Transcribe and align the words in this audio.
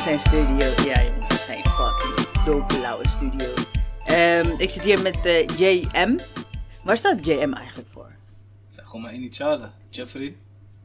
in 0.00 0.06
zijn 0.06 0.20
studio. 0.20 0.90
Ja, 0.90 1.02
jongens, 1.02 1.46
zijn 1.46 1.64
fucking 1.64 2.44
dope 2.44 2.74
blauwe 2.74 3.08
studio. 3.08 3.48
Ehm, 4.04 4.50
ik 4.58 4.70
zit 4.70 4.84
hier 4.84 5.02
met 5.02 5.26
eh, 5.26 5.46
JM. 5.46 6.18
Waar 6.84 6.96
staat 6.96 7.26
JM 7.26 7.52
eigenlijk 7.52 7.88
voor? 7.92 8.12
Het 8.66 8.74
zijn 8.74 8.86
gewoon 8.86 9.02
mijn 9.02 9.14
initialen. 9.14 9.72
Jeffrey 9.90 10.36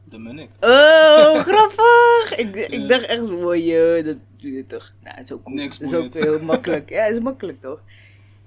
de 0.04 0.18
Munnik. 0.18 0.50
Oh, 0.60 1.40
grappig! 1.48 2.36
Ik, 2.36 2.56
ik 2.56 2.88
dacht 2.88 3.06
echt, 3.06 3.28
wow, 3.28 3.54
joh, 3.54 4.04
dat 4.04 4.16
doe 4.36 4.52
je 4.52 4.66
toch. 4.66 4.92
Nou, 5.02 5.16
het 5.16 5.24
is 5.24 5.32
ook 5.32 5.42
cool. 5.42 5.56
Niks 5.56 5.78
is 5.78 5.94
ook 5.94 6.12
heel 6.12 6.42
makkelijk. 6.42 6.90
Ja, 6.94 7.04
het 7.04 7.14
is 7.14 7.20
makkelijk 7.20 7.60
toch? 7.60 7.80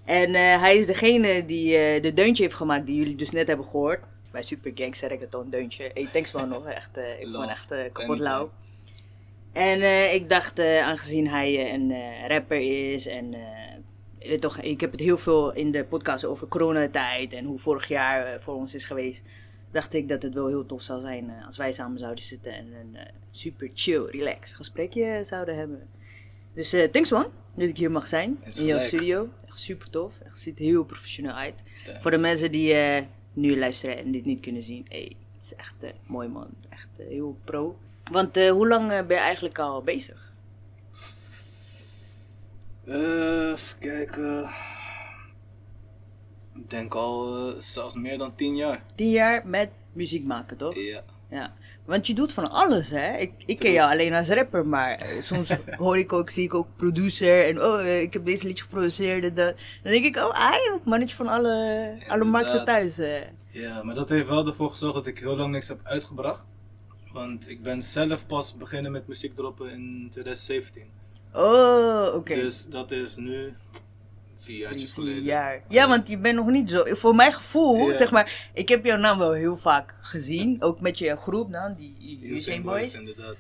En 0.06 0.28
eh, 0.28 0.62
hij 0.62 0.78
is 0.78 0.86
degene 0.86 1.46
die 1.46 1.78
eh, 1.78 2.02
de 2.02 2.14
deuntje 2.14 2.44
heeft 2.44 2.56
gemaakt 2.56 2.86
die 2.86 2.96
jullie 2.96 3.16
dus 3.16 3.32
net 3.32 3.48
hebben 3.48 3.66
gehoord. 3.66 4.04
Bij 4.32 4.44
Super 4.44 4.72
Gangster 4.76 5.10
Reggaeton 5.10 5.50
deuntje. 5.50 5.92
Hey, 5.94 6.10
thanks 6.14 6.32
man 6.32 6.50
nog. 6.50 6.66
Echt, 6.66 6.98
eh, 6.98 7.20
ik 7.20 7.28
het 7.28 7.50
echt 7.50 7.92
kapot 7.92 8.20
lauw. 8.20 8.50
En 9.54 9.82
eh, 9.82 10.14
ik 10.14 10.30
dacht, 10.30 10.60
eh, 10.60 10.84
aangezien 10.84 11.28
hij 11.28 11.66
eh, 11.66 11.74
een 11.74 11.94
rapper 12.28 12.94
is 12.94 13.08
en 13.08 13.36
weet 14.20 14.42
toch, 14.42 14.60
ik 14.60 14.82
heb 14.82 14.92
het 14.92 15.00
heel 15.00 15.18
veel 15.18 15.54
in 15.54 15.72
de 15.72 15.86
podcast 15.86 16.26
over 16.26 16.48
coronatijd 16.48 17.34
en 17.34 17.46
hoe 17.46 17.60
vorig 17.60 17.88
jaar 17.88 18.42
voor 18.42 18.54
ons 18.54 18.74
is 18.74 18.86
geweest. 18.86 19.24
Dacht 19.72 19.94
ik 19.94 20.08
dat 20.08 20.22
het 20.22 20.34
wel 20.34 20.48
heel 20.48 20.66
tof 20.66 20.82
zou 20.82 21.00
zijn 21.02 21.44
als 21.46 21.58
wij 21.58 21.72
samen 21.72 22.00
zouden 22.00 22.24
zitten 22.24 22.52
en 22.52 22.74
een 22.74 22.98
super 23.32 23.70
chill, 23.74 24.06
relax 24.06 24.54
gesprekje 24.54 25.20
zouden 25.24 25.58
hebben. 25.58 25.90
Dus 26.54 26.70
thanks 26.92 27.12
man, 27.12 27.26
dat 27.56 27.70
ik 27.70 27.78
hier 27.78 27.92
mag 27.92 28.08
zijn 28.08 28.40
in 28.56 28.66
jouw 28.66 28.80
studio. 28.80 29.30
Echt 29.48 29.60
super 29.60 29.90
tof, 29.90 30.20
echt 30.20 30.40
ziet 30.40 30.60
er 30.60 30.66
heel 30.66 30.84
professioneel 30.84 31.34
uit. 31.34 31.56
Thanks. 31.86 32.02
Voor 32.02 32.12
de 32.12 32.18
mensen 32.18 32.52
die 32.52 32.76
nu 33.34 33.58
luisteren 33.58 33.98
en 33.98 34.12
dit 34.12 34.26
niet 34.26 34.42
kunnen 34.42 34.64
zien, 34.64 34.86
hey, 34.90 35.16
het 35.38 35.46
is 35.46 35.56
echt 35.56 35.76
mooi 36.06 36.28
man, 36.28 36.50
echt 36.70 36.90
heel 36.98 37.38
pro. 37.44 37.78
Want 38.10 38.38
eh, 38.38 38.52
hoe 38.52 38.68
lang 38.68 38.92
eh, 38.92 39.06
ben 39.06 39.18
je 39.18 39.24
eigenlijk 39.24 39.60
al 39.60 39.84
bezig? 39.84 40.34
Eh, 42.86 43.52
even 43.52 43.78
kijken. 43.80 44.50
Ik 46.56 46.70
denk 46.70 46.94
al 46.96 47.54
zelfs 47.60 47.96
meer 47.96 48.18
dan 48.18 48.36
10 48.36 48.56
jaar. 48.56 48.84
Tien 48.96 49.10
jaar 49.10 49.48
met 49.48 49.70
muziek 49.94 50.26
maken, 50.26 50.58
toch? 50.58 50.76
Ja. 50.76 51.04
Ja. 51.30 51.54
Want 51.86 52.08
je 52.08 52.14
doet 52.14 52.34
van 52.34 52.50
alles, 52.52 52.90
hè? 52.90 53.18
Ik, 53.18 53.32
ik 53.46 53.60
ken 53.60 53.72
jou 53.72 53.92
alleen 53.92 54.14
als 54.14 54.30
rapper, 54.30 54.68
maar 54.68 55.06
soms 55.22 55.50
hoor 55.78 55.98
ik 55.98 56.14
ook, 56.14 56.30
zie 56.30 56.44
ik 56.44 56.54
ook 56.54 56.68
producer 56.76 57.46
en 57.48 57.62
oh, 57.62 57.86
ik 58.02 58.14
heb 58.14 58.26
deze 58.26 58.48
liedje 58.48 58.64
geproduceerd. 58.64 59.24
en 59.24 59.34
dat. 59.34 59.56
Dan 59.84 59.92
denk 59.92 60.06
ik, 60.06 60.16
oh, 60.16 60.34
hij 60.34 60.72
ook 60.74 60.86
mannetje 60.86 61.16
van 61.16 61.28
alle, 61.28 61.98
alle 62.08 62.24
markten 62.26 62.66
thuis. 62.66 62.98
eh. 62.98 63.22
Ja, 63.52 63.84
maar 63.84 63.96
dat 63.96 64.10
heeft 64.10 64.28
wel 64.28 64.48
ervoor 64.48 64.70
gezorgd 64.70 64.96
dat 64.96 65.08
ik 65.08 65.20
heel 65.20 65.36
lang 65.36 65.52
niks 65.52 65.68
heb 65.68 65.80
uitgebracht. 65.84 66.44
Want 67.14 67.50
ik 67.50 67.62
ben 67.64 67.82
zelf 67.82 68.26
pas 68.26 68.56
beginnen 68.58 68.92
met 68.92 69.08
muziek 69.08 69.36
droppen 69.36 69.72
in 69.72 70.08
2017. 70.10 70.84
Oh, 71.34 72.12
oké. 72.16 72.36
Dus 72.36 72.66
dat 72.68 72.92
is 72.92 73.16
nu 73.16 73.54
vier 74.40 74.68
geleden. 74.90 75.24
jaar. 75.24 75.64
Ja, 75.68 75.88
want 75.88 76.08
je 76.10 76.18
bent 76.18 76.36
nog 76.36 76.48
niet 76.48 76.70
zo. 76.70 76.84
Voor 76.96 77.16
mijn 77.16 77.34
gevoel, 77.34 77.94
zeg 77.94 78.12
maar, 78.12 78.50
ik 78.54 78.70
heb 78.70 78.86
jouw 78.86 78.98
naam 78.98 79.18
wel 79.18 79.34
heel 79.34 79.58
vaak 79.58 79.96
gezien. 80.02 80.62
Ook 80.62 80.82
met 80.82 80.98
je 80.98 81.16
groepnaam, 81.16 81.76
die 81.76 82.20
Usain 82.34 82.62
Boys. 82.64 82.96
inderdaad. 82.96 83.36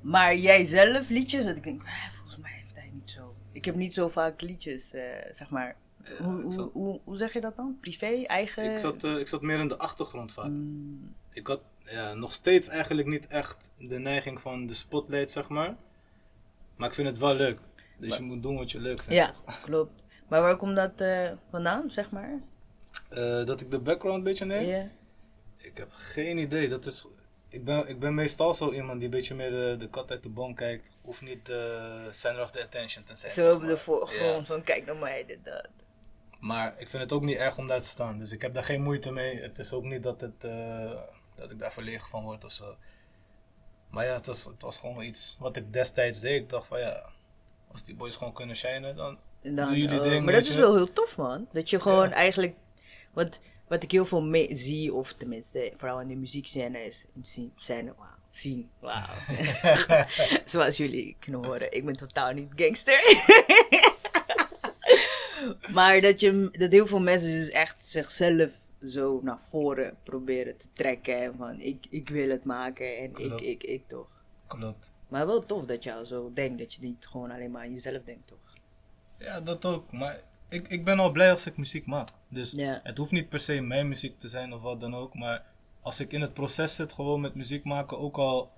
Maar 0.00 0.36
jij 0.36 0.64
zelf 0.64 1.08
liedjes, 1.08 1.44
dat 1.44 1.56
ik 1.56 1.62
denk, 1.62 1.82
eh, 1.82 1.88
volgens 2.16 2.36
mij 2.42 2.50
heeft 2.52 2.74
hij 2.74 2.90
niet 2.94 3.10
zo. 3.10 3.34
Ik 3.52 3.64
heb 3.64 3.74
niet 3.74 3.94
zo 3.94 4.08
vaak 4.08 4.40
liedjes, 4.40 4.92
eh, 4.92 5.02
zeg 5.30 5.50
maar. 5.50 5.76
hoe, 6.18 6.36
ik 6.36 6.42
hoe, 6.42 6.52
zat- 6.52 6.70
hoe, 6.72 7.00
hoe 7.04 7.16
zeg 7.16 7.32
je 7.32 7.40
dat 7.40 7.56
dan? 7.56 7.76
Privé, 7.80 8.22
eigen? 8.26 8.72
Ik 8.72 8.78
zat, 8.78 9.04
eh, 9.04 9.18
ik 9.18 9.28
zat 9.28 9.42
meer 9.42 9.58
in 9.58 9.68
de 9.68 9.78
achtergrond 9.78 10.32
vaak. 10.32 10.48
Mm, 10.48 11.14
Ik 11.32 11.46
had 11.46 11.60
ja, 11.90 12.14
nog 12.14 12.32
steeds 12.32 12.68
eigenlijk 12.68 13.08
niet 13.08 13.26
echt 13.26 13.70
de 13.78 13.98
neiging 13.98 14.40
van 14.40 14.66
de 14.66 14.74
spotlight, 14.74 15.30
zeg 15.30 15.48
maar. 15.48 15.76
Maar 16.76 16.88
ik 16.88 16.94
vind 16.94 17.08
het 17.08 17.18
wel 17.18 17.34
leuk. 17.34 17.58
Dus 17.98 18.16
je 18.16 18.22
moet 18.22 18.42
doen 18.42 18.56
wat 18.56 18.70
je 18.70 18.80
leuk 18.80 19.02
vindt. 19.02 19.14
ja, 19.14 19.34
klopt. 19.62 20.02
Maar 20.28 20.40
waar 20.40 20.56
komt 20.56 20.76
dat 20.76 21.00
eh, 21.00 21.30
vandaan, 21.50 21.90
zeg 21.90 22.10
maar? 22.10 22.40
Eh, 23.08 23.44
dat 23.44 23.60
ik 23.60 23.70
de 23.70 23.78
background 23.78 24.18
een 24.18 24.24
beetje 24.24 24.44
neem? 24.44 24.66
Ja. 24.66 24.90
Ik 25.56 25.76
heb 25.76 25.88
geen 25.92 26.38
idee. 26.38 26.68
Dat 26.68 26.86
is, 26.86 27.06
ik, 27.48 27.64
ben, 27.64 27.88
ik 27.88 27.98
ben 27.98 28.14
meestal 28.14 28.54
zo 28.54 28.72
iemand 28.72 29.00
die 29.00 29.08
een 29.08 29.14
beetje 29.14 29.34
meer 29.34 29.50
de, 29.50 29.76
de 29.78 29.88
kat 29.88 30.10
uit 30.10 30.22
de 30.22 30.28
boom 30.28 30.54
kijkt. 30.54 30.90
Hoeft 31.02 31.22
niet 31.22 31.46
de 31.46 32.08
center 32.10 32.42
of 32.42 32.50
the 32.50 32.62
attention 32.62 33.04
te 33.04 33.14
zijn. 33.14 33.32
Zo 33.32 33.54
op 33.54 33.60
de 33.60 33.76
voorgrond, 33.76 34.46
van 34.46 34.62
kijk 34.62 34.86
naar 34.86 34.96
mij, 34.96 35.24
dit, 35.26 35.44
dat. 35.44 35.68
Maar 36.40 36.74
ik 36.78 36.88
vind 36.88 37.02
het 37.02 37.12
ook 37.12 37.22
niet 37.22 37.36
erg 37.36 37.58
om 37.58 37.66
daar 37.66 37.80
te 37.80 37.88
staan. 37.88 38.18
Dus 38.18 38.32
ik 38.32 38.42
heb 38.42 38.54
daar 38.54 38.64
geen 38.64 38.82
moeite 38.82 39.10
mee. 39.10 39.40
Het 39.40 39.58
is 39.58 39.72
ook 39.72 39.84
niet 39.84 40.02
dat, 40.02 40.20
het, 40.20 40.44
eh, 40.44 40.90
dat 41.40 41.50
ik 41.50 41.58
daar 41.58 41.72
verlegen 41.72 42.08
van 42.08 42.24
word 42.24 42.44
of 42.44 42.52
zo. 42.52 42.76
Maar 43.90 44.04
ja, 44.04 44.14
het 44.14 44.26
was, 44.26 44.44
het 44.44 44.62
was 44.62 44.78
gewoon 44.78 45.02
iets 45.02 45.36
wat 45.38 45.56
ik 45.56 45.72
destijds 45.72 46.20
deed. 46.20 46.42
Ik 46.42 46.48
dacht 46.48 46.66
van 46.66 46.80
ja, 46.80 47.02
als 47.72 47.84
die 47.84 47.94
boys 47.94 48.16
gewoon 48.16 48.32
kunnen 48.32 48.56
shinen, 48.56 48.96
dan 48.96 49.18
dan, 49.42 49.54
Doen 49.54 49.78
jullie 49.78 49.98
oh, 49.98 50.08
ding, 50.08 50.24
maar 50.24 50.34
dat 50.34 50.46
is 50.46 50.54
wel 50.54 50.74
heel 50.74 50.92
tof, 50.92 51.16
man. 51.16 51.48
Dat 51.52 51.70
je 51.70 51.80
gewoon 51.80 52.08
Ja. 52.08 52.14
eigenlijk. 52.14 52.54
Wat, 53.12 53.40
wat 53.68 53.82
ik 53.82 53.90
heel 53.90 54.04
veel 54.04 54.22
mee 54.22 54.56
zie, 54.56 54.94
of 54.94 55.12
tenminste, 55.12 55.72
vooral 55.76 56.00
in 56.00 56.08
de 56.08 56.14
muziekscène 56.14 56.84
is. 56.84 57.04
Zien, 57.22 57.52
scène, 57.56 57.94
wauw. 57.98 58.18
Zien, 58.30 58.70
wauw. 58.80 59.14
Zoals 60.44 60.76
jullie 60.76 61.16
kunnen 61.18 61.44
horen, 61.44 61.72
ik 61.72 61.84
ben 61.84 61.96
totaal 61.96 62.32
niet 62.32 62.48
gangster. 62.56 63.00
maar 65.76 66.00
dat, 66.00 66.20
je, 66.20 66.48
dat 66.52 66.72
heel 66.72 66.86
veel 66.86 67.00
mensen 67.00 67.30
dus 67.30 67.48
echt 67.48 67.86
zichzelf 67.86 68.50
zo 68.86 69.20
naar 69.22 69.38
voren 69.48 69.96
proberen 70.02 70.56
te 70.56 70.66
trekken. 70.72 71.36
Van 71.36 71.60
ik, 71.60 71.86
ik 71.90 72.08
wil 72.08 72.28
het 72.30 72.44
maken 72.44 72.96
en 72.98 73.04
ik, 73.04 73.12
Klopt. 73.14 73.42
ik, 73.42 73.62
ik 73.62 73.88
toch. 73.88 74.08
klopt. 74.46 74.90
Maar 75.08 75.26
wel 75.26 75.46
tof 75.46 75.64
dat 75.64 75.84
je 75.84 75.94
al 75.94 76.04
zo 76.06 76.30
denkt, 76.34 76.58
dat 76.58 76.74
je 76.74 76.80
niet 76.82 77.06
gewoon 77.06 77.30
alleen 77.30 77.50
maar 77.50 77.62
aan 77.62 77.70
jezelf 77.70 78.02
denkt, 78.04 78.26
toch? 78.28 78.38
Ja, 79.18 79.40
dat 79.40 79.64
ook. 79.64 79.92
Maar 79.92 80.20
ik, 80.48 80.68
ik 80.68 80.84
ben 80.84 80.98
al 80.98 81.10
blij 81.10 81.30
als 81.30 81.46
ik 81.46 81.56
muziek 81.56 81.86
maak. 81.86 82.08
Dus 82.28 82.50
Ja. 82.52 82.80
het 82.82 82.98
hoeft 82.98 83.10
niet 83.12 83.28
per 83.28 83.40
se 83.40 83.60
mijn 83.60 83.88
muziek 83.88 84.18
te 84.18 84.28
zijn 84.28 84.52
of 84.52 84.60
wat 84.62 84.80
dan 84.80 84.94
ook. 84.94 85.14
Maar 85.14 85.44
als 85.80 86.00
ik 86.00 86.12
in 86.12 86.20
het 86.20 86.34
proces 86.34 86.74
zit, 86.74 86.92
gewoon 86.92 87.20
met 87.20 87.34
muziek 87.34 87.64
maken, 87.64 87.98
ook 87.98 88.16
al 88.18 88.50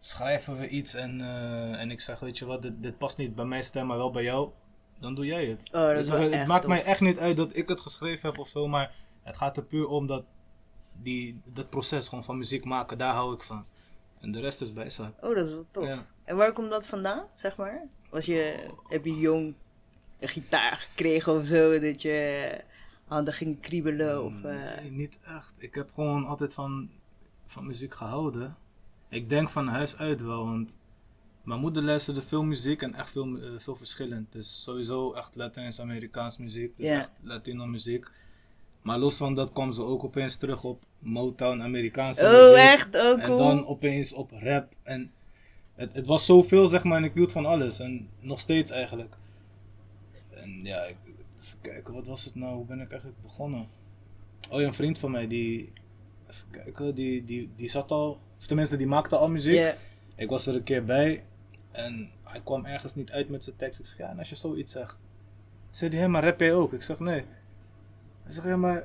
schrijven 0.00 0.56
we 0.58 0.68
iets 0.68 0.94
en, 0.94 1.20
eh, 1.20 1.80
en 1.80 1.90
ik 1.90 2.00
zeg, 2.00 2.18
weet 2.20 2.38
je 2.38 2.44
wat, 2.44 2.62
dit, 2.62 2.82
dit 2.82 2.98
past 2.98 3.18
niet 3.18 3.34
bij 3.34 3.44
mijn 3.44 3.64
stem, 3.64 3.86
maar 3.86 3.96
wel 3.96 4.10
bij 4.10 4.22
jou, 4.22 4.50
dan 4.98 5.14
doe 5.14 5.26
jij 5.26 5.46
het. 5.46 5.62
Oh, 5.72 5.88
dat 5.88 6.04
is 6.04 6.08
wel, 6.10 6.20
het 6.20 6.32
echt 6.32 6.46
maakt 6.46 6.62
tof. 6.62 6.70
mij 6.70 6.84
echt 6.84 7.00
niet 7.00 7.18
uit 7.18 7.36
dat 7.36 7.56
ik 7.56 7.68
het 7.68 7.80
geschreven 7.80 8.28
heb 8.30 8.38
of 8.38 8.48
zo, 8.48 8.68
maar 8.68 8.94
het 9.24 9.36
gaat 9.36 9.56
er 9.56 9.64
puur 9.64 9.86
om 9.86 10.06
dat, 10.06 10.24
die, 11.02 11.40
dat 11.52 11.70
proces 11.70 12.08
gewoon 12.08 12.24
van 12.24 12.38
muziek 12.38 12.64
maken, 12.64 12.98
daar 12.98 13.14
hou 13.14 13.34
ik 13.34 13.42
van. 13.42 13.66
En 14.20 14.32
de 14.32 14.40
rest 14.40 14.60
is 14.60 14.72
bijzaak. 14.72 15.12
Oh, 15.24 15.34
dat 15.34 15.46
is 15.46 15.52
wel 15.52 15.66
tof. 15.70 15.86
Ja. 15.86 16.06
En 16.24 16.36
waar 16.36 16.52
komt 16.52 16.70
dat 16.70 16.86
vandaan, 16.86 17.26
zeg 17.36 17.56
maar? 17.56 17.88
Was 18.10 18.26
je, 18.26 18.70
heb 18.88 19.04
je 19.04 19.18
jong 19.18 19.54
een 20.20 20.28
gitaar 20.28 20.76
gekregen 20.76 21.32
of 21.32 21.46
zo, 21.46 21.78
dat 21.78 22.02
je 22.02 22.60
handen 23.04 23.34
ging 23.34 23.60
kriebelen? 23.60 24.24
Of, 24.24 24.42
eh, 24.44 24.76
Nee, 24.80 24.90
niet 24.90 25.18
echt. 25.22 25.54
Ik 25.58 25.74
heb 25.74 25.92
gewoon 25.92 26.26
altijd 26.26 26.54
van, 26.54 26.90
van 27.46 27.66
muziek 27.66 27.94
gehouden. 27.94 28.56
Ik 29.08 29.28
denk 29.28 29.48
van 29.48 29.66
huis 29.68 29.96
uit 29.96 30.22
wel, 30.22 30.44
want 30.44 30.76
mijn 31.42 31.60
moeder 31.60 31.82
luisterde 31.82 32.22
veel 32.22 32.42
muziek 32.42 32.82
en 32.82 32.94
echt 32.94 33.10
veel, 33.10 33.38
eh, 33.38 33.50
veel 33.58 33.76
verschillend. 33.76 34.32
Dus 34.32 34.62
sowieso 34.62 35.12
echt 35.12 35.36
Latijns-Amerikaans 35.36 36.38
muziek, 36.38 36.76
dus 36.76 36.88
echt 36.88 37.10
Latino 37.22 37.66
muziek. 37.66 38.10
Maar 38.84 38.98
los 38.98 39.16
van 39.16 39.34
dat 39.34 39.52
kwam 39.52 39.72
ze 39.72 39.82
ook 39.82 40.04
opeens 40.04 40.36
terug 40.36 40.64
op 40.64 40.82
Motown, 40.98 41.60
Amerikaanse 41.62 42.24
Oh, 42.24 42.30
muziek. 42.30 42.56
echt? 42.56 42.94
Oh, 42.94 43.20
En 43.22 43.26
cool. 43.26 43.38
dan 43.38 43.66
opeens 43.66 44.12
op 44.14 44.30
rap. 44.32 44.72
En 44.82 45.12
het, 45.74 45.94
het 45.94 46.06
was 46.06 46.24
zoveel, 46.24 46.66
zeg 46.68 46.84
maar, 46.84 46.96
en 46.98 47.04
ik 47.04 47.14
hield 47.14 47.32
van 47.32 47.46
alles. 47.46 47.78
En 47.78 48.08
nog 48.20 48.40
steeds 48.40 48.70
eigenlijk. 48.70 49.14
En 50.34 50.60
ja, 50.64 50.82
ik, 50.82 50.96
even 51.40 51.58
kijken, 51.60 51.94
wat 51.94 52.06
was 52.06 52.24
het 52.24 52.34
nou? 52.34 52.54
Hoe 52.54 52.64
ben 52.64 52.80
ik 52.80 52.90
eigenlijk 52.90 53.22
begonnen? 53.22 53.68
Oh 54.50 54.60
ja, 54.60 54.66
een 54.66 54.74
vriend 54.74 54.98
van 54.98 55.10
mij, 55.10 55.26
die... 55.26 55.72
Even 56.30 56.50
kijken, 56.50 56.94
die, 56.94 57.24
die, 57.24 57.50
die 57.56 57.70
zat 57.70 57.90
al... 57.90 58.20
Of 58.38 58.46
tenminste, 58.46 58.76
die 58.76 58.86
maakte 58.86 59.16
al 59.16 59.28
muziek. 59.28 59.74
Ik 60.16 60.28
was 60.28 60.46
er 60.46 60.54
een 60.54 60.62
keer 60.62 60.84
bij. 60.84 61.24
En 61.70 62.10
hij 62.22 62.40
kwam 62.44 62.64
ergens 62.64 62.94
niet 62.94 63.10
uit 63.10 63.28
met 63.28 63.44
zijn 63.44 63.56
tekst. 63.56 63.80
Ik 63.80 63.86
zeg, 63.86 63.98
ja, 63.98 64.08
en 64.10 64.18
als 64.18 64.28
je 64.28 64.34
zoiets 64.34 64.72
zegt. 64.72 65.02
Zei 65.70 65.90
hij, 65.90 66.00
hé, 66.00 66.08
maar 66.08 66.24
rap 66.24 66.40
jij 66.40 66.54
ook? 66.54 66.72
Ik 66.72 66.82
zeg, 66.82 66.98
nee. 66.98 67.24
Hij 68.24 68.32
zegt, 68.32 68.46
ja, 68.46 68.56
maar... 68.56 68.84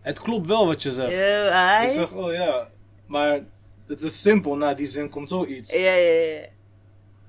Het 0.00 0.20
klopt 0.20 0.46
wel 0.46 0.66
wat 0.66 0.82
je 0.82 0.90
zegt. 0.92 1.10
Ik 1.84 1.90
zeg, 1.90 2.12
oh 2.12 2.32
ja, 2.32 2.68
maar 3.06 3.40
het 3.86 4.02
is 4.02 4.20
simpel, 4.20 4.56
na 4.56 4.74
die 4.74 4.86
zin 4.86 5.08
komt 5.08 5.28
zoiets. 5.28 5.72
Ja, 5.72 5.78
ja, 5.78 5.94
ja. 6.22 6.46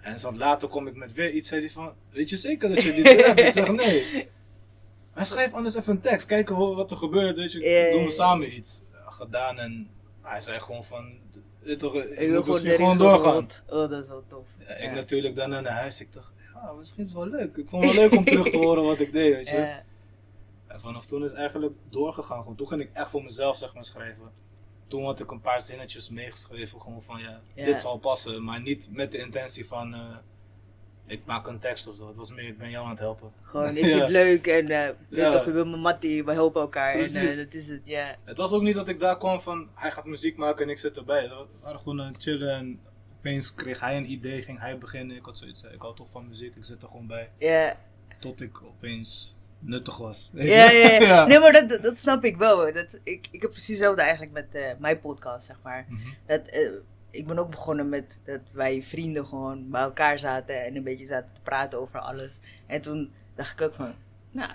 En 0.01 0.19
zo 0.19 0.31
later 0.31 0.67
kom 0.67 0.87
ik 0.87 0.95
met 0.95 1.13
weer 1.13 1.29
iets, 1.31 1.47
zei 1.47 1.61
hij 1.61 1.69
van, 1.69 1.93
weet 2.11 2.29
je 2.29 2.37
zeker 2.37 2.69
dat 2.69 2.83
je 2.83 2.93
dit 2.93 3.25
hebt? 3.25 3.39
Ik 3.39 3.51
zeg, 3.51 3.71
nee. 3.85 4.29
Hij 5.13 5.25
schrijft 5.25 5.53
anders 5.53 5.75
even 5.75 5.93
een 5.93 5.99
tekst, 5.99 6.25
kijken 6.25 6.55
hoe- 6.55 6.75
wat 6.75 6.91
er 6.91 6.97
gebeurt, 6.97 7.37
weet 7.37 7.51
je, 7.51 7.59
Ja, 7.59 7.91
doen 7.91 8.03
we 8.05 8.11
samen 8.11 8.55
iets. 8.55 8.81
Ja, 8.91 9.11
gedaan 9.11 9.59
en 9.59 9.89
hij 10.21 10.41
zei 10.41 10.59
gewoon 10.59 10.83
van, 10.83 11.13
dit 11.63 11.79
toch, 11.79 11.95
ik, 11.95 12.09
Ik 12.09 12.29
wil 12.29 12.43
gewoon 12.43 12.97
doorgaan. 12.97 13.47
Oh, 13.69 13.89
dat 13.89 14.03
is 14.03 14.07
wel 14.07 14.23
tof. 14.27 14.45
Ja, 14.67 14.75
ik 14.75 14.91
natuurlijk 14.91 15.35
daarna 15.35 15.59
naar 15.59 15.71
huis, 15.73 16.01
ik 16.01 16.13
dacht, 16.13 16.31
ja, 16.53 16.71
misschien 16.71 17.01
is 17.03 17.07
het 17.09 17.17
wel 17.17 17.27
leuk. 17.27 17.55
Ik 17.57 17.67
vond 17.69 17.83
het 17.85 17.93
wel 17.95 18.03
leuk 18.03 18.17
om 18.17 18.23
terug 18.33 18.49
te 18.49 18.57
horen 18.57 18.83
wat 18.83 18.99
ik 18.99 19.11
deed, 19.11 19.35
weet 19.35 19.49
je. 19.49 19.75
En 20.73 20.79
vanaf 20.79 21.05
toen 21.05 21.23
is 21.23 21.31
eigenlijk 21.31 21.73
doorgegaan, 21.89 22.41
gewoon. 22.41 22.55
toen 22.55 22.67
ging 22.67 22.81
ik 22.81 22.89
echt 22.93 23.09
voor 23.09 23.23
mezelf, 23.23 23.57
zeg 23.57 23.73
maar, 23.73 23.85
schrijven. 23.85 24.31
toen 24.87 25.05
had 25.05 25.19
ik 25.19 25.31
een 25.31 25.41
paar 25.41 25.61
zinnetjes 25.61 26.09
meegeschreven, 26.09 26.81
gewoon 26.81 27.03
van 27.03 27.19
ja, 27.19 27.41
Ja. 27.53 27.65
dit 27.65 27.79
zal 27.79 27.97
passen. 27.97 28.43
Maar 28.43 28.61
niet 28.61 28.89
met 28.91 29.11
de 29.11 29.17
intentie 29.17 29.65
van, 29.65 29.93
eh, 29.93 30.15
ik 31.05 31.25
maak 31.25 31.47
een 31.47 31.59
tekst 31.59 31.87
of 31.87 31.95
zo. 31.95 32.07
Het 32.07 32.15
was 32.15 32.31
meer, 32.33 32.47
ik 32.47 32.57
ben 32.57 32.69
jou 32.69 32.83
aan 32.83 32.89
het 32.89 32.99
helpen. 32.99 33.31
Gewoon, 33.41 33.77
ik 33.77 33.85
vind 33.85 33.99
het 34.01 34.09
leuk 34.09 34.47
en 34.47 34.69
eh 34.69 34.93
Ja. 35.09 35.31
toch, 35.31 35.45
ik 35.47 35.53
ben 35.53 35.69
mijn 35.69 35.81
mattie, 35.81 36.23
we 36.25 36.31
helpen 36.31 36.61
elkaar. 36.61 36.91
En 36.93 36.97
Precies. 36.97 37.37
eh, 37.37 37.43
dat 37.43 37.53
is 37.53 37.67
het, 37.67 37.85
ja. 37.85 38.15
Het 38.23 38.37
was 38.37 38.51
ook 38.51 38.61
niet 38.61 38.75
dat 38.75 38.87
ik 38.87 38.99
daar 38.99 39.17
kwam 39.17 39.41
van, 39.41 39.69
hij 39.73 39.91
gaat 39.91 40.05
muziek 40.05 40.37
maken 40.37 40.63
en 40.63 40.69
ik 40.69 40.77
zit 40.77 40.97
erbij. 40.97 41.29
We 41.29 41.45
waren 41.61 41.79
gewoon 41.79 42.01
aan 42.01 42.13
het 42.13 42.21
chillen 42.23 42.55
en 42.55 42.79
opeens 43.17 43.53
kreeg 43.53 43.79
hij 43.79 43.97
een 43.97 44.11
idee, 44.11 44.41
ging 44.43 44.59
hij 44.59 44.77
beginnen. 44.77 45.15
Ik 45.15 45.25
had 45.25 45.37
zoiets, 45.37 45.63
eh, 45.63 45.73
ik 45.73 45.81
hou 45.81 45.95
toch 45.95 46.09
van 46.09 46.27
muziek, 46.27 46.55
ik 46.55 46.63
zit 46.65 46.81
er 46.81 46.87
gewoon 46.89 47.07
bij. 47.07 47.31
Ja, 47.37 47.79
Tot 48.19 48.41
ik 48.41 48.61
opeens 48.63 49.35
nuttig 49.65 49.97
was. 49.97 50.31
ja, 50.33 50.43
ja. 50.43 50.69
ja. 50.69 50.99
Ja. 51.13 51.25
Nee, 51.25 51.39
maar 51.39 51.67
dat, 51.67 51.83
dat 51.83 51.97
snap 51.97 52.23
ik 52.23 52.37
wel. 52.37 52.55
hoor. 52.55 52.73
Dat, 52.73 52.99
ik, 53.03 53.27
ik 53.31 53.41
heb 53.41 53.51
precies 53.51 53.67
hetzelfde 53.67 54.01
eigenlijk 54.01 54.31
met 54.31 54.55
eh, 54.55 54.71
mijn 54.77 54.99
podcast, 54.99 55.45
zeg 55.45 55.59
maar. 55.63 55.85
Mhm. 55.89 55.99
Dat, 56.27 56.47
eh, 56.47 56.71
ik 57.11 57.27
ben 57.27 57.37
ook 57.37 57.49
begonnen 57.49 57.89
met 57.89 58.19
dat 58.23 58.41
wij 58.51 58.83
vrienden 58.83 59.25
gewoon 59.25 59.69
bij 59.69 59.81
elkaar 59.81 60.19
zaten 60.19 60.65
en 60.65 60.75
een 60.75 60.83
beetje 60.83 61.05
zaten 61.05 61.29
te 61.33 61.41
praten 61.41 61.79
over 61.79 61.99
alles. 61.99 62.31
En 62.67 62.81
toen 62.81 63.11
dacht 63.35 63.51
ik 63.51 63.61
ook 63.61 63.73
van, 63.73 63.93
nou, 64.31 64.51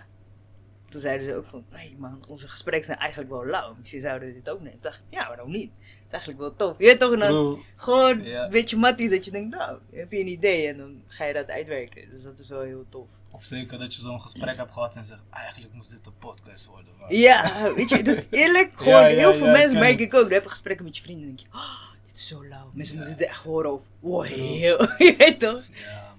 toen 0.89 1.01
zeiden 1.01 1.27
ze 1.27 1.35
ook 1.35 1.47
van, 1.47 1.65
nee 1.71 1.97
man, 1.99 2.25
onze 2.29 2.49
gesprekken 2.49 2.87
zijn 2.87 2.99
eigenlijk 2.99 3.31
wel 3.31 3.47
lauw. 3.47 3.75
Misschien 3.79 4.01
zouden 4.01 4.29
we 4.29 4.35
dit 4.35 4.51
ook 4.51 4.59
nemen. 4.59 4.73
Toen 4.73 4.83
dacht 4.83 4.97
ik, 4.97 5.19
ja, 5.19 5.29
waarom 5.29 5.51
niet? 5.51 5.71
Het 5.81 6.07
is 6.07 6.13
eigenlijk 6.13 6.41
wel 6.41 6.57
tof. 6.57 6.79
Je 6.79 6.85
weet 6.85 7.01
toch, 7.01 7.19
dan 7.19 7.63
gewoon 7.77 8.25
een 8.25 8.51
beetje 8.51 8.77
matties 8.77 9.11
dat 9.11 9.25
je 9.25 9.31
denkt, 9.31 9.57
nou, 9.57 9.79
heb 9.93 10.13
je 10.13 10.19
een 10.19 10.27
idee 10.27 10.69
en 10.69 10.77
dan 10.77 11.03
ga 11.07 11.25
je 11.25 11.33
dat 11.33 11.49
uitwerken. 11.51 12.11
Dus 12.11 12.23
dat 12.23 12.39
is 12.39 12.49
wel 12.49 12.63
heel 12.63 12.85
tof. 12.89 13.09
Of 13.39 13.45
zeker 13.45 13.79
dat 13.79 13.95
je 13.95 14.01
zo'n 14.01 14.21
gesprek 14.21 14.57
hebt 14.57 14.73
gehad 14.73 14.95
en 14.95 15.05
zegt, 15.05 15.23
eigenlijk 15.31 15.75
moest 15.75 15.91
dit 15.91 16.07
een 16.07 16.19
podcast 16.19 16.67
worden. 16.67 16.93
Maar... 17.01 17.13
Ja, 17.13 17.73
weet 17.75 17.89
je, 17.89 18.03
dat 18.03 18.27
eerlijk, 18.31 18.73
gewoon 18.75 19.05
heel 19.05 19.35
veel 19.35 19.47
mensen 19.47 19.79
merk 19.79 20.01
ik. 20.01 20.15
ook. 20.15 20.23
Dan 20.23 20.33
heb 20.33 20.43
je 20.43 20.49
gesprekken 20.49 20.85
met 20.85 20.97
je 20.97 21.03
vrienden 21.03 21.29
en 21.29 21.37
denk 21.37 21.49
je, 21.49 21.59
oh, 21.59 21.93
dit 22.07 22.17
is 22.17 22.27
zo 22.27 22.47
lauw. 22.47 22.71
Mensen 22.75 22.97
moeten 22.97 23.17
dit 23.17 23.29
echt 23.29 23.43
horen 23.43 23.73
of, 23.73 23.83
wow, 24.01 24.25
heel, 24.25 24.83
je 25.07 25.15
weet 25.19 25.41
toch? 25.41 25.63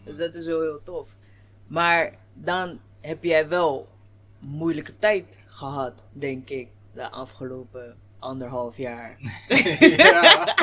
Dus 0.04 0.18
dat 0.18 0.36
is 0.36 0.46
wel 0.46 0.62
heel 0.62 0.82
tof. 0.84 1.16
Maar 1.68 2.16
dan 2.34 2.80
heb 3.02 3.24
jij 3.24 3.48
wel 3.48 3.88
moeilijke 4.40 5.00
tijd 5.00 5.40
gehad, 5.48 5.94
denk 6.12 6.50
ik, 6.50 6.68
de 6.94 7.10
afgelopen 7.10 7.98
anderhalf 8.20 8.78
jaar. 8.78 9.18
ja. 9.80 10.56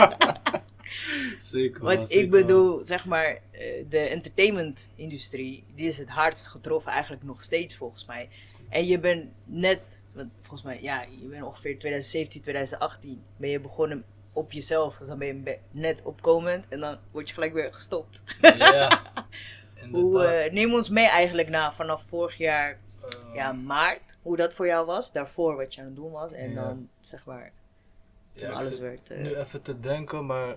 zeker 1.38 1.82
Want 1.82 2.12
ik 2.12 2.30
bedoel, 2.30 2.86
zeg 2.86 3.06
maar, 3.06 3.38
eh, 3.50 3.84
de 3.88 3.98
entertainment-industrie, 3.98 5.64
die 5.74 5.86
is 5.86 5.98
het 5.98 6.08
hardst 6.08 6.46
getroffen 6.46 6.92
eigenlijk 6.92 7.22
nog 7.22 7.42
steeds 7.42 7.76
volgens 7.76 8.04
mij. 8.06 8.28
En 8.68 8.86
je 8.86 8.98
bent 9.00 9.30
net, 9.44 10.02
want 10.12 10.30
volgens 10.40 10.62
mij, 10.62 10.82
ja, 10.82 11.02
je 11.20 11.26
bent 11.28 11.42
ongeveer 11.42 11.78
2017, 11.78 12.40
2018, 12.42 13.22
ben 13.36 13.50
je 13.50 13.60
begonnen 13.60 14.04
op 14.32 14.52
jezelf. 14.52 14.96
Dus 14.96 15.08
dan 15.08 15.18
ben 15.18 15.26
je 15.44 15.58
net 15.70 16.02
opkomend 16.02 16.64
en 16.68 16.80
dan 16.80 16.98
word 17.10 17.28
je 17.28 17.34
gelijk 17.34 17.52
weer 17.52 17.74
gestopt. 17.74 18.22
Ja, 18.40 19.02
Hoe, 19.90 20.24
eh, 20.24 20.52
neem 20.52 20.74
ons 20.74 20.88
mee 20.88 21.06
eigenlijk 21.08 21.48
na 21.48 21.72
vanaf 21.72 22.04
vorig 22.08 22.36
jaar, 22.36 22.78
Ehm, 23.10 23.34
ja, 23.34 23.52
maart, 23.52 24.16
hoe 24.22 24.36
dat 24.36 24.54
voor 24.54 24.66
jou 24.66 24.86
was. 24.86 25.12
Daarvoor 25.12 25.56
wat 25.56 25.74
je 25.74 25.80
aan 25.80 25.86
het 25.86 25.96
doen 25.96 26.10
was 26.10 26.32
en 26.32 26.50
Ja. 26.50 26.54
dan, 26.64 26.88
zeg 27.00 27.24
maar, 27.24 27.52
ja, 28.32 28.50
alles 28.52 28.78
werd... 28.78 29.10
eh, 29.10 29.18
Nu 29.22 29.34
even 29.36 29.62
te 29.62 29.80
denken, 29.80 30.26
maar 30.26 30.56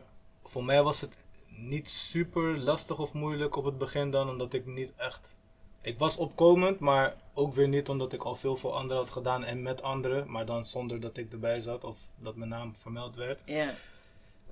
voor 0.50 0.66
mij 0.66 0.84
was 0.84 1.01
het 1.01 1.18
niet 1.57 1.90
super 1.90 2.57
lastig 2.57 3.00
of 3.00 3.13
moeilijk 3.13 3.56
op 3.56 3.66
het 3.66 3.78
begin 3.78 4.12
dan, 4.12 4.30
omdat 4.30 4.54
ik 4.54 4.66
niet 4.66 4.92
echt... 4.98 5.38
Ik 5.81 5.98
was 6.00 6.18
opkomend, 6.18 6.80
maar 6.80 7.16
ook 7.34 7.54
weer 7.54 7.68
niet 7.68 7.90
omdat 7.90 8.13
ik 8.13 8.24
al 8.24 8.36
veel 8.36 8.56
voor 8.56 8.72
anderen 8.72 8.98
had 9.04 9.12
gedaan 9.12 9.44
en 9.44 9.62
met 9.62 9.81
anderen, 9.81 10.31
maar 10.31 10.46
dan 10.46 10.66
zonder 10.66 11.00
dat 11.00 11.18
ik 11.18 11.31
erbij 11.31 11.60
zat 11.60 11.84
of 11.84 11.98
dat 12.18 12.36
mijn 12.36 12.50
naam 12.50 12.75
vermeld 12.81 13.16
werd. 13.16 13.42
ja. 13.46 13.74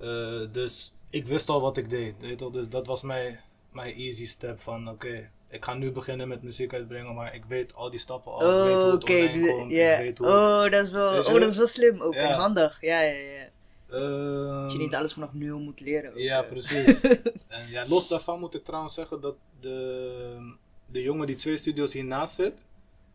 Eh, 0.00 0.40
dus 0.52 0.92
ik 1.10 1.26
wist 1.26 1.48
al 1.48 1.60
wat 1.60 1.76
ik 1.76 1.90
deed. 1.90 2.14
Weet 2.20 2.40
je? 2.40 2.50
Dus 2.50 2.68
dat 2.68 2.86
was 2.86 3.02
mijn, 3.02 3.40
mijn 3.72 3.94
easy 3.94 4.26
step 4.26 4.60
van 4.60 4.88
oké, 4.88 5.30
ik 5.48 5.64
ga 5.64 5.74
nu 5.74 5.92
beginnen 5.92 6.28
met 6.28 6.42
muziek 6.42 6.72
uitbrengen, 6.74 7.14
maar 7.14 7.34
ik 7.34 7.44
weet 7.44 7.74
al 7.74 7.90
die 7.90 7.98
stappen 8.00 8.32
al. 8.32 8.38
ik 8.40 8.46
weet 8.66 8.74
hoe 8.74 8.84
Oh, 8.84 8.92
het 8.92 9.04
online 9.04 9.46
de- 9.46 9.52
komt, 9.52 9.70
ja. 9.70 9.92
ik 9.92 9.98
weet 9.98 10.18
hoe 10.18 10.26
het- 10.26 10.36
Oh, 10.36 10.70
dat 10.72 10.84
is 10.84 10.90
wel, 10.90 11.18
oh, 11.18 11.32
dat 11.40 11.50
is 11.50 11.56
wel 11.56 11.66
slim 11.66 12.00
ook 12.02 12.14
Ja. 12.14 12.20
en 12.28 12.34
handig. 12.38 12.80
Ja, 12.80 13.00
ja, 13.00 13.12
ja. 13.32 13.47
Ehm, 13.88 14.62
Dat 14.62 14.72
je 14.72 14.78
niet 14.78 14.94
alles 14.94 15.12
vanaf 15.12 15.32
nul 15.32 15.58
moet 15.60 15.80
leren. 15.80 16.10
ook, 16.10 16.18
Ja, 16.18 16.42
eh. 16.42 16.48
precies. 16.48 17.00
en 17.48 17.68
ja, 17.68 17.84
los 17.88 18.08
daarvan 18.08 18.40
moet 18.40 18.54
ik 18.54 18.64
trouwens 18.64 18.94
zeggen 18.94 19.20
dat 19.20 19.36
de, 19.60 20.54
de 20.86 21.02
jongen 21.02 21.26
die 21.26 21.36
twee 21.36 21.56
studios 21.56 21.92
hiernaast 21.92 22.34
zit, 22.34 22.64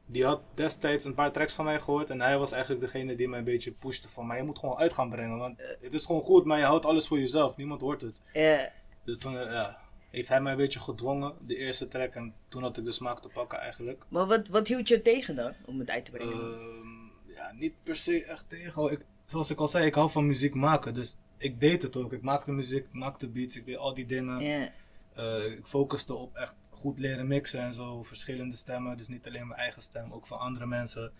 die 0.05 0.25
had 0.25 0.41
destijds 0.53 1.05
een 1.05 1.13
paar 1.13 1.31
tracks 1.31 1.53
van 1.53 1.65
mij 1.65 1.79
gehoord. 1.79 2.09
En 2.09 2.21
hij 2.21 2.37
was 2.37 2.51
eigenlijk 2.51 2.81
degene 2.83 3.15
die 3.15 3.27
mij 3.27 3.39
een 3.39 3.45
beetje 3.45 3.71
pushte 3.71 4.09
van, 4.09 4.25
maar 4.25 4.37
je 4.37 4.43
moet 4.43 4.59
gewoon 4.59 4.77
uit 4.77 4.93
gaan 4.93 5.09
brengen. 5.09 5.37
Want 5.37 5.77
het 5.81 5.93
is 5.93 6.05
gewoon 6.05 6.21
goed, 6.21 6.45
maar 6.45 6.59
je 6.59 6.65
houdt 6.65 6.85
alles 6.85 7.07
voor 7.07 7.19
jezelf. 7.19 7.57
Niemand 7.57 7.81
hoort 7.81 8.01
het. 8.01 8.21
Ja. 8.33 8.71
Dus 9.03 9.17
toen 9.17 9.37
eh, 9.37 9.51
ja, 9.51 9.79
heeft 10.09 10.29
hij 10.29 10.41
mij 10.41 10.51
een 10.51 10.57
beetje 10.57 10.79
gedwongen, 10.79 11.33
de 11.41 11.55
eerste 11.55 11.87
track. 11.87 12.13
En 12.13 12.33
toen 12.49 12.61
had 12.61 12.77
ik 12.77 12.85
de 12.85 12.91
smaak 12.91 13.19
te 13.19 13.29
pakken 13.33 13.59
eigenlijk. 13.59 14.03
Maar 14.09 14.25
wat, 14.25 14.47
wat 14.47 14.67
hield 14.67 14.87
je 14.87 15.01
tegen 15.01 15.35
dan, 15.35 15.53
om 15.65 15.79
het 15.79 15.89
uit 15.89 16.05
te 16.05 16.11
brengen? 16.11 16.33
Ehm, 16.33 17.33
ja, 17.33 17.51
niet 17.53 17.73
per 17.83 17.95
se 17.95 18.23
echt 18.23 18.49
tegen. 18.49 18.91
Ik, 18.91 19.05
zoals 19.33 19.51
ik 19.51 19.59
al 19.59 19.67
zei, 19.67 19.85
ik 19.85 19.95
hou 19.95 20.09
van 20.09 20.27
muziek 20.27 20.53
maken. 20.55 20.93
Dus 20.93 21.17
ik 21.37 21.59
deed 21.59 21.81
het 21.81 21.95
ook. 21.95 22.13
Ik 22.13 22.21
maakte 22.21 22.51
muziek, 22.51 22.83
ik 22.85 22.93
maakte 22.93 23.27
beats, 23.27 23.55
ik 23.55 23.65
deed 23.65 23.77
al 23.77 23.93
die 23.93 24.05
dingen. 24.05 24.71
Eh, 25.13 25.45
ik 25.45 25.65
focuste 25.65 26.13
op 26.13 26.35
echt 26.35 26.55
goed 26.69 26.99
leren 26.99 27.27
mixen 27.27 27.59
en 27.61 27.73
zo. 27.73 28.03
Verschillende 28.03 28.55
stemmen. 28.55 28.97
Dus 28.97 29.07
niet 29.07 29.27
alleen 29.27 29.47
mijn 29.47 29.59
eigen 29.59 29.81
stem, 29.81 30.11
ook 30.11 30.27
van 30.27 30.39
andere 30.39 30.65
mensen. 30.65 31.11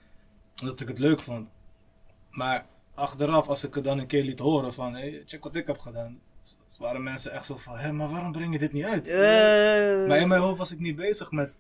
Omdat 0.62 0.80
ik 0.80 0.88
het 0.88 1.00
leuk 1.00 1.22
vond. 1.22 1.50
Maar 2.30 2.66
achteraf, 2.94 3.48
als 3.48 3.64
ik 3.64 3.74
het 3.74 3.84
dan 3.84 4.00
een 4.00 4.08
keer 4.08 4.24
liet 4.24 4.40
horen 4.40 4.74
van... 4.74 4.94
Hey, 4.94 5.24
check 5.26 5.44
wat 5.44 5.56
ik 5.56 5.68
heb 5.68 5.78
gedaan. 5.78 6.20
waren 6.80 7.04
mensen 7.04 7.32
echt 7.32 7.46
zo 7.46 7.58
van... 7.58 7.78
Hé, 7.78 7.92
maar 7.92 8.10
waarom 8.10 8.32
breng 8.32 8.54
je 8.54 8.60
dit 8.60 8.74
niet 8.74 8.86
uit? 8.86 9.08
Eh, 9.08 10.08
Maar 10.08 10.20
in 10.20 10.28
mijn 10.28 10.42
hoofd 10.42 10.58
was 10.58 10.72
ik 10.72 10.80
niet 10.80 10.96
bezig 10.96 11.32
met... 11.32 11.58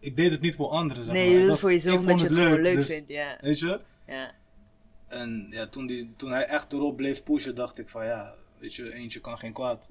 Ik 0.00 0.16
deed 0.16 0.30
het 0.30 0.40
niet 0.40 0.54
voor 0.54 0.68
anderen, 0.68 1.04
zeg 1.04 1.14
nee, 1.14 1.24
maar. 1.24 1.34
je 1.34 1.40
doet 1.40 1.50
het 1.50 1.60
voor 1.60 1.70
jezelf 1.70 1.98
omdat 1.98 2.20
je 2.20 2.26
het 2.26 2.34
gewoon 2.34 2.60
leuk 2.60 2.76
dus- 2.76 2.92
vindt. 2.94 3.08
Ja. 3.08 3.38
Weet 3.40 3.58
je? 3.58 3.80
Ja. 4.06 4.34
En 5.08 5.46
ja, 5.50 5.66
toen, 5.66 5.86
die, 5.86 6.12
toen 6.16 6.30
hij 6.30 6.44
echt 6.44 6.72
erop 6.72 6.96
bleef 6.96 7.22
pushen, 7.22 7.54
dacht 7.54 7.78
ik 7.78 7.88
van 7.88 8.04
ja, 8.06 8.34
weet 8.58 8.74
je, 8.74 8.92
eentje 8.92 9.20
kan 9.20 9.38
geen 9.38 9.52
kwaad. 9.52 9.90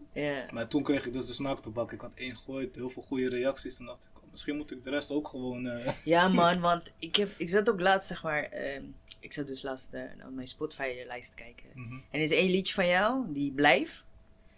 Maar 0.52 0.68
toen 0.68 0.84
kreeg 0.84 1.06
ik 1.06 1.14
dus 1.14 1.26
de 1.26 1.34
smaak 1.34 1.62
te 1.62 1.70
bakken. 1.70 1.96
Ik 1.96 2.02
had 2.02 2.12
één 2.16 2.36
gegooid, 2.36 2.76
heel 2.76 2.90
veel 2.90 3.04
goede 3.04 3.30
reacties. 3.30 3.76
Toen 3.78 3.86
dacht 3.86 4.04
ik, 4.04 4.10
oh, 4.24 4.32
misschien 4.32 4.58
moet 4.58 4.72
ik 4.72 4.84
de 4.84 4.90
rest 4.90 5.12
ook 5.12 5.28
gewoon... 5.28 5.68
eh, 5.68 5.94
ja, 6.14 6.28
man, 6.28 6.60
want 6.60 6.94
ik, 7.00 7.16
heb, 7.16 7.30
ik 7.38 7.50
zat 7.50 7.70
ook 7.70 7.82
laatst, 7.82 8.08
zeg 8.08 8.24
maar. 8.24 8.44
ehm, 8.44 8.84
ik 9.20 9.34
zat 9.34 9.48
dus 9.48 9.62
laatst 9.62 9.94
eh, 9.94 10.02
naar 10.18 10.32
mijn 10.32 10.48
Spotify-lijst 10.48 11.30
te 11.30 11.36
kijken. 11.36 11.66
mhm. 11.74 11.94
En 11.94 12.04
er 12.12 12.20
is 12.20 12.32
één 12.32 12.52
liedje 12.52 12.74
van 12.74 12.88
jou, 12.88 13.26
die 13.34 13.52
Blijf. 13.52 14.04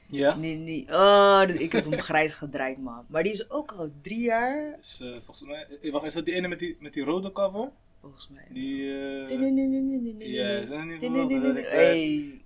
Ja, 0.07 0.33
die, 0.35 0.87
oh, 0.89 1.43
ik 1.47 1.71
heb 1.71 1.85
hem 1.85 1.99
grijs 2.11 2.33
gedraaid, 2.33 2.77
man. 2.77 3.05
Maar 3.07 3.23
die 3.23 3.33
is 3.33 3.49
ook 3.49 3.71
al 3.71 3.89
drie 4.01 4.21
jaar, 4.23 4.77
is, 4.79 4.99
eh, 5.01 5.11
volgens 5.25 5.43
mij... 5.43 5.91
Wacht, 5.91 6.05
is 6.05 6.13
dat 6.13 6.25
die 6.25 6.33
ene 6.33 6.47
met 6.47 6.59
die, 6.59 6.77
met 6.79 6.93
die 6.93 7.03
rode 7.03 7.31
cover? 7.31 7.71
Volgens 8.05 8.29
mij. 8.29 8.45
Die... 8.49 8.83
Ja, 8.83 10.59
dat 10.59 11.29
niet 11.29 11.41
dat 11.41 11.55
ik, 11.55 11.69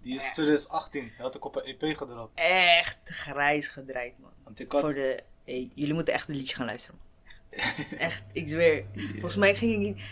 die 0.02 0.16
is 0.16 0.26
echt, 0.26 0.34
2018. 0.34 1.02
Die 1.02 1.12
had 1.18 1.36
ik 1.36 1.46
op 1.46 1.56
een 1.56 1.64
EP 1.64 1.98
gedropt. 1.98 2.40
echt 2.40 2.98
grijs 3.04 3.68
gedraaid, 3.68 4.14
man. 4.20 4.32
Want 4.44 4.60
ik 4.60 4.72
had... 4.72 4.82
Voor 4.82 4.94
de, 4.94 5.20
hey, 5.46 5.70
jullie 5.74 5.94
moeten 5.94 6.14
echt 6.14 6.28
het 6.28 6.36
liedje 6.36 6.56
gaan 6.56 6.66
luisteren. 6.66 7.00
man. 7.00 7.08
Echt, 7.50 7.94
echt 8.08 8.24
ik 8.32 8.48
zweer. 8.48 8.86
Volgens 9.12 9.36
mij 9.36 9.56
ging 9.56 9.86
ik, 9.86 10.04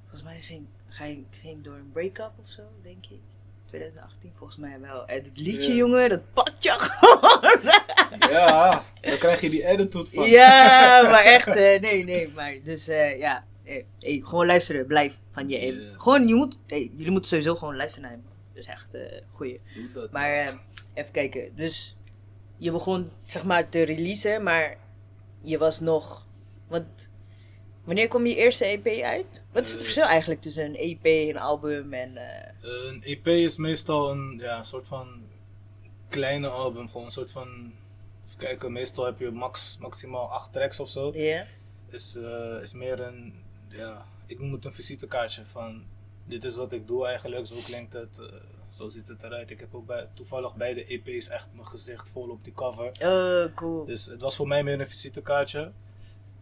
volgens 0.00 0.22
mij 0.22 0.40
ging, 0.40 0.66
ging, 0.88 1.26
ging 1.30 1.64
door 1.64 1.74
een 1.74 1.90
break-up 1.92 2.32
of 2.40 2.48
zo, 2.48 2.62
denk 2.82 3.06
ik. 3.06 3.20
2018, 3.66 4.32
volgens 4.34 4.58
mij 4.58 4.80
wel. 4.80 5.06
En 5.06 5.24
het 5.24 5.38
liedje, 5.38 5.74
jongen, 5.74 6.08
dat 6.08 6.32
pakt 6.32 6.62
je 6.62 6.70
gewoon. 6.78 7.60
Ja, 8.32 8.84
dan 9.00 9.18
krijg 9.18 9.40
je 9.40 9.50
die 9.50 9.68
attitude 9.68 10.10
van. 10.10 10.28
ja, 10.28 11.02
maar 11.10 11.24
echt, 11.24 11.46
eh, 11.46 11.80
nee, 11.80 12.04
nee, 12.04 12.28
maar 12.34 12.56
dus 12.62 12.88
eh, 12.88 13.18
ja, 13.18 13.44
eh, 13.64 13.84
hey, 13.98 14.20
gewoon 14.24 14.46
luisteren, 14.46 14.86
blijf 14.86 15.20
van 15.30 15.48
je. 15.48 15.58
Yes. 15.58 16.02
Gewoon, 16.02 16.26
je 16.28 16.34
moet, 16.34 16.58
hey, 16.66 16.90
jullie 16.96 17.10
moeten 17.10 17.28
sowieso 17.30 17.54
gewoon 17.54 17.76
luisteren 17.76 18.08
naar 18.08 18.18
hem. 18.18 18.24
Dus 18.52 18.66
echt, 18.66 18.94
eh 18.94 19.20
goeie. 19.30 19.60
Doe 19.74 19.90
dat. 19.92 20.12
Maar 20.12 20.32
eh, 20.38 20.54
even 20.94 21.12
kijken. 21.12 21.56
Dus 21.56 21.96
je 22.56 22.70
begon 22.70 23.10
zeg 23.24 23.44
maar 23.44 23.68
te 23.68 23.82
releasen, 23.82 24.42
maar 24.42 24.76
je 25.42 25.58
was 25.58 25.80
nog. 25.80 26.26
Want 26.68 27.08
wanneer 27.84 28.08
kwam 28.08 28.26
je 28.26 28.36
eerste 28.36 28.64
EP 28.64 28.86
uit? 29.02 29.42
Wat 29.52 29.62
is 29.62 29.68
het 29.70 29.78
Eh. 29.78 29.84
verschil 29.84 30.04
eigenlijk 30.04 30.40
tussen 30.40 30.64
een 30.64 30.76
EP, 30.76 31.04
een 31.04 31.38
album 31.40 31.92
en. 31.92 32.16
eh, 32.16 32.42
Eh, 32.48 32.88
een 32.92 33.02
EP 33.02 33.26
is 33.26 33.56
meestal 33.56 34.10
een 34.10 34.38
ja, 34.42 34.58
een 34.58 34.64
soort 34.64 34.86
van 34.86 35.22
kleine 36.08 36.48
album. 36.48 36.88
Gewoon 36.88 37.06
een 37.06 37.12
soort 37.12 37.30
van. 37.32 37.72
Even 38.26 38.38
kijken, 38.38 38.72
meestal 38.72 39.04
heb 39.04 39.18
je 39.18 39.30
max, 39.30 39.76
maximaal 39.80 40.30
acht 40.30 40.52
tracks 40.52 40.80
of 40.80 40.88
zo. 40.90 41.10
Ja? 41.14 41.46
Is, 41.90 42.16
eh, 42.16 42.62
is 42.62 42.72
meer 42.72 43.00
een. 43.00 43.42
Ja, 43.76 44.06
ik 44.26 44.38
het 44.52 44.64
een 44.64 44.72
visitekaartje 44.74 45.44
van. 45.44 45.84
Dit 46.26 46.44
is 46.44 46.56
wat 46.56 46.72
ik 46.72 46.86
doe 46.86 47.06
eigenlijk, 47.06 47.46
zo 47.46 47.54
klinkt 47.64 47.92
het, 47.92 48.18
eh, 48.18 48.26
zo 48.68 48.88
ziet 48.88 49.08
het 49.08 49.22
eruit. 49.22 49.50
Ik 49.50 49.60
heb 49.60 49.74
ook 49.74 49.86
bij, 49.86 50.08
toevallig 50.14 50.54
bij 50.54 50.74
de 50.74 50.84
EP's 50.84 51.28
echt 51.28 51.48
mijn 51.52 51.66
gezicht 51.66 52.08
vol 52.08 52.28
op 52.28 52.44
die 52.44 52.52
cover. 52.52 52.90
Oh, 53.02 53.54
cool. 53.54 53.84
Dus 53.84 54.06
het 54.06 54.20
was 54.20 54.36
voor 54.36 54.48
mij 54.48 54.62
meer 54.62 54.80
een 54.80 54.88
visitekaartje. 54.88 55.72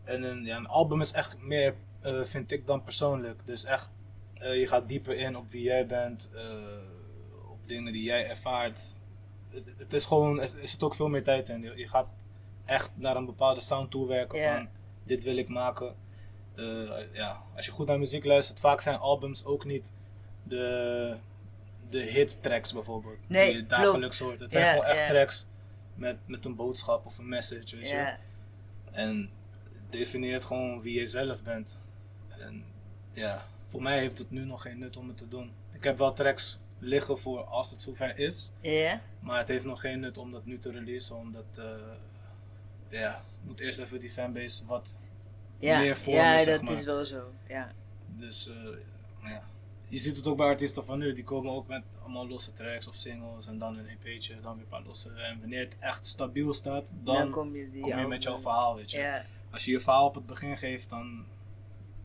En 0.04 0.22
een, 0.22 0.44
ja, 0.44 0.56
een 0.56 0.66
album 0.66 1.00
is 1.00 1.12
echt 1.12 1.38
meer, 1.42 1.74
eh, 2.00 2.22
vind 2.22 2.50
ik 2.50 2.66
dan 2.66 2.82
persoonlijk. 2.82 3.46
Dus 3.46 3.64
echt, 3.64 3.90
eh, 4.34 4.58
je 4.60 4.66
gaat 4.66 4.88
dieper 4.88 5.16
in 5.16 5.36
op 5.36 5.50
wie 5.50 5.62
jij 5.62 5.86
bent, 5.86 6.28
op 7.50 7.68
dingen 7.68 7.92
die 7.92 8.02
jij 8.02 8.28
ervaart. 8.28 8.82
Het, 9.48 9.74
het 9.78 9.92
is 9.92 10.04
gewoon, 10.04 10.40
er 10.40 10.50
zit 10.62 10.82
ook 10.82 10.94
veel 10.94 11.08
meer 11.08 11.24
tijd 11.24 11.48
in. 11.48 11.62
Je, 11.62 11.76
je 11.76 11.88
gaat 11.88 12.08
echt 12.64 12.90
naar 12.94 13.16
een 13.16 13.26
bepaalde 13.26 13.60
sound 13.60 13.90
toewerken 13.90 14.38
Ja. 14.38 14.56
van 14.56 14.68
dit 15.04 15.24
wil 15.24 15.36
ik 15.36 15.48
maken. 15.48 15.94
Eh, 16.54 17.12
ja, 17.12 17.42
als 17.56 17.66
je 17.66 17.72
goed 17.72 17.86
naar 17.86 17.98
muziek 17.98 18.24
luistert, 18.24 18.60
vaak 18.60 18.80
zijn 18.80 18.98
albums 18.98 19.44
ook 19.44 19.64
niet 19.64 19.92
de, 20.42 21.16
de 21.88 22.00
hit 22.00 22.38
tracks 22.42 22.72
bijvoorbeeld. 22.72 23.18
Nee, 23.26 23.52
die 23.52 23.56
je 23.56 23.66
dagelijks 23.66 24.18
hoort. 24.18 24.40
Het 24.40 24.52
zijn 24.52 24.70
gewoon 24.70 24.84
echt 24.84 25.06
tracks 25.08 25.46
met, 25.94 26.16
met 26.26 26.44
een 26.44 26.56
boodschap 26.56 27.06
of 27.06 27.18
een 27.18 27.28
message, 27.28 27.76
weet 27.76 27.88
je. 27.88 27.94
Ja. 27.94 28.18
En 28.90 29.30
definieert 29.90 30.44
gewoon 30.44 30.82
wie 30.82 30.98
je 30.98 31.06
zelf 31.06 31.42
bent. 31.42 31.76
En 32.28 32.64
ja, 33.12 33.46
voor 33.66 33.82
mij 33.82 33.98
heeft 33.98 34.18
het 34.18 34.30
nu 34.30 34.44
nog 34.44 34.62
geen 34.62 34.78
nut 34.78 34.96
om 34.96 35.08
het 35.08 35.18
te 35.18 35.28
doen. 35.28 35.52
Ik 35.72 35.84
heb 35.84 35.98
wel 35.98 36.12
tracks 36.12 36.58
liggen 36.78 37.18
voor 37.18 37.44
als 37.44 37.70
het 37.70 37.82
zover 37.82 38.18
is. 38.18 38.50
Ja. 38.60 39.00
Maar 39.20 39.38
het 39.38 39.48
heeft 39.48 39.64
nog 39.64 39.80
geen 39.80 40.00
nut 40.00 40.18
om 40.18 40.30
dat 40.30 40.44
nu 40.44 40.58
te 40.58 40.70
releasen. 40.70 41.16
Omdat, 41.16 41.44
eh, 41.58 41.64
ja, 42.88 43.22
moet 43.42 43.60
eerst 43.60 43.78
even 43.78 44.00
die 44.00 44.10
fanbase 44.10 44.66
wat 44.66 44.98
Ja, 45.62 45.78
meer 45.78 45.98
ja 46.06 46.44
dat 46.44 46.62
maar. 46.62 46.72
is 46.72 46.84
wel 46.84 47.04
zo. 47.04 47.32
Ja. 47.48 47.72
Dus 48.06 48.48
eh, 48.48 48.54
ja. 49.30 49.42
Je 49.88 49.98
ziet 49.98 50.16
het 50.16 50.26
ook 50.26 50.36
bij 50.36 50.46
artiesten 50.46 50.84
van 50.84 50.98
nu. 50.98 51.12
Die 51.12 51.24
komen 51.24 51.52
ook 51.52 51.66
met 51.66 51.82
allemaal 52.02 52.28
losse 52.28 52.52
tracks 52.52 52.88
of 52.88 52.94
singles. 52.94 53.46
En 53.46 53.58
dan 53.58 53.78
een 53.78 53.86
EP'tje, 53.86 54.40
dan 54.40 54.54
weer 54.54 54.62
een 54.62 54.68
paar 54.68 54.82
losse. 54.86 55.10
En 55.10 55.40
wanneer 55.40 55.60
het 55.60 55.76
echt 55.78 56.06
stabiel 56.06 56.52
staat, 56.52 56.88
dan, 57.02 57.14
Dan 57.14 57.30
kom 57.30 57.56
je, 57.56 57.70
die 57.70 57.80
kom 57.82 57.98
je 57.98 58.06
met 58.06 58.22
jouw 58.22 58.38
verhaal, 58.38 58.74
weet 58.76 58.90
je. 58.90 58.98
Ja. 58.98 59.24
Als 59.50 59.64
je 59.64 59.70
je 59.70 59.80
verhaal 59.80 60.06
op 60.06 60.14
het 60.14 60.26
begin 60.26 60.56
geeft, 60.58 60.88
dan. 60.88 61.24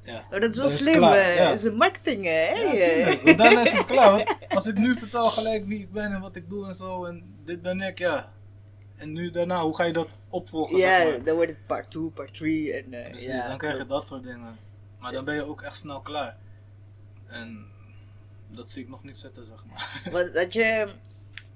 Ja, 0.02 0.26
Oh, 0.32 0.40
dat 0.40 0.44
is 0.50 0.56
wel 0.56 0.68
dan 0.68 0.78
slim? 0.78 1.02
Ja. 1.02 1.44
Dat 1.44 1.54
is 1.58 1.64
een 1.64 1.76
marketing, 1.76 2.24
hè? 2.24 2.50
Ja, 2.50 2.72
eh. 2.74 3.38
daarna 3.38 3.62
is 3.62 3.72
het 3.72 3.86
klaar. 3.86 4.12
Want 4.12 4.38
als 4.56 4.68
ik 4.68 4.78
nu 4.78 4.98
vertel 4.98 5.30
gelijk 5.30 5.66
wie 5.66 5.80
ik 5.80 5.92
ben 5.92 6.12
en 6.14 6.22
wat 6.22 6.36
ik 6.36 6.50
doe 6.50 6.68
en 6.68 6.74
zo. 6.74 7.06
En 7.06 7.36
dit 7.46 7.62
ben 7.62 7.82
ik, 7.82 7.98
ja. 7.98 8.32
En 8.98 9.14
nu 9.14 9.32
daarna, 9.32 9.62
hoe 9.62 9.76
ga 9.76 9.84
je 9.84 9.94
dat 9.94 10.18
opvolgen? 10.30 10.78
Ja, 10.78 11.02
zeg 11.02 11.16
maar? 11.16 11.24
dan 11.26 11.36
wordt 11.36 11.52
het 11.52 11.66
part 11.66 11.92
2, 11.92 12.10
part 12.10 12.34
3. 12.34 12.74
En, 12.74 12.94
eh, 12.94 13.10
Precies, 13.10 13.28
ja, 13.28 13.48
dan 13.48 13.58
krijg 13.58 13.78
je 13.78 13.86
dat 13.86 14.06
soort 14.08 14.24
dingen. 14.24 14.58
Maar 15.00 15.12
dan 15.12 15.26
ben 15.26 15.36
je 15.36 15.46
ook 15.46 15.62
echt 15.62 15.78
snel 15.78 16.02
klaar. 16.02 16.38
En 17.28 17.66
dat 18.52 18.72
zie 18.72 18.84
ik 18.84 18.90
nog 18.90 19.04
niet 19.04 19.18
zitten, 19.18 19.46
zeg 19.46 19.64
maar. 19.66 20.02
Want 20.14 20.38
had 20.38 20.54
je 20.54 20.88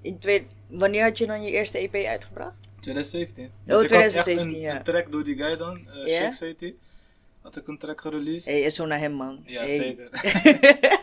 in 0.02 0.20
twee, 0.20 0.48
wanneer 0.68 1.04
had 1.04 1.18
je 1.18 1.26
dan 1.26 1.44
je 1.44 1.52
eerste 1.52 1.78
EP 1.78 1.96
uitgebracht? 2.08 2.70
2017. 2.80 3.46
Oh, 3.46 3.52
Dus 3.66 3.82
ik 3.84 3.90
had 3.90 4.02
echt 4.02 4.12
2017, 4.12 4.56
een, 4.56 4.60
ja. 4.62 4.76
een 4.76 4.84
track 4.84 5.12
door 5.12 5.24
die 5.24 5.36
guy 5.38 5.58
dan, 5.58 5.88
Ja? 6.06 6.08
Shakes 6.08 6.40
heet. 6.40 6.74
Had 7.42 7.56
ik 7.58 7.68
een 7.68 7.78
track 7.78 8.02
gereleased. 8.02 8.46
Hé, 8.46 8.54
hey, 8.54 8.62
is 8.62 8.76
zo 8.76 8.86
naar 8.86 9.00
hem, 9.00 9.12
man. 9.12 9.42
Ja, 9.46 9.60
Hey. 9.60 9.78
zeker. 9.78 10.10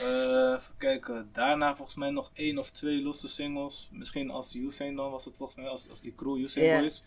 Eh, 0.00 0.54
even 0.56 0.74
kijken. 0.78 1.28
Daarna 1.32 1.74
volgens 1.74 1.96
mij 1.96 2.10
nog 2.10 2.30
één 2.34 2.58
of 2.58 2.70
twee 2.70 3.02
losse 3.02 3.28
singles. 3.28 3.88
Misschien 3.92 4.30
als 4.30 4.54
Usain 4.54 4.96
dan 4.96 5.10
was 5.10 5.24
het 5.24 5.36
volgens 5.36 5.58
mij, 5.58 5.68
als, 5.68 5.88
als 5.88 6.00
die 6.00 6.14
crew 6.14 6.36
Usain 6.36 6.66
Ja. 6.66 6.78
Boys. 6.78 7.04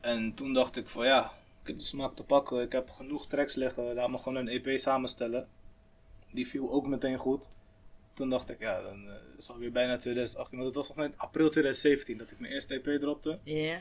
En 0.00 0.34
toen 0.34 0.52
dacht 0.52 0.76
ik 0.76 0.88
van 0.88 1.06
ja, 1.06 1.32
ik 1.62 1.66
heb 1.66 1.78
de 1.78 1.84
smaak 1.84 2.14
te 2.14 2.24
pakken. 2.24 2.62
Ik 2.62 2.72
heb 2.72 2.90
genoeg 2.90 3.26
tracks 3.26 3.54
liggen. 3.54 3.94
Laat 3.94 4.10
me 4.10 4.18
gewoon 4.18 4.46
een 4.46 4.64
EP 4.64 4.78
samenstellen. 4.78 5.48
Die 6.32 6.48
viel 6.48 6.70
ook 6.70 6.86
meteen 6.86 7.18
goed. 7.18 7.48
Toen 8.12 8.30
dacht 8.30 8.50
ik 8.50 8.60
ja, 8.60 8.82
dan 8.82 9.08
eh, 9.08 9.14
is 9.36 9.46
het 9.46 9.50
alweer 9.50 9.72
bijna 9.72 9.96
2018. 9.96 10.58
Want 10.58 10.66
het 10.66 10.76
was 10.76 10.86
volgens 10.86 11.08
mij 11.08 11.16
april 11.18 11.50
2017 11.50 12.18
dat 12.18 12.30
ik 12.30 12.40
mijn 12.40 12.52
eerste 12.52 12.74
EP 12.82 13.00
dropte. 13.00 13.38
Ja. 13.44 13.80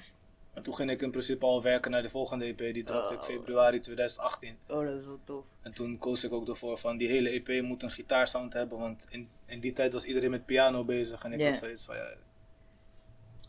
En 0.54 0.64
toen 0.64 0.76
ging 0.76 0.90
ik 0.92 1.02
in 1.02 1.12
principe 1.12 1.46
al 1.46 1.62
werken 1.62 1.92
naar 1.92 2.02
de 2.02 2.10
volgende 2.10 2.46
EP. 2.46 2.58
Die 2.58 2.84
dropte 2.84 3.14
ik 3.14 3.20
Oh. 3.20 3.26
februari 3.26 3.80
2018. 3.80 4.58
Oh, 4.68 4.86
dat 4.86 4.98
is 5.00 5.06
wel 5.06 5.20
tof. 5.24 5.44
En 5.62 5.74
toen 5.74 5.98
koos 5.98 6.24
ik 6.24 6.34
ook 6.34 6.48
ervoor 6.48 6.78
van 6.78 6.98
die 6.98 7.08
hele 7.08 7.30
EP 7.30 7.64
moet 7.64 7.84
een 7.84 7.92
gitaarsound 7.92 8.54
hebben. 8.54 8.80
Want 8.80 9.08
in, 9.10 9.30
in 9.46 9.60
die 9.60 9.74
tijd 9.74 9.94
was 9.94 10.04
iedereen 10.04 10.30
met 10.32 10.46
piano 10.46 10.84
bezig. 10.84 11.24
En 11.24 11.34
ik 11.34 11.40
Ja. 11.40 11.46
had 11.48 11.56
zoiets 11.58 11.86
van 11.86 11.96
ja, 11.96 12.08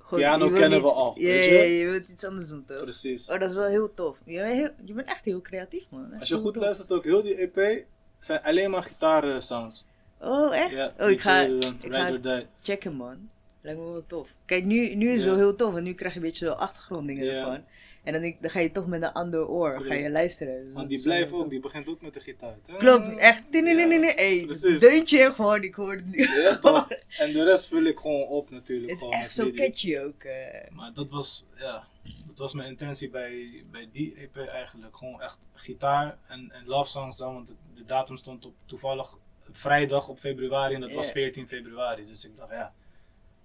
Gewoon, 0.00 0.20
Piano 0.24 0.48
kennen 0.50 0.70
niet- 0.70 0.80
we 0.80 0.92
al, 0.92 1.18
Ja, 1.18 1.24
weet 1.26 1.44
ja, 1.50 1.60
je? 1.62 1.78
je 1.78 1.86
wilt 1.90 2.08
iets 2.08 2.24
anders 2.24 2.48
doen, 2.48 2.64
toch? 2.64 2.82
precies. 2.82 3.30
Oh, 3.30 3.38
dat 3.40 3.50
is 3.50 3.56
wel 3.56 3.66
heel 3.68 3.94
tof. 3.94 4.18
Je 4.24 4.34
bent, 4.42 4.52
heel, 4.52 4.70
je 4.84 4.92
bent 4.92 5.08
echt 5.08 5.24
heel 5.24 5.40
creatief, 5.40 5.90
man. 5.90 6.10
Echt 6.10 6.20
Als 6.20 6.28
je 6.28 6.36
goed 6.38 6.54
tof. 6.54 6.62
luistert 6.62 6.92
ook, 6.92 7.04
heel 7.04 7.22
die 7.22 7.36
EP 7.36 7.84
zijn 8.18 8.42
alleen 8.42 8.70
maar 8.70 8.82
gitaarsounds. 8.82 9.86
Oh, 10.20 10.56
echt? 10.56 10.74
Ja, 10.74 10.94
oh, 10.98 11.10
ik 11.10 11.20
ga, 11.20 11.40
ik 11.40 11.74
ga 11.92 12.42
checken, 12.62 12.94
man. 12.94 13.30
Lijkt 13.64 13.80
me 13.80 13.86
wel 13.90 14.06
tof. 14.06 14.34
Kijk, 14.44 14.64
nu, 14.64 14.94
nu 14.94 15.08
is 15.10 15.18
het 15.20 15.28
wel 15.28 15.36
heel 15.36 15.56
tof, 15.56 15.72
want 15.72 15.84
nu 15.84 15.94
krijg 15.94 16.12
je 16.12 16.18
een 16.18 16.24
beetje 16.26 16.46
zo 16.46 16.52
achtergronddingen 16.52 17.26
ervan. 17.34 17.64
En 18.02 18.12
dan, 18.12 18.34
dan 18.40 18.50
ga 18.50 18.60
je 18.60 18.70
toch 18.70 18.86
met 18.86 19.02
een 19.02 19.12
ander 19.12 19.46
oor 19.48 19.82
ga 19.84 19.94
je 19.94 20.10
luisteren. 20.10 20.64
Dus 20.64 20.72
Want 20.72 20.88
die 20.88 20.96
wel 21.02 21.06
blijft 21.06 21.32
ook, 21.32 21.50
die 21.50 21.60
begint 21.60 21.88
ook 21.88 22.00
met 22.00 22.14
de 22.14 22.20
gitaar. 22.20 22.56
Klopt, 22.78 23.16
echt. 23.18 23.44
Nee, 23.50 23.62
nee, 23.62 23.86
nee, 23.86 23.98
nee, 23.98 24.46
deuntje 24.78 25.32
gewoon, 25.34 25.62
ik 25.62 25.74
hoor 25.74 25.92
het 25.92 26.06
nu. 26.06 26.22
Ja, 26.22 26.56
toch? 26.70 26.88
En 27.18 27.32
de 27.32 27.44
rest 27.44 27.66
vul 27.68 27.82
ik 27.84 27.98
gewoon 27.98 28.26
op 28.26 28.50
natuurlijk. 28.50 28.90
Het 28.90 29.02
is 29.02 29.08
echt 29.08 29.32
zo 29.32 29.50
catchy 29.50 29.98
ook. 29.98 30.22
eh. 30.22 30.70
Maar 30.70 30.92
dat 30.94 31.10
was, 31.10 31.46
ja, 31.56 31.86
dat 32.26 32.38
was 32.38 32.52
mijn 32.52 32.68
intentie 32.68 33.10
bij, 33.10 33.64
bij 33.70 33.88
die 33.92 34.14
EP 34.16 34.36
eigenlijk. 34.36 34.96
Gewoon 34.96 35.20
echt 35.20 35.38
gitaar 35.54 36.18
en, 36.28 36.50
en 36.52 36.66
love 36.66 36.90
songs 36.90 37.16
dan. 37.16 37.34
Want 37.34 37.46
de, 37.46 37.54
de 37.74 37.84
datum 37.84 38.16
stond 38.16 38.44
op 38.46 38.54
toevallig 38.66 39.16
vrijdag 39.52 40.08
op 40.08 40.18
februari 40.18 40.74
en 40.74 40.80
dat 40.80 40.92
was 40.92 41.06
Ja. 41.06 41.12
14 41.12 41.48
februari. 41.48 42.06
Dus 42.06 42.24
ik 42.24 42.36
dacht, 42.36 42.50
ja. 42.50 42.74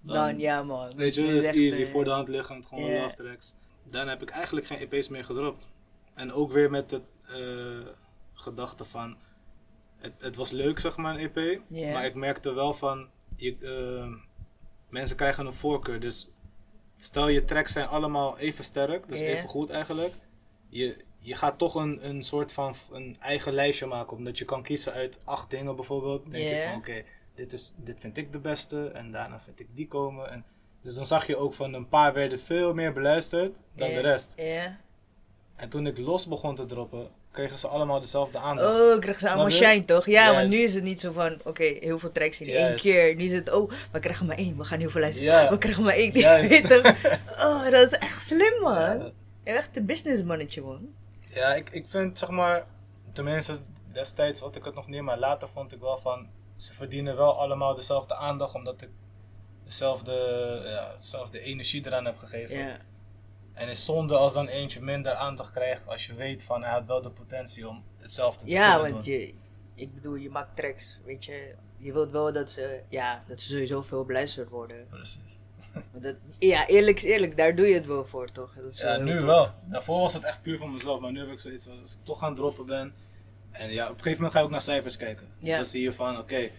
Dan, 0.00 0.38
ja, 0.38 0.62
man. 0.62 0.96
Weet 0.96 1.14
je, 1.14 1.22
dat 1.22 1.30
is 1.30 1.46
easy, 1.46 1.82
eh, 1.82 1.88
voor 1.88 2.04
de 2.04 2.10
hand 2.10 2.28
liggend, 2.28 2.66
gewoon 2.66 2.84
ja. 2.84 3.02
love 3.02 3.14
tracks. 3.14 3.54
Daarna 3.90 4.10
heb 4.10 4.22
ik 4.22 4.30
eigenlijk 4.30 4.66
geen 4.66 4.78
EP's 4.78 5.08
meer 5.08 5.24
gedropt. 5.24 5.66
En 6.14 6.32
ook 6.32 6.52
weer 6.52 6.70
met 6.70 6.88
de 6.88 7.00
eh, 7.28 7.92
gedachte 8.34 8.84
van, 8.84 9.16
het, 9.96 10.12
het 10.18 10.36
was 10.36 10.50
leuk 10.50 10.78
zeg 10.78 10.96
maar 10.96 11.18
een 11.18 11.30
EP, 11.34 11.60
maar 11.92 12.04
ik 12.04 12.14
merkte 12.14 12.52
wel 12.52 12.74
van, 12.74 13.08
je, 13.36 13.56
eh, 13.60 14.28
mensen 14.88 15.16
krijgen 15.16 15.46
een 15.46 15.52
voorkeur. 15.52 16.00
Dus 16.00 16.30
stel 16.98 17.28
je 17.28 17.44
tracks 17.44 17.72
zijn 17.72 17.86
allemaal 17.86 18.38
even 18.38 18.64
sterk, 18.64 19.08
dus 19.08 19.20
even 19.20 19.48
goed 19.48 19.70
eigenlijk. 19.70 20.14
Je, 20.68 20.96
je 21.18 21.34
gaat 21.34 21.58
toch 21.58 21.74
een, 21.74 22.08
een 22.08 22.22
soort 22.22 22.52
van 22.52 22.74
een 22.90 23.16
eigen 23.20 23.52
lijstje 23.52 23.86
maken, 23.86 24.16
omdat 24.16 24.38
je 24.38 24.44
kan 24.44 24.62
kiezen 24.62 24.92
uit 24.92 25.20
acht 25.24 25.50
dingen 25.50 25.76
bijvoorbeeld. 25.76 26.22
Dan 26.22 26.32
denk 26.32 26.48
je 26.48 26.68
van 26.68 26.78
oké, 26.78 27.04
dit 27.40 27.50
dit, 27.50 27.72
dit 27.76 28.00
vind 28.00 28.16
ik 28.16 28.32
de 28.32 28.38
beste 28.38 28.90
en 28.94 29.12
daarna 29.12 29.40
vind 29.40 29.60
ik 29.60 29.66
die 29.74 29.86
komen. 29.86 30.30
En, 30.30 30.44
dus 30.82 30.94
dan 30.94 31.06
zag 31.06 31.26
je 31.26 31.36
ook 31.36 31.54
van 31.54 31.74
een 31.74 31.88
paar 31.88 32.12
werden 32.12 32.40
veel 32.40 32.74
meer 32.74 32.92
beluisterd 32.92 33.56
dan 33.74 33.88
de 33.88 34.00
rest. 34.00 34.32
Ja. 34.36 34.78
En 35.56 35.68
toen 35.68 35.86
ik 35.86 35.98
los 35.98 36.26
begon 36.26 36.54
te 36.54 36.64
droppen, 36.64 37.08
kregen 37.30 37.58
ze 37.58 37.68
allemaal 37.68 38.00
dezelfde 38.00 38.38
aandacht. 38.38 38.80
Oh, 38.80 38.98
krijg 38.98 39.18
ze 39.18 39.28
allemaal 39.28 39.50
shine, 39.50 39.84
toch? 39.84 40.06
Ja, 40.06 40.12
Juist. 40.12 40.40
want 40.40 40.50
nu 40.50 40.56
is 40.56 40.74
het 40.74 40.84
niet 40.84 41.00
zo 41.00 41.12
van, 41.12 41.40
oké, 41.44 41.64
heel 41.64 41.98
veel 41.98 42.12
tracks 42.12 42.40
in 42.40 42.48
één 42.48 42.76
keer. 42.76 43.14
Nu 43.14 43.24
is 43.24 43.32
het, 43.32 43.52
oh, 43.52 43.70
we 43.92 44.00
krijgen 44.00 44.26
maar 44.26 44.36
één. 44.36 44.56
We 44.56 44.64
gaan 44.64 44.78
heel 44.78 44.90
veel 44.90 45.00
luisteren. 45.00 45.50
We 45.50 45.58
krijgen 45.58 45.82
maar 45.82 45.94
één. 45.94 46.12
Weet 46.12 46.68
toch? 46.68 46.94
Oh, 47.46 47.70
dat 47.70 47.92
is 47.92 47.98
echt 47.98 48.26
slim, 48.26 48.60
man. 48.60 48.98
Ja. 48.98 49.12
Echt 49.44 49.76
een 49.76 49.86
businessmannetje, 49.86 50.62
man. 50.62 50.94
Ja, 51.28 51.54
ik, 51.54 51.70
ik 51.70 51.88
vind 51.88 52.18
zeg 52.18 52.28
maar, 52.28 52.66
tenminste 53.12 53.58
destijds 53.92 54.40
had 54.40 54.56
ik 54.56 54.64
het 54.64 54.74
nog 54.74 54.86
niet, 54.86 55.02
maar 55.02 55.18
later 55.18 55.48
vond 55.48 55.72
ik 55.72 55.80
wel 55.80 55.98
van, 55.98 56.28
ze 56.60 56.74
verdienen 56.74 57.16
wel 57.16 57.38
allemaal 57.40 57.74
dezelfde 57.74 58.14
aandacht, 58.14 58.54
omdat 58.54 58.82
ik 58.82 58.88
dezelfde, 59.64 60.12
ja, 60.64 60.94
dezelfde 60.94 61.40
energie 61.40 61.86
eraan 61.86 62.04
heb 62.04 62.18
gegeven. 62.18 62.56
Ja. 62.58 62.78
En 63.52 63.68
het 63.68 63.76
is 63.76 63.84
zonde 63.84 64.16
als 64.16 64.32
dan 64.32 64.46
eentje 64.48 64.80
minder 64.82 65.12
aandacht 65.12 65.52
krijgt, 65.52 65.88
als 65.88 66.06
je 66.06 66.14
weet 66.14 66.42
van 66.44 66.62
hij 66.62 66.72
had 66.72 66.86
wel 66.86 67.02
de 67.02 67.10
potentie 67.10 67.68
om 67.68 67.84
hetzelfde 67.98 68.44
te 68.44 68.50
Ja, 68.50 68.74
kunnen 68.74 68.92
want 68.92 69.04
doen. 69.04 69.14
je, 69.14 69.34
ik 69.74 69.94
bedoel, 69.94 70.14
je 70.14 70.30
maakt 70.30 70.56
tracks, 70.56 70.98
weet 71.04 71.24
je. 71.24 71.54
Je 71.76 71.92
wilt 71.92 72.10
wel 72.10 72.32
dat 72.32 72.50
ze, 72.50 72.80
ja, 72.88 73.24
dat 73.28 73.40
ze 73.40 73.48
sowieso 73.48 73.82
veel 73.82 74.04
beluisterd 74.04 74.48
worden. 74.48 74.86
Precies. 74.88 75.38
Want 75.92 76.02
dat, 76.04 76.16
ja, 76.38 76.66
eerlijk 76.66 76.96
is 76.96 77.02
eerlijk, 77.04 77.36
daar 77.36 77.54
doe 77.56 77.66
je 77.66 77.74
het 77.74 77.86
wel 77.86 78.04
voor, 78.04 78.30
toch? 78.32 78.54
Dat 78.54 78.70
is 78.70 78.80
Ja, 78.80 78.96
nu 78.96 79.16
tof. 79.16 79.24
wel. 79.24 79.50
Daarvoor 79.64 79.98
was 79.98 80.12
het 80.14 80.24
echt 80.24 80.42
puur 80.42 80.58
voor 80.58 80.70
mezelf, 80.70 81.00
maar 81.00 81.12
nu 81.12 81.18
heb 81.18 81.28
ik 81.28 81.38
zoiets 81.38 81.68
als 81.80 81.92
ik 81.92 81.98
toch 82.04 82.22
aan 82.22 82.28
het 82.28 82.36
droppen 82.36 82.66
ben. 82.66 82.94
En 83.50 83.72
ja, 83.72 83.84
op 83.84 83.96
een 83.96 84.02
gegeven 84.02 84.16
moment 84.16 84.32
ga 84.32 84.38
je 84.38 84.44
ook 84.44 84.50
naar 84.50 84.60
cijfers 84.60 84.96
kijken. 84.96 85.28
Ja. 85.38 85.56
Dan 85.56 85.64
zie 85.64 85.82
je 85.82 85.92
van, 85.92 86.18
oké, 86.18 86.50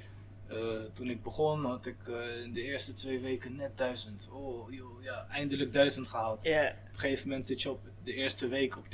eh, 0.48 0.57
toen 0.93 1.10
ik 1.10 1.24
begon 1.24 1.65
had 1.65 1.86
ik 1.86 1.95
eh, 2.07 2.43
in 2.43 2.53
de 2.53 2.62
eerste 2.62 2.93
twee 2.93 3.19
weken 3.19 3.55
net 3.55 3.77
duizend. 3.77 4.29
Oh, 4.31 4.74
joh, 4.74 5.03
ja, 5.03 5.25
eindelijk 5.29 5.74
duizend 5.74 6.07
gehaald. 6.07 6.43
Ja. 6.43 6.67
Op 6.67 6.93
een 6.93 7.00
gegeven 7.00 7.29
moment 7.29 7.48
zit 7.48 7.62
je 7.62 7.69
op 7.69 7.79
de 8.03 8.13
eerste 8.13 8.48
week 8.48 8.77
op 8.77 8.83
10.000 8.86 8.89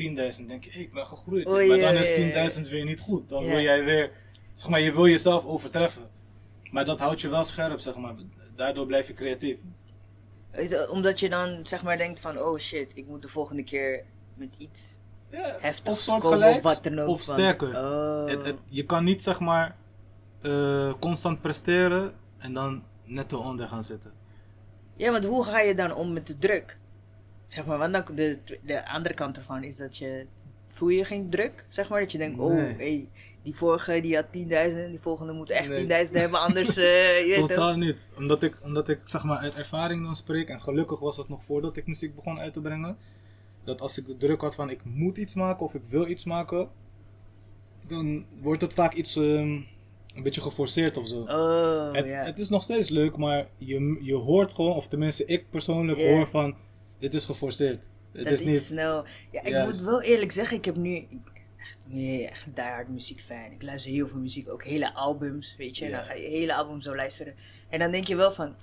denk 0.47 0.63
je, 0.63 0.71
hey, 0.71 0.81
ik 0.81 0.93
ben 0.93 1.07
gegroeid. 1.07 1.47
Oei, 1.47 1.67
maar 1.67 1.79
dan 1.79 1.95
is 1.95 2.09
oei, 2.09 2.65
10.000 2.65 2.69
weer 2.69 2.85
niet 2.85 2.99
goed. 2.99 3.29
Dan 3.29 3.45
wil 3.45 3.59
jij 3.59 3.83
weer, 3.83 4.11
zeg 4.53 4.69
maar, 4.69 4.81
je 4.81 4.93
wil 4.93 5.07
jezelf 5.07 5.45
overtreffen. 5.45 6.09
Maar 6.71 6.85
dat 6.85 6.99
houdt 6.99 7.21
je 7.21 7.29
wel 7.29 7.43
scherp, 7.43 7.79
zeg 7.79 7.95
maar. 7.95 8.15
Daardoor 8.55 8.85
blijf 8.85 9.07
je 9.07 9.13
creatief. 9.13 9.57
Omdat 10.91 11.19
je 11.19 11.29
dan, 11.29 11.67
zeg 11.67 11.83
maar, 11.83 11.97
denkt 11.97 12.19
van, 12.19 12.37
oh 12.37 12.57
shit, 12.57 12.91
ik 12.93 13.07
moet 13.07 13.21
de 13.21 13.27
volgende 13.27 13.63
keer 13.63 14.03
met 14.35 14.55
iets 14.57 14.97
Ja, 15.31 15.57
of 15.83 16.05
wat 16.61 16.83
dan 16.83 16.99
ook. 16.99 17.07
Of 17.07 17.21
sterker. 17.21 17.69
Oh. 17.69 18.29
Het, 18.29 18.45
het- 18.45 18.59
je 18.65 18.85
kan 18.85 19.03
niet 19.03 19.23
zeg 19.23 19.39
maar 19.39 19.75
eh, 20.41 20.93
constant 20.99 21.41
presteren 21.41 22.13
en 22.37 22.53
dan 22.53 22.83
net 23.03 23.31
eronder 23.31 23.67
gaan 23.67 23.83
zitten. 23.83 24.11
Ja, 24.95 25.11
want 25.11 25.25
hoe 25.25 25.43
ga 25.43 25.59
je 25.59 25.75
dan 25.75 25.93
om 25.93 26.13
met 26.13 26.27
de 26.27 26.37
druk? 26.37 26.77
Zeg 27.47 27.65
maar, 27.65 27.77
want 27.77 27.93
dan, 27.93 28.03
de, 28.15 28.39
de 28.63 28.89
andere 28.89 29.15
kant 29.15 29.37
ervan 29.37 29.63
is 29.63 29.77
dat 29.77 29.97
je... 29.97 30.25
Voel 30.67 30.89
je 30.89 31.05
geen 31.05 31.29
druk? 31.29 31.65
Zeg 31.67 31.89
maar, 31.89 31.99
dat 31.99 32.11
je 32.11 32.17
denkt, 32.17 32.39
oh, 32.39 32.55
hey, 32.55 33.09
die 33.43 33.55
vorige 33.55 33.99
die 34.01 34.15
had 34.15 34.25
10.000, 34.25 34.31
die 34.31 34.99
volgende 34.99 35.33
moet 35.33 35.49
echt 35.49 35.69
Nee. 35.69 36.05
10.000 36.05 36.11
hebben, 36.11 36.39
anders... 36.39 36.77
eh 36.77 37.19
je 37.27 37.35
weet? 37.39 37.47
Totaal 37.47 37.75
niet. 37.75 38.07
Omdat 38.17 38.43
ik, 38.43 38.57
omdat 38.63 38.89
ik 38.89 38.99
zeg 39.03 39.23
maar 39.23 39.37
uit 39.37 39.55
ervaring 39.55 40.03
dan 40.03 40.15
spreek. 40.15 40.49
En 40.49 40.61
gelukkig 40.61 40.99
was 40.99 41.15
dat 41.15 41.29
nog 41.29 41.45
voordat 41.45 41.77
ik 41.77 41.87
muziek 41.87 42.15
begon 42.15 42.39
uit 42.39 42.53
te 42.53 42.61
brengen. 42.61 42.97
Dat 43.67 43.81
als 43.81 43.97
ik 43.97 44.07
de 44.07 44.17
druk 44.17 44.41
had 44.41 44.55
van 44.55 44.69
ik 44.69 44.83
moet 44.83 45.17
iets 45.17 45.33
maken 45.33 45.65
of 45.65 45.73
ik 45.73 45.83
wil 45.83 46.07
iets 46.07 46.23
maken. 46.23 46.69
Dan 47.87 48.25
wordt 48.41 48.61
het 48.61 48.73
vaak 48.73 48.93
iets 48.93 49.15
ehm, 49.15 49.61
een 50.15 50.23
beetje 50.23 50.41
geforceerd 50.41 50.97
of 50.97 51.07
zo. 51.07 51.19
Oh, 51.21 51.93
het, 51.93 52.05
ja. 52.05 52.23
het 52.23 52.39
is 52.39 52.49
nog 52.49 52.63
steeds 52.63 52.89
leuk, 52.89 53.17
maar 53.17 53.47
je, 53.57 53.99
je 54.01 54.15
hoort 54.15 54.53
gewoon, 54.53 54.75
of 54.75 54.87
tenminste 54.87 55.25
ik 55.25 55.49
persoonlijk 55.49 55.97
hoor 55.97 56.27
van 56.27 56.55
dit 56.99 57.13
is 57.13 57.25
geforceerd. 57.25 57.87
Het 58.11 58.23
dat 58.23 58.33
is 58.33 58.45
niet. 58.45 58.57
snel. 58.57 59.05
Ja, 59.31 59.43
ik 59.43 59.65
moet 59.65 59.79
wel 59.79 60.01
eerlijk 60.01 60.31
zeggen, 60.31 60.57
ik 60.57 60.65
heb 60.65 60.75
nu 60.75 61.07
echt, 61.57 61.77
nee, 61.83 62.27
echt 62.27 62.55
diehard 62.55 62.89
muziekfan. 62.89 63.51
Ik 63.51 63.61
luister 63.61 63.91
heel 63.91 64.07
veel 64.07 64.19
muziek, 64.19 64.49
ook 64.49 64.63
hele 64.63 64.93
albums, 64.93 65.55
weet 65.57 65.77
je. 65.77 65.85
En 65.85 65.91
dan 65.91 66.03
ga 66.03 66.13
je 66.13 66.27
hele 66.27 66.55
albums 66.55 66.85
zo 66.85 66.95
luisteren. 66.95 67.35
En 67.69 67.79
dan 67.79 67.91
denk 67.91 68.05
je 68.05 68.15
wel 68.15 68.31
van, 68.31 68.55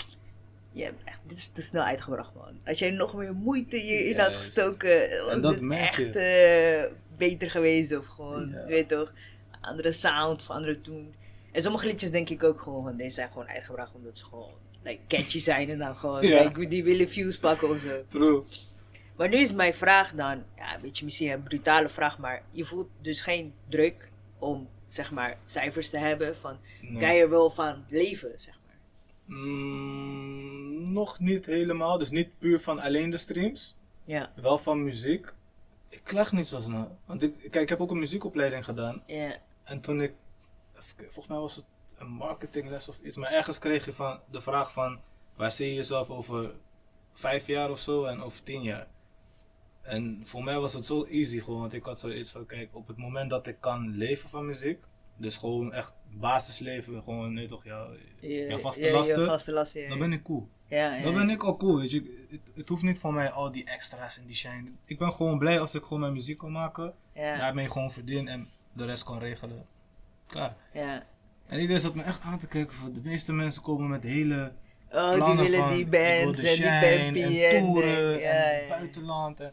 je 0.74 0.84
hebt 0.84 1.02
echt, 1.04 1.20
dit 1.26 1.38
is 1.38 1.48
te 1.48 1.62
snel 1.62 1.82
uitgebracht, 1.82 2.34
man. 2.34 2.58
Als 2.64 2.78
jij 2.78 2.90
nog 2.90 3.14
meer 3.14 3.34
moeite 3.34 3.76
hierin 3.76 4.18
had 4.18 4.36
gestoken, 4.36 5.24
was 5.24 5.52
dit 5.52 5.60
merk 5.60 5.98
echt 5.98 6.16
eh, 6.16 6.92
beter 7.16 7.50
geweest. 7.50 7.96
Of 7.96 8.06
gewoon, 8.06 8.48
Ja. 8.50 8.64
weet 8.66 8.88
toch, 8.88 9.12
andere 9.60 9.92
sound 9.92 10.40
of 10.40 10.50
andere 10.50 10.80
tune. 10.80 11.04
En 11.52 11.62
sommige 11.62 11.86
liedjes 11.86 12.10
denk 12.10 12.28
ik 12.30 12.42
ook 12.44 12.60
gewoon, 12.60 12.82
van, 12.82 12.96
deze 12.96 13.10
zijn 13.10 13.28
gewoon 13.28 13.48
uitgebracht 13.48 13.94
omdat 13.94 14.18
ze 14.18 14.24
gewoon 14.24 14.52
like, 14.82 15.00
catchy 15.08 15.38
zijn. 15.38 15.70
En 15.70 15.78
dan 15.78 15.96
gewoon, 15.96 16.26
Ja. 16.26 16.42
like, 16.42 16.66
die 16.66 16.84
willen 16.84 17.08
views 17.08 17.38
pakken 17.38 17.68
of 17.70 17.80
zo. 17.80 18.04
True. 18.08 18.42
Maar 19.16 19.28
nu 19.28 19.36
is 19.36 19.52
mijn 19.52 19.74
vraag 19.74 20.12
dan, 20.14 20.42
ja, 20.56 20.80
weet 20.82 20.98
je, 20.98 21.04
misschien 21.04 21.30
een 21.30 21.42
brutale 21.42 21.88
vraag, 21.88 22.18
maar 22.18 22.42
je 22.50 22.64
voelt 22.64 22.88
dus 23.02 23.20
geen 23.20 23.52
druk 23.68 24.08
om, 24.38 24.68
zeg 24.88 25.10
maar, 25.10 25.38
cijfers 25.44 25.90
te 25.90 25.98
hebben 25.98 26.36
van, 26.36 26.58
Nee. 26.80 26.98
kan 27.00 27.14
je 27.14 27.20
er 27.22 27.30
wel 27.30 27.50
van 27.50 27.84
leven, 27.88 28.32
zeg 28.36 28.58
maar. 28.66 28.72
Mm, 29.38 30.63
nog 30.94 31.18
niet 31.18 31.46
helemaal. 31.46 31.98
Dus 31.98 32.10
niet 32.10 32.38
puur 32.38 32.60
van 32.60 32.80
alleen 32.80 33.10
de 33.10 33.16
streams. 33.16 33.76
Ja, 34.04 34.32
Wel 34.36 34.58
van 34.58 34.82
muziek. 34.82 35.32
Ik 35.88 36.00
klag 36.04 36.32
niet 36.32 36.46
zo 36.46 36.60
snel. 36.60 36.98
Want 37.04 37.22
ik, 37.22 37.34
kijk, 37.40 37.54
ik 37.54 37.68
heb 37.68 37.80
ook 37.80 37.90
een 37.90 37.98
muziekopleiding 37.98 38.64
gedaan. 38.64 39.02
ja, 39.06 39.36
En 39.64 39.80
toen 39.80 40.00
ik, 40.02 40.12
volgens 40.96 41.26
mij 41.26 41.38
was 41.38 41.56
het 41.56 41.64
een 41.98 42.10
marketingles 42.10 42.88
of 42.88 42.98
iets, 43.02 43.16
maar 43.16 43.32
ergens 43.32 43.58
kreeg 43.58 43.84
je 43.84 43.92
van 43.92 44.20
de 44.30 44.40
vraag 44.40 44.72
van, 44.72 45.00
waar 45.36 45.50
zie 45.50 45.68
je 45.68 45.74
jezelf 45.74 46.10
over 46.10 46.54
vijf 47.12 47.46
jaar 47.46 47.70
of 47.70 47.78
zo 47.78 48.04
en 48.04 48.22
over 48.22 48.42
tien 48.42 48.62
jaar? 48.62 48.86
En 49.82 50.20
voor 50.24 50.44
mij 50.44 50.58
was 50.58 50.72
het 50.72 50.84
zo 50.84 51.04
easy 51.04 51.40
gewoon, 51.40 51.60
want 51.60 51.72
ik 51.72 51.84
had 51.84 52.00
zoiets 52.00 52.30
van, 52.30 52.46
kijk, 52.46 52.68
op 52.72 52.86
het 52.86 52.96
moment 52.96 53.30
dat 53.30 53.46
ik 53.46 53.56
kan 53.60 53.96
leven 53.96 54.28
van 54.28 54.46
muziek, 54.46 54.84
dus 55.16 55.36
gewoon 55.36 55.72
echt 55.72 55.92
basisleven, 56.10 57.02
gewoon, 57.02 57.32
nee 57.32 57.46
toch, 57.46 57.64
ja, 57.64 57.88
je, 58.20 58.28
ja, 58.28 58.58
vaste 58.58 58.86
ja, 58.86 58.92
lasten, 58.92 59.26
vaste 59.26 59.52
lasten, 59.52 59.80
ja. 59.80 59.88
dan 59.88 59.98
ben 59.98 60.12
ik 60.12 60.22
cool. 60.22 60.48
Ja, 60.74 60.94
ja, 60.94 61.02
Dan 61.02 61.14
ben 61.14 61.30
ik 61.30 61.42
al 61.42 61.56
cool, 61.56 61.76
weet 61.76 61.90
je. 61.90 62.26
Het, 62.30 62.40
het 62.54 62.68
hoeft 62.68 62.82
niet 62.82 62.98
voor 62.98 63.14
mij 63.14 63.30
al 63.30 63.52
die 63.52 63.64
extra's 63.64 64.18
en 64.18 64.26
die 64.26 64.36
shine. 64.36 64.70
Ik 64.86 64.98
ben 64.98 65.12
gewoon 65.12 65.38
blij 65.38 65.60
als 65.60 65.74
ik 65.74 65.82
gewoon 65.82 66.00
mijn 66.00 66.12
muziek 66.12 66.38
kan 66.38 66.52
maken, 66.52 66.94
ja, 67.14 67.36
daarmee 67.36 67.70
gewoon 67.70 67.92
verdien 67.92 68.28
en 68.28 68.48
de 68.72 68.84
rest 68.84 69.04
kan 69.04 69.18
regelen. 69.18 69.66
Klaar. 70.26 70.56
ja. 70.72 71.02
En 71.46 71.60
iedereen 71.60 71.80
zat 71.80 71.94
me 71.94 72.02
echt 72.02 72.20
aan 72.22 72.38
te 72.38 72.48
kijken. 72.48 72.74
Van 72.74 72.92
de 72.92 73.00
meeste 73.02 73.32
mensen 73.32 73.62
komen 73.62 73.90
met 73.90 74.02
hele 74.02 74.52
Oh, 74.90 75.26
die 75.26 75.36
willen 75.36 75.58
van, 75.58 75.68
die 75.68 75.86
wil 75.86 76.24
bands 76.24 76.42
en 76.42 76.54
die 76.54 76.64
bampie 76.64 77.44
en 77.46 77.56
en, 77.56 77.64
toeren 77.64 78.18
ja, 78.20 78.30
en 78.30 78.62
ja, 78.62 78.68
buitenland. 78.68 79.40
En 79.40 79.52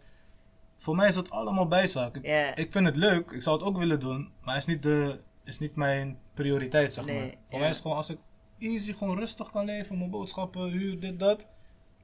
voor 0.77 0.95
mij 0.95 1.07
is 1.07 1.15
dat 1.15 1.29
allemaal 1.29 1.67
bijzaak. 1.67 2.15
Ik, 2.15 2.25
Ja. 2.25 2.55
ik 2.55 2.71
vind 2.71 2.85
het 2.85 2.95
leuk. 2.95 3.31
Ik 3.31 3.41
zou 3.41 3.57
het 3.57 3.65
ook 3.65 3.77
willen 3.77 3.99
doen. 3.99 4.31
Maar 4.41 4.55
het 4.55 4.67
is 4.67 4.73
niet, 4.73 4.83
de, 4.83 5.19
is 5.43 5.59
niet 5.59 5.75
mijn 5.75 6.17
prioriteit, 6.33 6.93
zeg 6.93 7.05
Nee, 7.05 7.19
maar. 7.19 7.35
Voor 7.49 7.59
mij 7.59 7.67
is 7.67 7.73
het 7.73 7.81
gewoon 7.81 7.97
als 7.97 8.09
ik 8.09 8.17
easy 8.61 8.93
gewoon 8.93 9.17
rustig 9.17 9.51
kan 9.51 9.65
leven. 9.65 9.97
Mijn 9.97 10.09
boodschappen, 10.09 10.69
huur, 10.69 10.99
dit, 10.99 11.19
dat. 11.19 11.47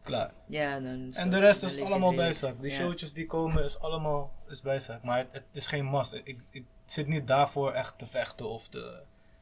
Klaar. 0.04 0.34
Ja, 0.48 0.80
dan 0.80 1.14
En 1.14 1.30
de 1.30 1.40
rest 1.40 1.64
is 1.64 1.82
allemaal 1.82 2.14
bijzaak. 2.16 2.62
Die 2.62 2.72
Ja. 2.72 2.78
showtjes 2.78 3.14
die 3.14 3.26
komen 3.26 3.64
is 3.64 3.80
allemaal 3.80 4.32
is 4.50 4.62
bijzaak. 4.62 5.04
Maar 5.04 5.18
het, 5.18 5.32
het 5.34 5.44
is 5.52 5.68
geen 5.68 5.90
must. 5.90 6.14
Ik, 6.24 6.38
ik 6.52 6.64
zit 6.86 7.08
niet 7.08 7.28
daarvoor 7.28 7.72
echt 7.72 7.98
te 7.98 8.06
vechten 8.06 8.50
of 8.50 8.68
te... 8.68 9.00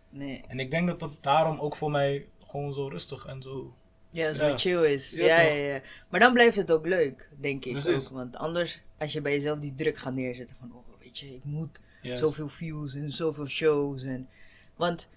Nee. 0.09 0.43
En 0.47 0.59
ik 0.59 0.71
denk 0.71 0.87
dat 0.87 0.99
dat 0.99 1.11
daarom 1.21 1.59
ook 1.59 1.75
voor 1.75 1.91
mij 1.91 2.25
gewoon 2.47 2.73
zo 2.73 2.87
rustig 2.87 3.25
en 3.25 3.41
zo. 3.41 3.73
Ja, 4.09 4.33
zo 4.33 4.45
Ja. 4.47 4.57
chill 4.57 4.83
is. 4.93 5.09
Ja, 5.11 5.25
Ja, 5.25 5.41
ja. 5.41 5.81
Maar 6.09 6.19
dan 6.19 6.33
blijft 6.33 6.55
het 6.55 6.71
ook 6.71 6.85
leuk, 6.85 7.29
denk 7.39 7.65
ik 7.65 7.71
Precies. 7.71 8.07
ook. 8.07 8.13
Want 8.13 8.35
anders, 8.35 8.81
als 8.97 9.13
je 9.13 9.21
bij 9.21 9.31
jezelf 9.31 9.59
die 9.59 9.75
druk 9.75 9.97
gaat 9.97 10.13
neerzetten 10.13 10.55
van, 10.59 10.71
oh, 10.75 10.99
weet 10.99 11.17
je, 11.19 11.33
ik 11.35 11.43
moet 11.43 11.79
zoveel 12.01 12.49
views 12.49 12.95
en 12.95 13.11
zoveel 13.11 13.47
shows. 13.47 14.03
En... 14.03 14.29
Want, 14.75 15.07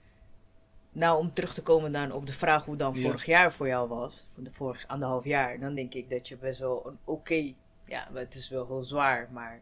nou, 0.92 1.18
om 1.18 1.32
terug 1.34 1.54
te 1.54 1.62
komen 1.62 1.92
dan 1.92 2.12
op 2.12 2.26
de 2.26 2.32
vraag 2.32 2.64
hoe 2.64 2.76
dan 2.76 2.94
Ja. 2.94 3.00
vorig 3.02 3.24
jaar 3.26 3.52
voor 3.52 3.66
jou 3.66 3.88
was, 3.88 4.24
voor 4.34 4.42
de 4.42 4.52
vorig 4.52 4.84
anderhalf 4.86 5.24
jaar, 5.24 5.60
dan 5.60 5.74
denk 5.74 5.94
ik 5.94 6.10
dat 6.10 6.28
je 6.28 6.36
best 6.36 6.58
wel 6.58 6.86
een 6.86 6.98
oké, 7.04 7.52
ja, 7.84 8.08
het 8.12 8.34
is 8.34 8.48
wel 8.48 8.66
heel 8.66 8.84
zwaar, 8.84 9.28
maar 9.32 9.60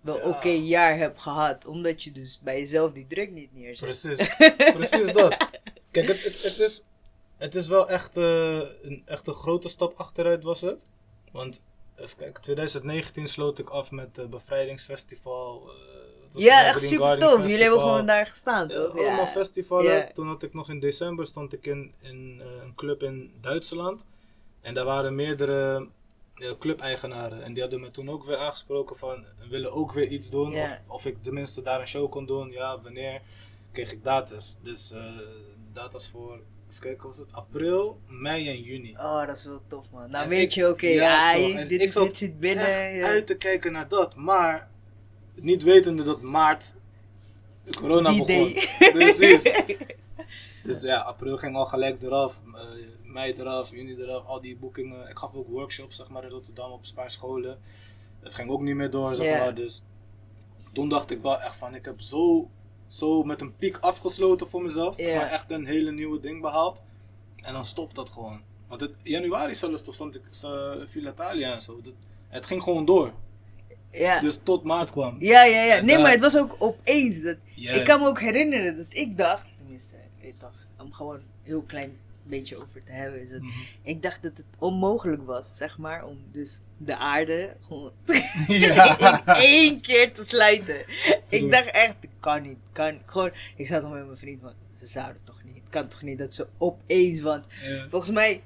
wel 0.00 0.16
Ja. 0.16 0.28
oké 0.28 0.48
jaar 0.48 0.96
hebt 0.96 1.22
gehad. 1.22 1.64
Omdat 1.66 2.02
je 2.02 2.12
dus 2.12 2.40
bij 2.42 2.58
jezelf 2.58 2.92
die 2.92 3.06
druk 3.06 3.30
niet 3.30 3.54
neerzet. 3.54 3.88
Precies. 4.00 4.36
Precies 4.76 5.12
dat. 5.12 5.48
Kijk, 5.90 6.06
het, 6.06 6.22
het, 6.24 6.42
het 6.42 6.58
is, 6.58 6.84
het 7.36 7.54
is 7.54 7.66
wel 7.68 7.88
echt, 7.88 8.16
eh, 8.16 8.58
een, 8.82 9.02
echt 9.04 9.26
een 9.26 9.34
grote 9.34 9.68
stap 9.68 9.94
achteruit 9.98 10.42
was 10.42 10.60
het. 10.60 10.86
Want, 11.32 11.60
even 11.96 12.16
kijken, 12.16 12.42
2019 12.42 13.26
sloot 13.26 13.58
ik 13.58 13.68
af 13.70 13.90
met 13.90 14.16
het 14.16 14.30
Bevrijdingsfestival. 14.30 15.62
eh, 15.70 15.74
was 15.74 15.76
het 15.76 15.95
Ja, 16.34 16.66
echt 16.66 16.80
super 16.80 17.18
tof. 17.18 17.40
Jullie 17.46 17.62
hebben 17.62 17.80
gewoon 17.80 18.06
daar 18.06 18.26
gestaan, 18.26 18.68
Ja, 18.68 18.74
toch? 18.74 18.98
allemaal 18.98 19.26
festivalen. 19.26 19.92
Ja. 19.94 20.10
Toen 20.14 20.26
had 20.26 20.42
ik 20.42 20.54
nog 20.54 20.70
in 20.70 20.80
december 20.80 21.26
stond 21.26 21.52
ik 21.52 21.66
in, 21.66 21.94
in 22.00 22.36
eh, 22.40 22.46
een 22.64 22.74
club 22.74 23.02
in 23.02 23.32
Duitsland. 23.40 24.06
En 24.60 24.74
daar 24.74 24.84
waren 24.84 25.14
meerdere 25.14 25.88
eh, 26.34 26.50
clubeigenaren. 26.58 27.42
En 27.42 27.52
die 27.52 27.62
hadden 27.62 27.80
me 27.80 27.90
toen 27.90 28.08
ook 28.08 28.24
weer 28.24 28.36
aangesproken 28.36 28.96
van 28.96 29.24
we 29.38 29.48
willen 29.48 29.72
ook 29.72 29.92
weer 29.92 30.08
iets 30.08 30.30
doen. 30.30 30.54
Of, 30.54 30.80
of 30.86 31.06
ik 31.06 31.16
tenminste 31.22 31.62
daar 31.62 31.80
een 31.80 31.86
show 31.88 32.10
kon 32.10 32.26
doen. 32.26 32.50
Ja, 32.50 32.80
wanneer 32.80 33.20
kreeg 33.72 33.92
ik 33.92 34.04
datus. 34.04 34.56
Dus 34.62 34.92
eh 34.92 35.04
datas 35.72 36.08
voor, 36.10 36.32
even 36.70 36.80
kijken, 36.80 37.06
was 37.06 37.18
het 37.18 37.32
april, 37.32 38.00
mei 38.06 38.48
en 38.48 38.60
juni. 38.60 38.92
Oh, 38.96 39.26
dat 39.26 39.36
is 39.36 39.44
wel 39.44 39.60
tof, 39.68 39.90
man. 39.90 40.10
Nou 40.10 40.24
En 40.24 40.30
weet 40.30 40.42
ik- 40.42 40.50
je, 40.50 40.68
oké, 40.68 40.86
ja, 40.86 41.34
dit, 41.64 41.90
zit 42.12 42.40
binnen. 42.40 42.94
Ja. 42.94 43.06
uit 43.06 43.26
te 43.26 43.36
kijken 43.36 43.72
naar 43.72 43.88
dat. 43.88 44.14
Maar 44.14 44.70
niet 45.40 45.62
wetende 45.62 46.02
dat 46.02 46.20
maart 46.22 46.74
corona 47.78 48.10
Die 48.10 48.24
begon. 48.24 48.52
day. 48.52 48.90
Precies. 48.92 49.52
Dus 50.62 50.82
ja, 50.82 51.00
april 51.00 51.36
ging 51.36 51.56
al 51.56 51.66
gelijk 51.66 52.02
eraf. 52.02 52.40
eh, 52.54 52.60
mei 53.02 53.32
eraf, 53.38 53.70
juni 53.70 53.96
eraf, 53.96 54.26
al 54.26 54.40
die 54.40 54.56
boekingen. 54.56 55.08
Ik 55.08 55.18
gaf 55.18 55.34
ook 55.34 55.48
workshops 55.48 55.96
zeg 55.96 56.08
maar, 56.08 56.24
in 56.24 56.30
Rotterdam 56.30 56.70
op 56.70 56.80
een 56.86 56.94
paar 56.94 57.10
scholen. 57.10 57.58
Het 58.20 58.34
ging 58.34 58.50
ook 58.50 58.60
niet 58.60 58.74
meer 58.74 58.90
door, 58.90 59.14
zeg 59.14 59.38
maar. 59.38 59.54
Dus 59.54 59.82
toen 60.72 60.88
dacht 60.88 61.10
ik 61.10 61.22
wel 61.22 61.40
echt 61.40 61.56
van, 61.56 61.74
ik 61.74 61.84
heb 61.84 62.00
zo, 62.00 62.50
zo 62.86 63.22
met 63.22 63.40
een 63.40 63.56
piek 63.56 63.76
afgesloten 63.76 64.48
voor 64.48 64.62
mezelf. 64.62 64.96
Ja. 64.96 65.16
Maar 65.16 65.30
echt 65.30 65.50
een 65.50 65.66
hele 65.66 65.92
nieuwe 65.92 66.20
ding 66.20 66.40
behaald. 66.40 66.82
En 67.36 67.52
dan 67.52 67.64
stopt 67.64 67.94
dat 67.94 68.10
gewoon. 68.10 68.40
Want 68.68 68.80
het, 68.80 68.94
januari 69.02 69.54
zelfs, 69.54 69.82
toen 69.82 69.92
stond 69.94 70.14
ik 70.14 70.22
uh, 70.44 70.72
Villa 70.84 71.10
Italia 71.10 71.52
en 71.54 71.62
zo. 71.62 71.80
Dat, 71.82 71.92
het 72.28 72.46
ging 72.46 72.62
gewoon 72.62 72.84
door. 72.84 73.12
Ja. 73.90 74.20
Dus 74.20 74.40
tot 74.42 74.62
maart 74.64 74.90
kwam. 74.90 75.16
ja, 75.18 75.44
ja, 75.44 75.62
ja. 75.62 75.80
Nee, 75.80 75.98
maar 75.98 76.10
het 76.10 76.20
was 76.20 76.36
ook 76.36 76.56
opeens. 76.58 77.22
Dat, 77.22 77.36
Juist. 77.54 77.78
ik 77.80 77.86
kan 77.86 78.00
me 78.00 78.06
ook 78.06 78.20
herinneren 78.20 78.76
dat 78.76 78.86
ik 78.88 79.18
dacht, 79.18 79.46
tenminste, 79.56 79.96
ik 79.96 80.22
weet 80.22 80.40
toch, 80.40 80.66
om 80.78 80.92
gewoon 80.92 81.14
een 81.16 81.22
heel 81.42 81.62
klein 81.62 81.96
beetje 82.22 82.56
over 82.56 82.82
te 82.84 82.92
hebben, 82.92 83.20
is 83.20 83.30
het. 83.30 83.42
Mhm. 83.42 83.52
Ik 83.82 84.02
dacht 84.02 84.22
dat 84.22 84.36
het 84.36 84.46
onmogelijk 84.58 85.26
was, 85.26 85.56
zeg 85.56 85.78
maar, 85.78 86.04
om 86.06 86.18
dus 86.32 86.60
de 86.76 86.96
aarde 86.96 87.56
gewoon 87.66 87.92
Ja. 88.48 88.98
in 89.26 89.34
één 89.34 89.80
keer 89.80 90.12
te 90.12 90.24
sluiten. 90.24 90.84
Ik 91.28 91.50
dacht 91.52 91.70
echt, 91.70 91.96
kan 92.20 92.42
niet, 92.42 92.58
kan 92.72 92.98
gewoon. 93.06 93.30
Ik 93.56 93.66
zat 93.66 93.82
al 93.82 93.90
met 93.90 94.06
mijn 94.06 94.18
vriend, 94.18 94.40
van, 94.42 94.52
ze 94.78 94.86
zouden 94.86 95.22
toch 95.24 95.42
niet, 95.44 95.54
het 95.54 95.68
kan 95.70 95.88
toch 95.88 96.02
niet 96.02 96.18
dat 96.18 96.34
ze 96.34 96.46
opeens, 96.58 97.20
want 97.20 97.44
Ja. 97.62 97.86
Volgens 97.90 98.10
mij, 98.10 98.42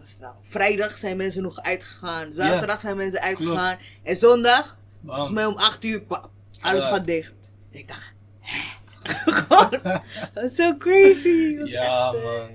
was 0.00 0.10
het 0.10 0.20
nou? 0.20 0.34
Vrijdag 0.42 0.98
zijn 0.98 1.16
mensen 1.16 1.42
nog 1.42 1.62
uitgegaan. 1.62 2.32
Zaterdag 2.32 2.80
zijn 2.80 2.96
mensen 2.96 3.20
uitgegaan. 3.20 3.78
En 4.02 4.16
zondag, 4.16 4.78
volgens 5.06 5.30
mij 5.30 5.46
om 5.46 5.56
8 5.56 5.84
uur, 5.84 6.02
pap, 6.02 6.30
alles 6.60 6.84
gaat 6.84 7.06
dicht. 7.06 7.34
En 7.72 7.78
ik 7.78 7.88
dacht, 7.88 8.12
hè? 8.40 8.78
Dat 10.34 10.44
is 10.44 10.54
zo 10.54 10.76
crazy. 10.76 11.56
Dat 11.56 11.66
is 11.66 11.72
Ja, 11.72 12.06
echt, 12.12 12.16
eh, 12.16 12.24
man. 12.24 12.48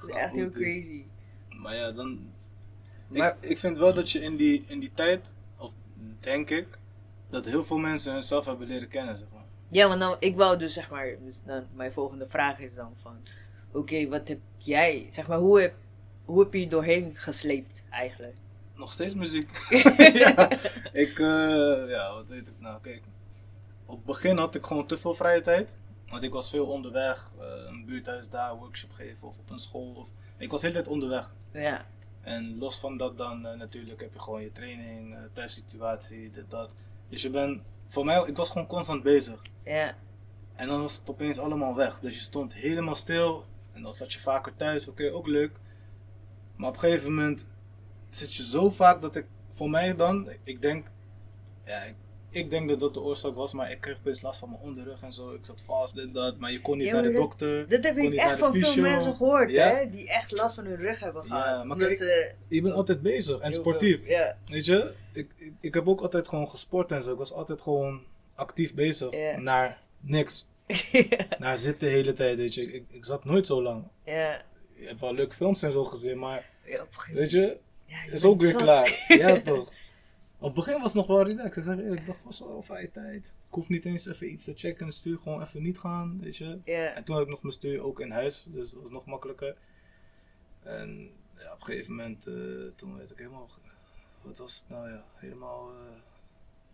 dat 0.00 0.08
is 0.08 0.14
echt 0.14 0.32
heel 0.34 0.50
crazy. 0.50 1.02
Maar 1.48 1.74
ja, 1.74 1.90
dan. 1.92 2.28
Maar- 3.08 3.36
ik, 3.40 3.50
ik 3.50 3.58
vind 3.58 3.78
wel 3.78 3.94
dat 3.94 4.10
je 4.10 4.20
in 4.20 4.36
die, 4.36 4.64
in 4.66 4.78
die 4.80 4.90
tijd, 4.94 5.32
of 5.56 5.72
denk 6.20 6.50
ik, 6.50 6.66
dat 7.30 7.44
heel 7.44 7.64
veel 7.64 7.78
mensen 7.78 8.12
hunzelf 8.12 8.44
hebben 8.44 8.66
leren 8.68 8.88
kennen, 8.88 9.16
zeg 9.16 9.26
maar. 9.32 9.44
Ja, 9.68 9.88
want 9.88 10.00
nou, 10.00 10.16
ik 10.18 10.36
wou 10.36 10.58
dus 10.58 10.72
zeg 10.72 10.90
maar, 10.90 11.16
dus 11.24 11.40
dan, 11.44 11.66
mijn 11.74 11.92
volgende 11.92 12.28
vraag 12.28 12.58
is 12.58 12.74
dan 12.74 12.92
van, 13.02 13.16
oké, 13.72 14.08
wat 14.08 14.28
heb 14.28 14.38
jij, 14.56 15.06
zeg 15.10 15.26
maar, 15.28 15.38
hoe 15.38 15.60
heb, 15.60 15.74
hoe 16.30 16.42
heb 16.42 16.52
je 16.52 16.60
je 16.60 16.68
doorheen 16.68 17.16
gesleept 17.16 17.82
eigenlijk? 17.90 18.34
Nog 18.74 18.92
steeds 18.92 19.14
muziek. 19.14 19.50
ja, 20.24 20.50
ik, 20.92 21.18
eh, 21.18 21.88
ja, 21.88 22.14
wat 22.14 22.28
weet 22.28 22.48
ik 22.48 22.54
nou, 22.58 22.80
kijk. 22.80 23.02
Op 23.86 23.96
het 23.96 24.04
begin 24.04 24.36
had 24.36 24.54
ik 24.54 24.66
gewoon 24.66 24.86
te 24.86 24.98
veel 24.98 25.14
vrije 25.14 25.40
tijd. 25.40 25.76
Want 26.08 26.22
ik 26.22 26.32
was 26.32 26.50
veel 26.50 26.66
onderweg, 26.66 27.30
eh, 27.38 27.46
een 27.68 27.84
buurthuis 27.84 28.28
daar, 28.30 28.56
workshop 28.56 28.92
geven 28.92 29.28
of 29.28 29.38
op 29.38 29.50
een 29.50 29.58
school. 29.58 29.94
Of, 29.94 30.08
ik 30.36 30.50
was 30.50 30.60
de 30.60 30.66
hele 30.66 30.78
tijd 30.78 30.94
onderweg. 30.94 31.34
Ja. 31.52 31.86
En 32.20 32.58
los 32.58 32.78
van 32.78 32.96
dat 32.96 33.18
dan 33.18 33.46
eh, 33.46 33.58
natuurlijk 33.58 34.00
heb 34.00 34.12
je 34.12 34.20
gewoon 34.20 34.42
je 34.42 34.52
training, 34.52 35.16
thuissituatie, 35.32 36.28
dit, 36.30 36.50
dat. 36.50 36.74
Dus 37.08 37.22
je 37.22 37.30
bent, 37.30 37.62
voor 37.88 38.04
mij, 38.04 38.24
ik 38.26 38.36
was 38.36 38.50
gewoon 38.50 38.66
constant 38.66 39.02
bezig. 39.02 39.42
Ja. 39.64 39.94
En 40.54 40.66
dan 40.66 40.80
was 40.80 40.96
het 40.96 41.10
opeens 41.10 41.38
allemaal 41.38 41.74
weg. 41.74 41.98
Dus 42.00 42.14
je 42.16 42.22
stond 42.22 42.54
helemaal 42.54 42.94
stil. 42.94 43.44
En 43.72 43.82
dan 43.82 43.94
zat 43.94 44.12
je 44.12 44.20
vaker 44.20 44.56
thuis. 44.56 44.88
Oké, 44.88 45.12
ook 45.12 45.26
leuk. 45.26 45.52
Maar 46.60 46.68
op 46.68 46.74
een 46.74 46.80
gegeven 46.80 47.14
moment 47.14 47.46
zit 48.10 48.34
je 48.34 48.42
zo 48.42 48.70
vaak 48.70 49.02
dat 49.02 49.16
ik, 49.16 49.26
voor 49.50 49.70
mij 49.70 49.96
dan, 49.96 50.28
ik 50.44 50.62
denk, 50.62 50.86
ja, 51.64 51.82
ik, 51.82 51.94
ik 52.30 52.50
denk 52.50 52.68
dat 52.68 52.80
dat 52.80 52.94
de 52.94 53.00
oorzaak 53.00 53.34
was. 53.34 53.52
Maar 53.52 53.70
ik 53.70 53.80
kreeg 53.80 53.96
opeens 53.98 54.20
last 54.22 54.38
van 54.38 54.50
mijn 54.50 54.62
onderrug 54.62 55.02
en 55.02 55.12
zo. 55.12 55.32
Ik 55.34 55.44
zat 55.44 55.62
vast, 55.62 55.94
dit, 55.94 56.12
dat. 56.12 56.38
Maar 56.38 56.52
je 56.52 56.60
kon 56.60 56.78
niet 56.78 56.86
Ja, 56.86 56.92
naar 56.92 57.02
de 57.02 57.08
maar 57.10 57.20
dat- 57.20 57.28
dokter. 57.30 57.68
Dat 57.68 57.84
heb 57.84 57.96
ik 57.96 58.14
echt 58.14 58.38
van 58.38 58.54
veel 58.54 58.82
mensen 58.82 59.14
gehoord, 59.14 59.50
Ja? 59.50 59.68
hè? 59.74 59.88
Die 59.88 60.08
echt 60.08 60.30
last 60.32 60.54
van 60.54 60.64
hun 60.64 60.76
rug 60.76 61.00
hebben 61.00 61.22
Ja, 61.22 61.28
gehad. 61.28 61.46
maar 61.52 61.60
omdat 61.76 61.78
kijk, 61.86 61.98
ze 61.98 62.32
Je 62.48 62.62
bent 62.62 62.74
altijd 62.74 63.02
bezig 63.02 63.38
en 63.40 63.52
sportief. 63.54 63.98
veel- 64.00 64.10
ja. 64.10 64.36
Weet 64.46 64.64
je, 64.64 64.92
ik, 65.12 65.30
ik, 65.36 65.52
ik 65.60 65.74
heb 65.74 65.88
ook 65.88 66.00
altijd 66.00 66.28
gewoon 66.28 66.48
gesport 66.48 66.92
en 66.92 67.02
zo. 67.02 67.12
Ik 67.12 67.18
was 67.18 67.32
altijd 67.32 67.60
gewoon 67.60 68.02
actief 68.34 68.74
bezig. 68.74 69.10
Ja. 69.14 69.38
Naar 69.38 69.78
niks. 70.00 70.48
Naar 71.38 71.58
zitten 71.58 71.88
de 71.88 71.94
hele 71.94 72.12
tijd, 72.12 72.36
weet 72.36 72.54
je. 72.54 72.62
Ik, 72.62 72.72
ik, 72.72 72.84
ik 72.92 73.04
zat 73.04 73.24
nooit 73.24 73.46
zo 73.46 73.62
lang. 73.62 73.84
ja. 74.04 74.42
Je 74.80 74.86
hebt 74.86 75.00
wel 75.00 75.14
leuke 75.14 75.34
films 75.34 75.62
en 75.62 75.72
zo 75.72 75.84
gezien, 75.84 76.18
maar 76.18 76.50
Ja, 76.64 76.82
op 76.82 76.94
weet 77.12 77.30
je, 77.30 77.58
Ja, 77.86 78.02
je 78.04 78.10
is 78.12 78.24
ook 78.24 78.40
weer 78.40 78.50
zat. 78.50 78.62
klaar. 78.62 79.04
Ja, 79.18 79.40
toch. 79.40 79.72
Op 80.38 80.46
het 80.46 80.54
begin 80.54 80.72
was 80.80 80.82
het 80.82 80.94
nog 80.94 81.06
wel 81.06 81.22
relaxed. 81.22 81.66
Ik 81.66 81.98
ik 81.98 82.06
dacht, 82.06 82.24
was 82.24 82.40
wel 82.40 82.62
vrije 82.62 82.90
tijd. 82.90 83.24
Ik 83.26 83.54
hoef 83.54 83.68
niet 83.68 83.84
eens 83.84 84.06
even 84.06 84.30
iets 84.32 84.44
te 84.44 84.52
checken 84.56 84.86
de 84.86 84.92
stuur, 84.92 85.18
gewoon 85.22 85.42
even 85.42 85.62
niet 85.62 85.78
gaan, 85.78 86.20
weet 86.20 86.36
je. 86.36 86.58
En 86.94 87.04
toen 87.04 87.14
had 87.14 87.24
ik 87.24 87.30
nog 87.30 87.42
mijn 87.42 87.54
stuur 87.54 87.82
ook 87.82 88.00
in 88.00 88.10
huis, 88.10 88.44
dus 88.48 88.70
dat 88.70 88.82
was 88.82 88.90
nog 88.90 89.04
makkelijker. 89.06 89.56
En 90.62 91.10
ja, 91.38 91.52
op 91.52 91.60
een 91.60 91.64
gegeven 91.66 91.94
moment, 91.94 92.26
eh, 92.26 92.34
toen 92.76 92.96
werd 92.96 93.10
ik 93.10 93.16
helemaal, 93.16 93.48
wat 94.22 94.38
was 94.38 94.56
het 94.56 94.68
nou 94.68 94.90
ja, 94.90 95.04
helemaal 95.14 95.70
eh, 95.70 95.98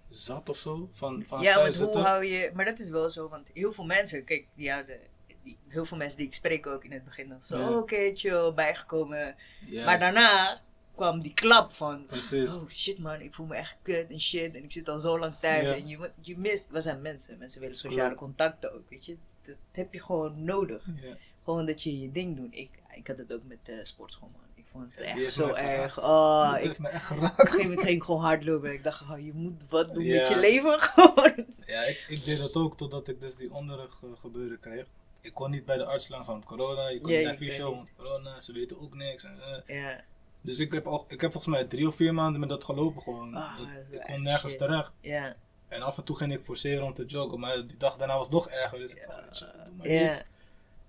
zat 0.09 0.49
of 0.49 0.57
zo 0.57 0.91
van, 0.93 1.25
van 1.27 1.41
Ja, 1.41 1.55
want 1.55 1.77
thuis 1.77 1.93
hoe 1.93 2.03
hou 2.03 2.25
je... 2.25 2.51
Maar 2.55 2.65
dat 2.65 2.79
is 2.79 2.89
wel 2.89 3.11
zo, 3.11 3.29
want 3.29 3.51
heel 3.53 3.73
veel 3.73 3.85
mensen... 3.85 4.25
Kijk, 4.25 4.47
die 4.55 4.71
houden... 4.71 5.01
Die, 5.47 5.59
heel 5.69 5.85
veel 5.85 5.97
mensen 5.97 6.19
die 6.19 6.27
ik 6.27 6.35
spreek 6.35 6.67
ook 6.67 6.85
in 6.85 6.93
het 6.93 7.05
begin 7.05 7.29
dan 7.29 7.43
zo... 7.43 7.59
Ja. 7.59 7.79
Oké, 7.79 8.11
chill, 8.15 8.53
bijgekomen. 8.55 9.35
Maar 9.85 9.99
daarna 9.99 10.61
kwam 10.95 11.23
die 11.23 11.35
klap 11.35 11.73
van... 11.73 12.07
Precies. 12.07 12.55
Oh 12.55 12.69
shit 12.69 12.99
man, 12.99 13.21
ik 13.21 13.35
voel 13.35 13.47
me 13.47 13.55
echt 13.55 13.77
kut 13.83 14.11
en 14.11 14.21
shit. 14.21 14.55
En 14.55 14.65
ik 14.65 14.73
zit 14.73 14.89
al 14.89 15.01
zo 15.01 15.19
lang 15.19 15.35
thuis. 15.41 15.69
Ja. 15.69 15.75
En 15.75 15.87
je, 15.87 16.11
je 16.21 16.39
mist... 16.39 16.69
We 16.71 16.81
zijn 16.81 17.03
mensen. 17.03 17.39
Mensen 17.39 17.61
willen 17.61 17.77
sociale 17.77 18.15
contacten 18.15 18.75
ook, 18.75 18.89
weet 18.89 19.07
je. 19.07 19.17
Dat, 19.43 19.57
heb 19.73 19.93
je 19.93 20.03
gewoon 20.03 20.45
nodig. 20.45 20.87
Ja. 21.03 21.17
Gewoon 21.45 21.67
dat 21.67 21.83
je 21.83 22.01
je 22.01 22.11
ding 22.11 22.37
doet. 22.37 22.55
Ik, 22.55 22.71
ik 22.95 23.07
had 23.07 23.19
het 23.19 23.33
ook 23.33 23.43
met 23.45 23.59
de 23.63 23.81
sportschool 23.85 24.31
man. 24.33 24.41
Ik 24.55 24.65
vond 24.67 24.95
het 24.95 25.05
echt 25.05 25.33
zo 25.33 25.53
erg. 25.53 25.93
geraakt. 25.93 25.99
Oh, 25.99 26.51
dat 26.51 26.61
ik, 26.61 26.67
heeft 26.67 26.79
me 26.79 26.89
echt 26.89 27.11
op 27.11 27.17
een 27.17 27.23
geraakt. 27.23 27.41
gegeven 27.41 27.63
moment 27.63 27.81
ging 27.81 27.97
ik 27.97 28.03
gewoon 28.03 28.21
hardlopen. 28.21 28.73
Ik 28.73 28.85
dacht, 28.85 29.03
oh, 29.03 29.25
je 29.25 29.33
moet 29.35 29.69
wat 29.69 29.95
doen 29.95 30.07
met 30.07 30.29
je 30.29 30.37
leven 30.37 30.81
gewoon. 30.91 31.47
Ja, 31.67 31.83
ik, 31.83 32.07
ik 32.09 32.25
deed 32.25 32.39
dat 32.39 32.55
ook 32.55 32.77
totdat 32.77 33.09
ik 33.09 33.21
dus 33.21 33.37
die 33.37 33.53
onderrug 33.53 34.03
eh, 34.03 34.11
gebeuren 34.21 34.61
kreeg. 34.61 34.87
Ik 35.27 35.35
kon 35.35 35.51
niet 35.51 35.65
bij 35.65 35.77
de 35.77 35.85
arts 35.85 36.09
langs 36.09 36.27
van 36.27 36.45
corona, 36.45 36.89
je 36.89 37.01
kon 37.01 37.11
niet 37.13 37.25
naar 37.25 37.37
fysio, 37.37 37.75
want 37.75 37.93
corona, 37.97 38.41
ze 38.41 38.53
weten 38.53 38.81
ook 38.81 38.95
niks. 38.95 39.25
En, 39.25 39.39
eh. 39.67 39.77
Ja, 39.83 40.01
Dus 40.41 40.59
ik 40.59 40.73
heb, 40.73 40.87
al, 40.87 41.05
ik 41.09 41.21
heb 41.21 41.33
volgens 41.33 41.55
mij 41.55 41.65
drie 41.65 41.87
of 41.89 41.95
vier 41.95 42.15
maanden 42.15 42.41
met 42.41 42.49
dat 42.49 42.65
gelopen 42.65 43.03
gewoon. 43.03 43.35
Ah, 43.35 43.59
Dat- 43.59 43.67
dat 43.67 44.01
ik 44.01 44.07
kon 44.07 44.23
nergens 44.23 44.53
shit. 44.53 44.61
terecht. 44.61 44.93
ja, 45.01 45.37
En 45.69 45.83
af 45.83 45.97
en 45.99 46.05
toe 46.05 46.17
ging 46.17 46.33
ik 46.33 46.45
forceren 46.45 46.85
om 46.85 46.95
te 46.95 47.05
joggen, 47.05 47.41
maar 47.41 47.67
die 47.67 47.77
dag 47.77 47.97
daarna 47.97 48.15
was 48.17 48.27
het 48.27 48.35
nog 48.35 48.49
erger. 48.49 48.79
Dus 48.79 48.95
ik 48.95 49.07
dacht, 49.09 49.39
doe 49.41 49.75
maar 49.77 49.89
ja. 49.89 50.09
niet. 50.13 50.27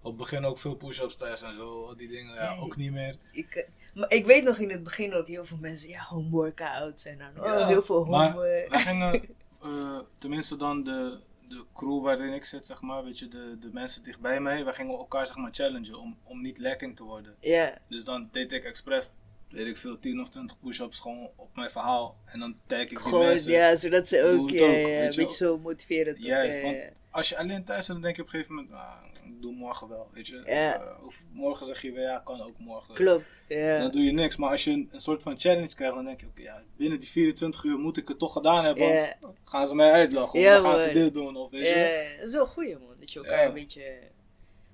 Op 0.02 0.08
het 0.14 0.18
begin 0.18 0.46
ook 0.46 0.58
veel 0.60 0.76
push-ups 0.76 1.16
thuis 1.16 1.42
en 1.42 1.56
zo, 1.58 1.96
die 1.96 2.08
dingen, 2.08 2.36
ja, 2.36 2.56
ook 2.58 2.76
niet 2.78 2.92
meer. 2.92 3.18
Ik, 3.32 3.68
maar 3.94 4.12
ik 4.12 4.26
weet 4.26 4.44
nog 4.44 4.58
in 4.58 4.70
het 4.70 4.84
begin 4.84 5.14
ook 5.14 5.28
heel 5.28 5.46
veel 5.46 5.58
mensen, 5.58 5.90
ja, 5.90 6.04
home 6.04 6.30
workouts 6.30 7.06
en 7.06 7.18
dan, 7.18 7.44
oh, 7.46 7.68
heel 7.68 7.84
veel 7.84 7.96
home... 8.04 8.10
Maar 8.10 8.36
wij 8.38 8.68
gingen, 8.70 9.14
eh, 9.62 10.00
tenminste 10.18 10.58
dan 10.58 10.84
de, 10.84 11.20
de 11.48 11.66
crew 11.74 12.04
waarin 12.04 12.34
ik 12.34 12.46
zit, 12.46 12.66
zeg 12.66 12.82
maar, 12.82 13.04
weet 13.04 13.20
je, 13.20 13.28
de, 13.28 13.58
de 13.60 13.70
mensen 13.74 14.04
dichtbij 14.04 14.40
mij, 14.40 14.64
wij 14.66 14.74
gingen 14.74 14.98
elkaar 14.98 15.28
zeg 15.28 15.36
maar 15.38 15.54
challengen 15.54 16.00
om, 16.00 16.18
om 16.24 16.42
niet 16.42 16.58
lekking 16.58 16.96
te 16.96 17.04
worden. 17.04 17.36
ja, 17.40 17.78
Dus 17.90 18.04
dan 18.04 18.30
deed 18.32 18.52
ik 18.52 18.64
expres, 18.64 19.12
weet 19.50 19.68
ik 19.68 19.78
veel, 19.78 20.00
10 20.00 20.20
of 20.22 20.30
20 20.30 20.60
push-ups 20.60 21.00
gewoon 21.00 21.30
op 21.36 21.56
mijn 21.56 21.70
verhaal. 21.70 22.18
En 22.26 22.40
dan 22.40 22.56
tag 22.66 22.80
ik 22.80 22.90
die 22.90 23.00
gewoon, 23.00 23.26
mensen. 23.26 23.52
ja, 23.52 23.76
zodat 23.76 24.08
ze 24.08 24.24
ook, 24.24 24.50
ja, 24.50 24.66
ook, 24.66 24.72
ja, 24.72 24.78
een 24.78 25.04
je 25.04 25.14
beetje 25.16 25.36
zo 25.36 25.58
motiverend. 25.58 26.18
ook, 26.18 26.24
Juist, 26.24 26.60
ja, 26.60 26.64
want 26.66 26.78
als 27.10 27.30
je 27.30 27.38
alleen 27.38 27.64
thuis 27.64 27.86
zit, 27.86 27.94
dan 27.94 28.04
denk 28.04 28.16
je 28.16 28.22
op 28.22 28.28
een 28.28 28.34
gegeven 28.34 28.56
moment, 28.56 28.74
ah, 28.74 29.07
doe 29.42 29.54
morgen 29.54 29.88
wel, 29.90 30.10
weet 30.14 30.28
je. 30.28 30.42
Ja. 30.46 30.76
Eh, 30.82 31.06
of 31.06 31.24
morgen 31.32 31.66
zeg 31.66 31.82
je 31.82 31.92
weer, 31.92 32.04
ja, 32.04 32.22
kan 32.26 32.42
ook 32.42 32.58
morgen. 32.60 32.94
Klopt, 32.96 33.44
ja. 33.48 33.80
dan 33.80 33.92
doe 33.92 34.02
je 34.04 34.12
niks, 34.12 34.36
maar 34.38 34.50
als 34.50 34.64
je 34.64 34.72
een, 34.72 34.90
een 34.92 35.02
soort 35.02 35.24
van 35.24 35.40
challenge 35.40 35.76
krijgt, 35.76 35.96
dan 35.96 36.06
denk 36.06 36.20
je, 36.20 36.26
oké, 36.28 36.42
ja, 36.42 36.64
binnen 36.78 37.00
die 37.00 37.10
24 37.10 37.64
uur 37.64 37.78
moet 37.78 37.98
ik 37.98 38.08
het 38.08 38.20
toch 38.20 38.34
gedaan 38.34 38.66
hebben, 38.66 38.84
Ja. 38.84 38.90
anders 38.90 39.14
gaan 39.46 39.68
ze 39.68 39.76
mij 39.76 39.92
uitlachen, 39.92 40.40
of 40.40 40.46
dan 40.46 40.62
gaan 40.62 40.78
ze 40.78 40.92
dit 40.94 41.14
doen, 41.14 41.36
of 41.36 41.52
weet 41.52 41.62
je. 41.68 41.76
Ja, 41.76 42.18
dat 42.18 42.28
is 42.28 42.34
wel 42.34 42.48
goeie 42.48 42.78
man, 42.78 42.96
dat 43.00 43.12
je 43.12 43.20
elkaar 43.20 43.46
een 43.46 43.54
beetje... 43.54 44.00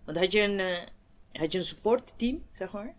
Want 0.05 0.17
had 0.17 0.31
je 0.31 0.41
een, 0.41 0.59
eh, 0.59 0.81
had 1.41 1.51
je 1.51 1.57
een 1.57 1.63
supportteam, 1.63 2.43
zeg 2.53 2.71
maar? 2.71 2.95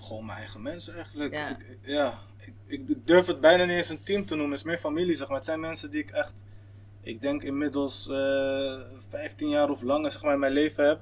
Gewoon 0.00 0.24
mijn 0.26 0.38
eigen 0.38 0.62
mensen 0.62 0.94
eigenlijk. 0.94 1.32
Ja. 1.32 1.48
Ik, 1.48 1.58
ik- 1.68 1.78
ja, 1.86 2.18
ik, 2.38 2.54
ik 2.66 3.06
durf 3.06 3.26
het 3.26 3.40
bijna 3.40 3.64
niet 3.64 3.76
eens 3.76 3.88
een 3.88 4.02
team 4.02 4.24
te 4.26 4.34
noemen, 4.34 4.50
het 4.50 4.60
is 4.60 4.66
meer 4.66 4.78
familie, 4.78 5.14
zeg 5.16 5.26
maar. 5.28 5.36
Het 5.36 5.44
zijn 5.46 5.60
mensen 5.60 5.90
die 5.90 6.02
ik 6.02 6.10
echt, 6.10 6.34
ik 7.02 7.20
denk 7.20 7.42
inmiddels 7.42 8.08
eh 8.08 8.80
15 9.08 9.48
jaar 9.48 9.70
of 9.70 9.82
langer, 9.82 10.10
zeg 10.10 10.22
maar, 10.22 10.32
in 10.34 10.38
mijn 10.40 10.52
leven 10.52 10.86
heb. 10.86 11.00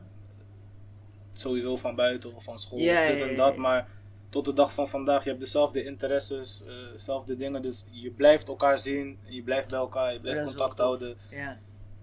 Sowieso 1.33 1.77
van 1.77 1.95
buiten 1.95 2.35
of 2.35 2.45
van 2.45 2.59
school 2.59 2.79
Ja, 2.79 3.03
of 3.03 3.09
dit 3.09 3.19
ja, 3.19 3.29
en 3.29 3.37
dat, 3.37 3.57
maar 3.57 3.89
tot 4.29 4.45
de 4.45 4.53
dag 4.53 4.73
van 4.75 4.89
vandaag, 4.89 5.23
je 5.23 5.29
hebt 5.29 5.41
dezelfde 5.41 5.85
interesses, 5.85 6.63
eh, 6.67 6.93
dezelfde 6.93 7.37
dingen, 7.37 7.63
dus 7.63 7.85
je 7.91 8.11
blijft 8.11 8.49
elkaar 8.49 8.79
zien, 8.79 9.19
en 9.27 9.35
je 9.35 9.43
blijft 9.43 9.69
bij 9.69 9.79
elkaar, 9.79 10.13
je 10.13 10.21
blijft 10.21 10.45
contact 10.45 10.79
houden. 10.79 11.17
Ja. 11.31 11.59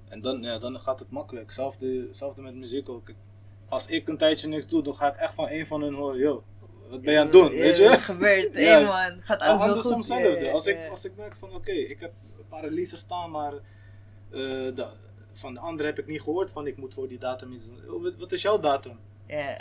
En 0.07 0.21
dan, 0.21 0.41
ja, 0.41 0.57
dan 0.57 0.79
gaat 0.79 0.99
het 0.99 1.09
makkelijk. 1.11 1.45
Hetzelfde, 1.45 2.05
hetzelfde 2.07 2.41
met 2.41 2.55
muziek 2.55 2.89
ook. 2.89 3.11
Als 3.69 3.87
ik 3.87 4.07
een 4.07 4.17
tijdje 4.17 4.47
niks 4.47 4.67
doe, 4.67 4.83
dan 4.83 4.95
ga 4.95 5.07
ik 5.13 5.19
echt 5.19 5.33
van 5.33 5.49
een 5.49 5.65
van 5.67 5.81
hun 5.81 5.93
horen, 5.93 6.19
yo, 6.19 6.43
wat 6.89 7.01
ben 7.01 7.13
je 7.13 7.19
aan 7.19 7.23
het 7.23 7.33
doen, 7.33 7.49
weet 7.49 7.77
je? 7.77 7.83
Wat 7.83 8.01
gebeurd? 8.01 8.55
Hé 8.57 8.83
man, 8.83 9.21
gaat 9.21 9.39
alles 9.39 9.65
wel 9.65 9.75
goed? 9.75 9.89
Ja, 9.89 9.95
hetzelfde. 9.95 10.45
ja, 10.45 10.51
Als, 10.51 10.67
ik, 10.67 10.89
als 10.89 11.05
ik 11.05 11.11
merk 11.15 11.35
van 11.35 11.53
oké, 11.53 11.71
ik 11.71 11.99
heb 11.99 12.13
een 12.37 12.47
paar 12.49 12.61
releases 12.61 12.99
staan, 12.99 13.31
maar 13.31 13.53
de, 14.29 14.87
van 15.33 15.53
de 15.53 15.59
andere 15.59 15.87
heb 15.87 15.99
ik 15.99 16.07
niet 16.07 16.21
gehoord 16.21 16.51
van 16.51 16.67
ik 16.67 16.77
moet 16.77 16.93
voor 16.93 17.07
die 17.07 17.17
datum 17.19 17.51
iets 17.53 17.65
doen. 17.65 17.89
Oh, 17.89 18.19
wat- 18.19 18.31
is 18.31 18.41
jouw 18.41 18.59
datum? 18.59 18.99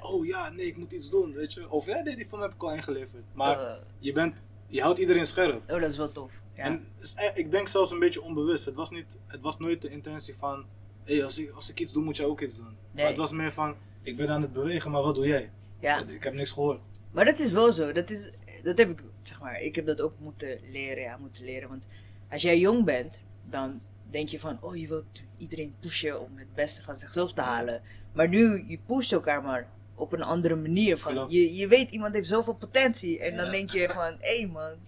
Oh 0.00 0.26
ja, 0.26 0.50
nee, 0.50 0.66
ik 0.66 0.76
moet 0.76 0.92
iets 0.92 1.10
doen, 1.10 1.32
weet 1.32 1.52
je. 1.52 1.70
Of 1.70 1.86
ja, 1.86 2.00
nee, 2.02 2.16
die 2.16 2.28
van 2.28 2.38
me 2.38 2.44
heb 2.44 2.54
ik 2.54 2.62
al 2.62 2.72
ingeleverd. 2.72 3.24
Maar 3.32 3.58
Oh, 3.60 3.82
je, 3.98 4.12
bent, 4.12 4.36
je 4.66 4.80
houdt 4.82 4.98
iedereen 4.98 5.26
scherp. 5.26 5.54
oh, 5.62 5.80
dat 5.80 5.90
is 5.90 5.96
wel 5.96 6.12
tof. 6.12 6.42
Ja. 6.54 6.62
En 6.62 6.86
het 6.94 7.02
is 7.02 7.14
e- 7.16 7.30
ik 7.34 7.50
denk 7.50 7.68
zelfs 7.68 7.90
een 7.90 7.98
beetje 7.98 8.22
onbewust. 8.22 8.64
Het 8.64 8.74
was, 8.74 8.90
niet, 8.90 9.16
het 9.26 9.40
was 9.40 9.58
nooit 9.58 9.82
de 9.82 9.88
intentie 9.88 10.34
van, 10.36 10.64
hé, 11.04 11.24
als, 11.24 11.38
ik, 11.38 11.50
als 11.50 11.70
ik 11.70 11.80
iets 11.80 11.92
doe, 11.92 12.02
moet 12.02 12.16
jij 12.16 12.26
ook 12.26 12.40
iets 12.40 12.56
doen. 12.56 12.64
Nee. 12.66 12.76
Maar 12.92 13.06
het 13.06 13.16
was 13.16 13.32
meer 13.32 13.52
van, 13.52 13.74
ik 14.02 14.16
ben 14.16 14.28
aan 14.28 14.42
het 14.42 14.52
bewegen, 14.52 14.90
maar 14.90 15.02
wat 15.02 15.14
doe 15.14 15.26
jij? 15.26 15.50
ja. 15.80 16.04
Ik 16.06 16.22
heb 16.22 16.34
niks 16.34 16.50
gehoord. 16.50 16.82
Maar 17.12 17.24
dat 17.24 17.38
is 17.38 17.52
wel 17.52 17.72
zo. 17.72 17.92
Dat, 17.92 18.10
is, 18.10 18.30
dat 18.62 18.78
heb 18.78 18.90
ik, 18.90 19.02
zeg 19.22 19.40
maar, 19.40 19.60
ik 19.60 19.74
heb 19.74 19.86
dat 19.86 20.00
ook 20.00 20.12
moeten 20.18 20.58
leren, 20.70 21.02
ja, 21.02 21.16
moeten 21.16 21.44
leren. 21.44 21.68
Want 21.68 21.84
als 22.30 22.42
jij 22.42 22.58
jong 22.58 22.84
bent, 22.84 23.22
dan 23.50 23.80
denk 24.10 24.28
je 24.28 24.40
van, 24.40 24.58
oh, 24.60 24.76
je 24.76 24.88
wilt 24.88 25.22
iedereen 25.36 25.74
pushen 25.80 26.20
om 26.20 26.36
het 26.36 26.54
beste 26.54 26.82
van 26.82 26.94
zichzelf 26.94 27.32
te 27.32 27.40
halen. 27.40 27.82
Maar 28.12 28.28
nu, 28.28 28.64
je 28.66 28.78
pusht 28.86 29.12
elkaar 29.12 29.42
maar 29.42 29.68
op 29.94 30.12
een 30.12 30.22
andere 30.22 30.56
manier. 30.56 30.98
Van, 30.98 31.26
je, 31.28 31.54
je 31.54 31.68
weet, 31.68 31.90
iemand 31.90 32.14
heeft 32.14 32.28
zoveel 32.28 32.54
potentie. 32.54 33.20
En 33.20 33.36
dan 33.36 33.50
denk 33.50 33.70
je 33.70 33.88
van, 33.88 34.16
hé 34.18 34.36
hey 34.36 34.46
man, 34.52 34.78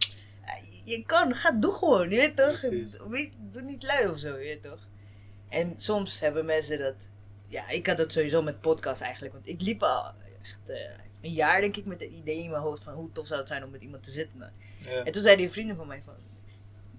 je, 0.84 1.02
kan, 1.06 1.34
ga, 1.34 1.52
doe 1.52 1.72
gewoon, 1.72 2.10
je 2.10 2.16
weet 2.16 2.36
toch? 2.36 2.60
Wees, 3.08 3.32
doe 3.52 3.62
niet 3.62 3.82
lui 3.82 4.08
of 4.08 4.18
zo, 4.18 4.28
je 4.28 4.44
weet 4.44 4.62
toch? 4.62 4.86
En 5.48 5.74
soms 5.76 6.20
hebben 6.20 6.44
mensen 6.44 6.78
dat, 6.78 6.94
ja, 7.46 7.68
ik 7.68 7.86
had 7.86 7.96
dat 7.96 8.12
sowieso 8.12 8.42
met 8.42 8.60
podcast 8.60 9.00
eigenlijk. 9.00 9.32
Want 9.34 9.48
ik 9.48 9.60
liep 9.60 9.82
al 9.82 10.12
echt 10.42 10.70
eh, 10.70 10.76
een 11.20 11.32
jaar, 11.32 11.60
denk 11.60 11.76
ik, 11.76 11.84
met 11.84 12.00
het 12.00 12.12
idee 12.12 12.42
in 12.42 12.50
mijn 12.50 12.62
hoofd 12.62 12.82
van 12.82 12.94
hoe 12.94 13.12
tof 13.12 13.26
zou 13.26 13.38
het 13.38 13.48
zijn 13.48 13.64
om 13.64 13.70
met 13.70 13.82
iemand 13.82 14.02
te 14.02 14.10
zitten. 14.10 14.52
Ja. 14.80 15.04
En 15.04 15.12
toen 15.12 15.22
zeiden 15.22 15.44
die 15.44 15.52
vrienden 15.52 15.76
van 15.76 15.86
mij 15.86 16.02
van, 16.04 16.14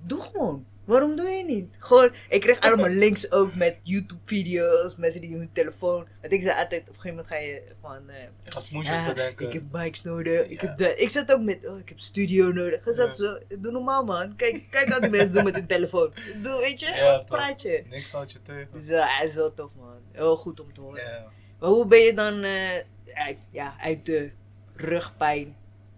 doe 0.05 0.21
gewoon. 0.21 0.65
Waarom 0.85 1.15
doe 1.15 1.29
je 1.29 1.43
niet? 1.45 1.75
Gewoon, 1.79 2.12
ik 2.29 2.41
kreeg 2.41 2.59
allemaal 2.59 2.89
links 3.05 3.31
ook 3.31 3.55
met 3.55 3.77
YouTube-video's, 3.83 4.95
mensen 4.95 5.21
die 5.21 5.35
hun 5.35 5.49
telefoon. 5.53 6.07
Want 6.21 6.33
ik 6.33 6.41
zei 6.41 6.57
altijd, 6.59 6.81
op 6.81 6.88
een 6.88 6.93
gegeven 7.01 7.09
moment 7.09 7.27
ga 7.27 7.35
je 7.35 7.63
van, 7.81 8.09
eh, 8.09 8.21
Je 8.43 8.51
gaat 8.51 8.65
smoesjes 8.65 8.95
ja, 8.97 9.07
bedenken. 9.07 9.47
ik 9.47 9.53
heb 9.53 9.63
bikes 9.71 10.01
nodig, 10.01 10.47
ik 10.47 10.62
Ja. 10.62 10.67
heb 10.67 10.77
dat. 10.77 10.99
Ik 10.99 11.09
zat 11.09 11.31
ook 11.33 11.41
met, 11.41 11.67
oh, 11.67 11.79
ik 11.79 11.89
heb 11.89 11.99
studio 11.99 12.51
nodig. 12.51 12.85
Je 12.85 12.93
zat 12.93 13.07
Ja. 13.07 13.13
zo, 13.13 13.38
doe 13.59 13.71
normaal 13.71 14.03
man. 14.03 14.35
Kijk, 14.35 14.63
kijk 14.69 14.89
wat 14.89 15.01
die 15.01 15.09
mensen 15.09 15.33
doen 15.33 15.43
met 15.43 15.55
hun 15.55 15.67
telefoon. 15.67 16.13
Doe, 16.41 16.59
weet 16.59 16.79
je, 16.79 16.85
Ja, 16.95 17.12
wat 17.12 17.27
toch. 17.27 17.38
praat 17.38 17.62
je? 17.62 17.83
Niks 17.89 18.12
houdt 18.12 18.31
je 18.31 18.41
tegen. 18.41 18.67
Dus 18.73 18.88
ja, 18.88 19.05
hij 19.17 19.25
is 19.25 19.35
wel 19.35 19.53
tof 19.53 19.75
man. 19.75 19.97
Heel 20.12 20.35
goed 20.38 20.59
om 20.59 20.73
te 20.73 20.81
horen. 20.81 21.03
Ja. 21.03 21.25
Maar 21.59 21.69
hoe 21.69 21.88
ben 21.88 21.99
je 21.99 22.13
dan 22.13 22.43
eh, 22.43 22.75
uit, 23.13 23.38
ja, 23.51 23.73
uit 23.79 24.05
de 24.05 24.31
rugpijn, 24.75 25.55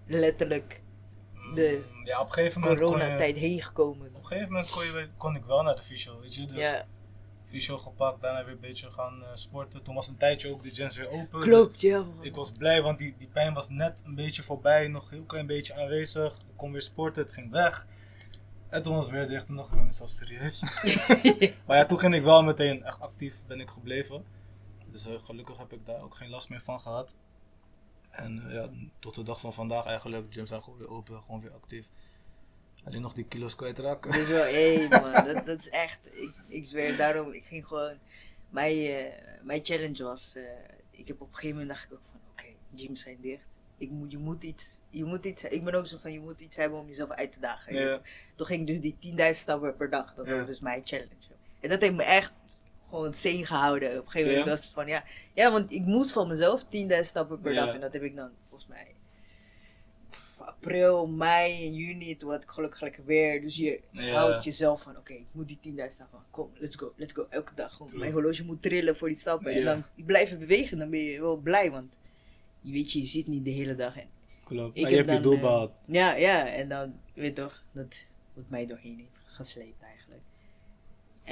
letterlijk, 0.08 0.81
de 1.56 2.00
ja, 2.04 2.20
op 2.20 2.26
een 2.28 2.32
gegeven 2.34 2.62
moment 2.62 2.80
kon 2.80 2.90
je- 2.90 2.94
coronatijd 2.96 3.38
heen 3.38 3.62
gekomen? 3.62 4.08
Op 4.08 4.16
een 4.16 4.26
gegeven 4.26 4.52
moment 4.52 4.70
kon, 4.70 4.84
je, 4.84 5.10
kon 5.18 5.36
ik 5.36 5.46
wel 5.46 5.64
naar 5.64 5.76
de 5.76 5.82
fysio, 5.82 6.20
weet 6.20 6.36
je. 6.36 6.46
Dus 6.46 6.62
ja, 6.64 6.86
fysio 7.50 7.78
gepakt, 7.78 8.22
daarna 8.22 8.44
weer 8.46 8.54
een 8.54 8.60
beetje 8.60 8.92
gaan 8.92 9.24
eh, 9.24 9.30
sporten. 9.34 9.84
Toen 9.84 9.96
was 9.96 10.08
een 10.08 10.18
tijdje 10.18 10.52
ook 10.52 10.64
de 10.64 10.70
gyms 10.70 10.96
weer 10.98 11.08
open. 11.10 11.40
dus 11.40 11.48
Klopt, 11.48 11.82
ja. 11.82 12.00
man. 12.04 12.24
ik 12.24 12.36
was 12.36 12.52
blij, 12.52 12.82
want 12.82 12.98
die, 12.98 13.16
die 13.18 13.28
pijn 13.28 13.54
was 13.54 13.70
net 13.70 14.02
een 14.06 14.16
beetje 14.16 14.44
voorbij, 14.44 14.88
nog 14.88 15.04
een 15.04 15.18
heel 15.18 15.26
klein 15.26 15.46
beetje 15.48 15.74
aanwezig. 15.76 16.34
Ik 16.34 16.58
kon 16.58 16.72
weer 16.72 16.82
sporten, 16.82 17.24
het 17.24 17.32
ging 17.34 17.52
weg. 17.52 17.88
En 18.70 18.82
toen 18.82 18.96
was 18.96 19.06
het 19.06 19.14
weer 19.14 19.28
dicht, 19.28 19.46
toen 19.46 19.56
dacht 19.56 19.70
ik 19.70 19.76
bij 19.76 19.84
mezelf 19.86 20.10
serieus. 20.10 20.62
maar 21.66 21.78
ja, 21.78 21.86
toen 21.86 22.00
ging 22.00 22.16
ik 22.16 22.24
wel 22.24 22.44
meteen 22.44 22.84
echt 22.84 23.00
actief, 23.00 23.42
ben 23.48 23.60
ik 23.60 23.70
gebleven. 23.70 24.26
Dus 24.92 25.06
eh, 25.08 25.14
gelukkig 25.24 25.58
heb 25.58 25.74
ik 25.74 25.86
daar 25.86 26.02
ook 26.02 26.16
geen 26.16 26.30
last 26.30 26.50
meer 26.50 26.62
van 26.62 26.80
gehad. 26.82 27.16
En 28.12 28.48
eh, 28.48 28.54
ja, 28.54 28.68
tot 29.00 29.16
de 29.16 29.24
dag 29.24 29.40
van 29.40 29.54
vandaag 29.54 29.86
eigenlijk, 29.86 30.28
de 30.28 30.34
gyms 30.34 30.50
zijn 30.50 30.64
gewoon 30.64 30.80
weer 30.80 30.90
open, 30.90 31.22
gewoon 31.24 31.42
weer 31.42 31.52
actief. 31.54 31.90
Alleen 32.84 33.02
nog 33.02 33.14
die 33.14 33.26
kilo's 33.26 33.56
kwijtraken. 33.56 34.12
Dat 34.12 34.20
is 34.20 34.28
wel, 34.30 34.44
hé 34.56 34.88
man, 34.90 35.24
dat, 35.34 35.46
dat 35.46 35.60
is 35.60 35.70
echt, 35.70 36.08
ik, 36.12 36.34
ik 36.48 36.66
zweer 36.66 36.98
daarom, 36.98 37.32
ik 37.32 37.44
ging 37.46 37.68
gewoon, 37.68 37.98
mijn, 38.50 38.76
eh, 38.78 39.14
mijn 39.44 39.66
challenge 39.66 40.04
was, 40.04 40.36
eh, 40.36 40.44
ik 40.92 41.08
heb 41.08 41.22
op 41.22 41.28
een 41.28 41.36
gegeven 41.36 41.58
moment 41.58 41.70
dacht 41.78 41.84
ik 41.84 41.94
ook 41.94 42.06
van, 42.12 42.20
oké, 42.32 42.46
gyms 42.76 43.02
zijn 43.02 43.18
dicht. 43.20 43.50
Ik 43.78 43.90
moet, 43.90 44.12
je 44.12 44.18
moet 44.18 44.44
iets, 44.44 44.78
je 44.90 45.04
moet 45.06 45.26
iets, 45.26 45.44
ik 45.44 45.64
ben 45.64 45.74
ook 45.74 45.88
zo 45.88 45.98
van, 45.98 46.12
je 46.12 46.20
moet 46.20 46.42
iets 46.42 46.56
hebben 46.56 46.80
om 46.80 46.88
jezelf 46.88 47.10
uit 47.10 47.32
te 47.32 47.40
dagen. 47.40 47.74
Ja. 47.76 48.02
Toen 48.36 48.46
ging 48.46 48.62
ik 48.62 48.68
dus 48.68 48.80
die 48.80 49.16
10.000 49.34 49.40
stappen 49.40 49.76
per 49.76 49.90
dag, 49.90 50.14
dat 50.14 50.26
Ja. 50.26 50.36
was 50.36 50.48
dus 50.48 50.60
mijn 50.60 50.82
challenge. 50.84 51.16
En 51.60 51.70
dat 51.70 51.82
heeft 51.82 51.94
me 51.94 52.04
echt 52.04 52.34
gewoon 52.92 53.14
zin 53.14 53.46
gehouden. 53.46 53.90
Op 54.00 54.06
een 54.06 54.12
gegeven 54.12 54.30
moment 54.30 54.50
was 54.50 54.64
het 54.64 54.74
van, 54.74 54.88
ja, 54.88 55.04
ja, 55.34 55.52
want 55.52 55.72
ik 55.74 55.86
moest 55.86 56.12
van 56.12 56.28
mezelf 56.28 56.64
10.000 56.64 56.70
stappen 57.02 57.40
per 57.42 57.54
dag. 57.54 57.74
En 57.74 57.80
dat 57.82 57.94
heb 57.94 58.04
ik 58.04 58.16
dan, 58.16 58.30
volgens 58.50 58.70
mij, 58.70 58.88
april, 60.38 61.08
mei 61.08 61.66
en 61.66 61.74
juni, 61.74 62.18
toen 62.18 62.32
had 62.32 62.44
ik 62.44 62.50
gelukkig 62.50 62.82
lekker 62.82 63.06
weer. 63.06 63.42
Dus 63.42 63.56
je 63.58 63.82
Ja. 63.92 64.14
houdt 64.14 64.44
jezelf 64.44 64.82
van, 64.82 64.98
oké, 64.98 65.14
ik 65.14 65.28
moet 65.34 65.48
die 65.48 65.60
10.000 65.60 65.86
stappen. 65.94 66.20
Kom, 66.30 66.52
let's 66.58 66.76
go, 66.76 66.94
let's 66.96 67.14
go. 67.14 67.26
Elke 67.30 67.54
dag. 67.56 67.74
Gewoon, 67.74 67.98
mijn 68.00 68.12
horloge 68.12 68.44
moet 68.44 68.62
trillen 68.62 68.96
voor 68.98 69.08
die 69.08 69.18
stappen. 69.18 69.52
En 69.52 69.64
dan 69.64 69.84
blijven 69.96 70.40
bewegen, 70.40 70.78
dan 70.78 70.90
ben 70.90 71.00
je 71.00 71.20
wel 71.20 71.38
blij. 71.38 71.72
Want 71.72 71.96
je 72.62 72.72
weet 72.72 72.92
je, 72.92 73.00
je 73.00 73.06
zit 73.08 73.28
niet 73.28 73.46
de 73.46 73.52
hele 73.52 73.76
dag 73.76 73.98
in. 73.98 74.08
Klopt. 74.44 74.78
Ik 74.78 74.84
En 74.84 74.90
je 74.90 74.98
heb 74.98 75.06
hebt 75.06 75.24
je 75.24 75.30
doel 75.30 75.64
eh. 75.64 75.70
Ja, 75.86 76.14
ja, 76.16 76.48
en 76.48 76.70
dan, 76.70 77.00
je 77.14 77.22
weet 77.22 77.36
toch, 77.36 77.64
dat 77.72 78.06
wat 78.34 78.50
mij 78.50 78.66
doorheen 78.66 78.98
heeft 78.98 79.36
gesleept. 79.36 79.81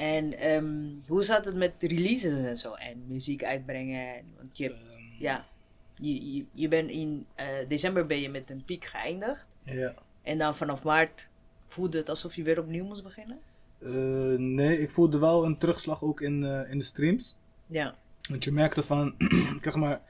En 0.00 0.38
ehm, 0.38 0.84
hoe 1.06 1.22
zat 1.22 1.44
het 1.44 1.56
met 1.56 1.72
releases 1.78 2.44
en 2.44 2.56
zo? 2.56 2.72
En 2.74 3.04
muziek 3.06 3.44
uitbrengen? 3.44 4.14
En- 4.16 4.24
Want 4.36 4.56
je, 4.58 4.70
Ehm, 4.70 4.78
ja, 5.18 5.46
je, 5.94 6.34
je, 6.36 6.44
je 6.52 6.68
bent 6.68 6.90
in 6.90 7.26
eh, 7.34 7.46
december 7.68 8.06
ben 8.06 8.20
je 8.20 8.28
met 8.28 8.50
een 8.50 8.64
piek 8.64 8.84
geëindigd. 8.84 9.46
Ja. 9.62 9.94
En 10.22 10.38
dan 10.38 10.54
vanaf 10.56 10.84
maart 10.84 11.28
voelde 11.66 11.98
het 11.98 12.08
alsof 12.08 12.34
je 12.36 12.42
weer 12.42 12.58
opnieuw 12.58 12.84
moest 12.84 13.02
beginnen? 13.02 13.38
Eh, 13.78 13.90
nee, 14.38 14.78
ik 14.80 14.90
voelde 14.90 15.18
wel 15.18 15.44
een 15.44 15.58
terugslag 15.58 16.02
ook 16.02 16.20
in, 16.20 16.44
eh, 16.44 16.70
in 16.70 16.78
de 16.78 16.84
streams. 16.84 17.36
Ja, 17.66 17.94
Want 18.30 18.44
je 18.44 18.52
merkte 18.52 18.82
van, 18.82 19.14
zeg 19.62 19.74
maar, 19.74 20.00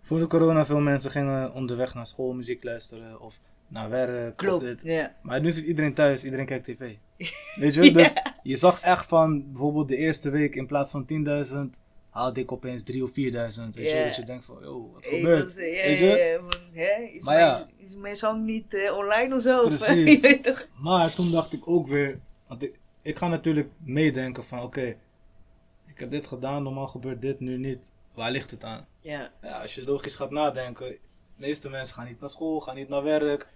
voor 0.00 0.18
de 0.18 0.26
corona 0.26 0.66
veel 0.66 0.80
mensen 0.80 1.10
gingen 1.10 1.52
onderweg 1.54 1.94
naar 1.94 2.06
school 2.06 2.32
muziek 2.32 2.64
luisteren 2.64 3.20
of 3.20 3.38
naar 3.70 3.88
werk. 3.88 4.36
klopt. 4.36 4.64
dit. 4.64 4.80
Ja, 4.82 5.14
Maar 5.22 5.40
nu 5.40 5.52
zit 5.52 5.66
iedereen 5.66 5.94
thuis, 5.94 6.24
iedereen 6.24 6.46
kijkt 6.46 6.64
tv. 6.64 6.94
Weet 7.60 7.74
je? 7.74 7.92
Dus 7.92 8.12
je 8.42 8.56
zag 8.56 8.80
echt 8.80 9.06
van, 9.06 9.52
bijvoorbeeld 9.52 9.88
de 9.88 9.96
eerste 9.96 10.30
week 10.30 10.54
in 10.54 10.66
plaats 10.66 10.90
van 10.90 11.06
10.000, 11.46 11.56
haalde 12.10 12.40
ik 12.40 12.52
opeens 12.52 12.82
3.000 12.92 13.02
of 13.02 13.10
4.000. 13.10 13.14
Weet 13.14 13.90
je? 13.90 14.04
Dat 14.06 14.16
je 14.16 14.22
denkt 14.24 14.44
van, 14.44 14.56
yo, 14.60 14.90
wat 14.94 15.06
gebeurt? 15.06 15.42
was, 15.44 15.56
ja, 15.56 15.62
Weet 15.62 15.98
je? 15.98 16.04
ja, 16.06 16.38
van, 16.40 16.60
hè, 16.72 17.08
is, 17.12 17.24
Maar 17.24 17.34
mijn, 17.34 17.46
ja. 17.46 17.68
is 17.76 17.96
mijn 17.96 18.16
song 18.16 18.44
niet 18.44 18.74
eh, 18.74 18.96
online 18.96 19.36
of 19.36 19.42
zo? 19.42 19.68
Precies. 19.68 20.38
Maar 20.74 21.14
toen 21.14 21.30
dacht 21.30 21.52
ik 21.52 21.68
ook 21.68 21.88
weer, 21.88 22.18
want 22.46 22.62
ik, 22.62 22.76
ik 23.02 23.18
ga 23.18 23.28
natuurlijk 23.28 23.68
meedenken 23.84 24.44
van, 24.44 24.62
oké, 24.62 24.96
ik 25.86 25.98
heb 25.98 26.10
dit 26.10 26.26
gedaan, 26.26 26.62
normaal 26.62 26.86
gebeurt 26.86 27.20
dit, 27.20 27.40
nu 27.40 27.58
niet. 27.58 27.90
Waar 28.14 28.30
ligt 28.30 28.50
het 28.50 28.64
aan? 28.64 28.86
Ja, 29.00 29.32
Ja, 29.42 29.60
als 29.60 29.74
je 29.74 29.84
logisch 29.84 30.14
gaat 30.14 30.30
nadenken, 30.30 30.86
de 30.88 30.98
meeste 31.36 31.68
mensen 31.68 31.94
gaan 31.94 32.06
niet 32.06 32.20
naar 32.20 32.28
school, 32.28 32.60
gaan 32.60 32.74
niet 32.74 32.88
naar 32.88 33.02
werk, 33.02 33.46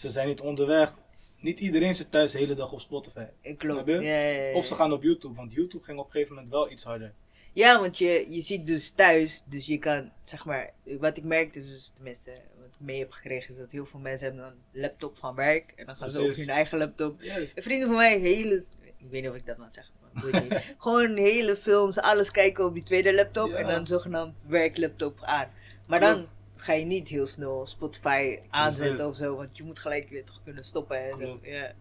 ze 0.00 0.10
zijn 0.10 0.26
niet 0.26 0.40
onderweg. 0.40 0.94
Niet 1.40 1.58
iedereen 1.58 1.94
zit 1.94 2.10
thuis 2.10 2.32
de 2.32 2.38
hele 2.38 2.54
dag 2.54 2.72
op 2.72 2.80
Spotify. 2.80 3.24
ik 3.40 3.62
je? 3.62 3.92
Ja, 3.92 4.00
ja, 4.00 4.48
ja. 4.48 4.54
Of 4.54 4.64
ze 4.64 4.74
gaan 4.74 4.92
op 4.92 5.02
YouTube, 5.02 5.34
want 5.34 5.52
YouTube 5.52 5.84
ging 5.84 5.98
op 5.98 6.04
een 6.04 6.10
gegeven 6.10 6.34
moment 6.34 6.52
wel 6.52 6.70
iets 6.70 6.84
harder. 6.84 7.12
Ja, 7.52 7.80
want 7.80 7.98
je, 7.98 8.26
je 8.28 8.40
zit 8.40 8.66
dus 8.66 8.90
thuis, 8.90 9.42
dus 9.46 9.66
je 9.66 9.78
kan, 9.78 10.12
zeg 10.24 10.44
maar, 10.44 10.70
wat 10.84 11.16
ik 11.16 11.24
merkte, 11.24 11.60
dus 11.60 11.90
tenminste, 11.94 12.30
wat 12.30 12.66
ik 12.66 12.74
mee 12.78 12.98
heb 12.98 13.12
gekregen, 13.12 13.50
is 13.50 13.56
dat 13.56 13.72
heel 13.72 13.86
veel 13.86 14.00
mensen 14.00 14.26
hebben 14.26 14.44
dan 14.44 14.52
een 14.52 14.80
laptop 14.80 15.16
van 15.16 15.34
werk 15.34 15.72
en 15.76 15.86
dan 15.86 15.96
gaan 15.96 16.10
ze 16.10 16.18
Precies. 16.18 16.46
hun 16.46 16.54
eigen 16.54 16.78
laptop. 16.78 17.20
Een 17.20 17.62
vrienden 17.62 17.88
van 17.88 17.96
mij, 17.96 18.18
hele, 18.18 18.64
ik 18.80 19.10
weet 19.10 19.22
niet 19.22 19.30
of 19.30 19.36
ik 19.36 19.46
dat 19.46 19.56
mag 19.56 19.68
zeggen, 19.70 19.94
maar 20.12 20.74
gewoon 20.78 21.16
hele 21.16 21.56
films, 21.56 21.98
alles 21.98 22.30
kijken 22.30 22.64
op 22.64 22.74
die 22.74 22.82
tweede 22.82 23.14
laptop 23.14 23.52
en 23.52 23.66
dan 23.66 23.86
zogenaamd 23.86 24.34
werklaptop 24.46 25.18
aan. 25.22 25.50
Maar 25.86 26.00
dan 26.00 26.28
ga 26.60 26.72
je 26.72 26.84
niet 26.84 27.08
heel 27.08 27.26
snel 27.26 27.66
Spotify 27.66 28.38
aanzetten 28.50 29.08
of 29.08 29.16
zo, 29.16 29.36
want 29.36 29.56
je 29.56 29.64
moet 29.64 29.78
gelijk 29.78 30.08
weer 30.08 30.24
toch 30.24 30.40
kunnen 30.44 30.64
stoppen 30.64 31.10
en 31.10 31.16
zo. 31.16 31.38
Ja. 31.42 31.72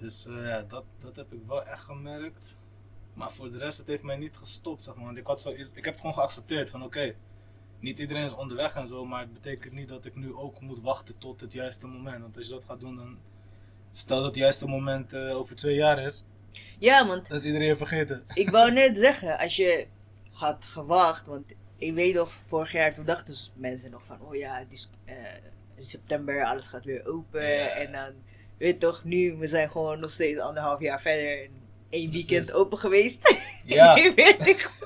Dus 0.00 0.26
eh, 0.26 0.46
ja, 0.46 0.62
dat, 0.62 0.84
dat 0.98 1.16
heb 1.16 1.32
ik 1.32 1.40
wel 1.46 1.64
echt 1.64 1.84
gemerkt. 1.84 2.56
Maar 3.14 3.32
voor 3.32 3.50
de 3.50 3.58
rest, 3.58 3.78
het 3.78 3.86
heeft 3.86 4.02
mij 4.02 4.16
niet 4.16 4.36
gestopt, 4.36 4.82
zeg 4.82 4.94
maar. 4.94 5.04
Want 5.04 5.16
ik, 5.16 5.26
had 5.26 5.40
zo, 5.40 5.50
ik 5.50 5.68
heb 5.74 5.84
het 5.84 6.00
gewoon 6.00 6.14
geaccepteerd 6.14 6.70
van 6.70 6.82
oké, 6.82 7.14
niet 7.80 7.98
iedereen 7.98 8.24
is 8.24 8.34
onderweg 8.34 8.74
en 8.74 8.86
zo, 8.86 9.04
maar 9.04 9.20
het 9.20 9.32
betekent 9.32 9.72
niet 9.72 9.88
dat 9.88 10.04
ik 10.04 10.14
nu 10.14 10.34
ook 10.34 10.60
moet 10.60 10.80
wachten 10.80 11.18
tot 11.18 11.40
het 11.40 11.52
juiste 11.52 11.86
moment. 11.86 12.20
Want 12.20 12.36
als 12.36 12.46
je 12.46 12.52
dat 12.52 12.64
gaat 12.64 12.80
doen, 12.80 12.96
dan 12.96 13.18
stel 13.90 14.16
dat 14.16 14.26
het 14.26 14.34
juiste 14.34 14.66
moment 14.66 15.12
eh, 15.12 15.36
over 15.36 15.56
twee 15.56 15.74
jaar 15.74 15.98
is, 15.98 16.24
ja, 16.78 17.06
want 17.06 17.28
dan 17.28 17.36
is 17.36 17.44
iedereen 17.44 17.76
vergeten. 17.76 18.24
Ik 18.34 18.50
wou 18.50 18.72
net 18.72 18.98
zeggen, 18.98 19.38
als 19.38 19.56
je 19.56 19.86
had 20.30 20.64
gewacht, 20.64 21.26
want 21.26 21.54
ik 21.84 21.94
weet 21.94 22.14
nog, 22.14 22.32
vorig 22.46 22.72
jaar 22.72 22.94
toen 22.94 23.04
dachten 23.04 23.26
dus 23.26 23.52
mensen 23.54 23.90
nog 23.90 24.04
van, 24.06 24.20
oh 24.20 24.34
ja, 24.36 24.64
is 24.68 24.88
eh, 25.04 25.14
in 25.74 25.84
september, 25.84 26.44
alles 26.44 26.66
gaat 26.66 26.84
weer 26.84 27.06
open. 27.06 27.42
Ja. 27.42 27.68
En 27.68 27.92
dan, 27.92 28.12
weet 28.58 28.80
toch, 28.80 29.04
nu, 29.04 29.36
we 29.36 29.46
zijn 29.46 29.70
gewoon 29.70 30.00
nog 30.00 30.12
steeds 30.12 30.38
anderhalf 30.38 30.80
jaar 30.80 31.00
verder 31.00 31.42
en 31.44 31.50
één 31.88 32.10
Precies. 32.10 32.28
weekend 32.28 32.52
open 32.52 32.78
geweest. 32.78 33.20
Ja. 33.64 33.96
en 33.96 34.02
nu 34.02 34.14
weer 34.14 34.44
dicht. 34.44 34.70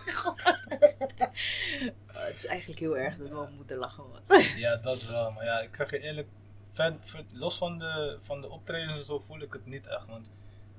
Oh, 2.08 2.24
het 2.26 2.37
is 2.37 2.46
eigenlijk 2.46 2.80
heel 2.80 2.96
erg 2.98 3.16
dat 3.16 3.28
we 3.28 3.48
moeten 3.56 3.76
lachen, 3.76 4.04
man. 4.08 4.42
Ja, 4.56 4.76
dat 4.76 5.06
wel. 5.06 5.30
Maar 5.30 5.44
ja, 5.44 5.61
ik 5.61 5.76
zeg 5.76 5.90
je 5.90 5.98
eerlijk, 6.00 6.28
ver, 6.72 6.96
ver- 7.00 7.24
los 7.32 7.58
van 7.58 7.78
de, 7.78 8.16
van 8.20 8.40
de 8.40 8.48
optredens 8.50 8.98
en 8.98 9.04
zo 9.04 9.18
voel 9.26 9.40
ik 9.40 9.52
het 9.52 9.66
niet 9.66 9.87
echt. 9.87 10.06
Want 10.06 10.30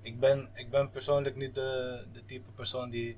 ik 0.01 0.19
ben, 0.19 0.49
ik 0.53 0.69
ben 0.69 0.89
persoonlijk 0.89 1.35
niet 1.35 1.55
de, 1.55 2.03
de 2.13 2.25
type 2.25 2.51
persoon 2.51 2.89
die, 2.89 3.17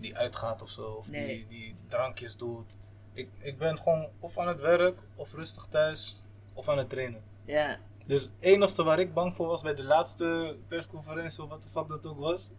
die 0.00 0.16
uitgaat 0.16 0.62
of 0.62 0.68
zo. 0.70 0.82
Of 0.90 1.10
Nee. 1.10 1.26
die, 1.26 1.46
die 1.48 1.76
drankjes 1.88 2.36
doet. 2.36 2.76
Ik, 3.12 3.28
ik 3.40 3.58
ben 3.58 3.78
gewoon 3.78 4.08
of 4.20 4.38
aan 4.38 4.48
het 4.48 4.60
werk, 4.60 4.98
of 5.14 5.32
rustig 5.34 5.66
thuis, 5.70 6.22
of 6.52 6.68
aan 6.68 6.78
het 6.78 6.88
trainen. 6.90 7.22
Ja, 7.44 7.78
Dus 8.06 8.22
het 8.22 8.30
enigste 8.40 8.82
waar 8.82 8.98
ik 8.98 9.14
bang 9.14 9.34
voor 9.34 9.46
was 9.46 9.62
bij 9.62 9.74
de 9.74 9.84
laatste 9.84 10.56
persconferentie, 10.68 11.42
of 11.42 11.48
wat 11.48 11.62
de 11.62 11.68
fuck 11.68 11.88
dat 11.88 12.06
ook 12.06 12.18
was, 12.18 12.50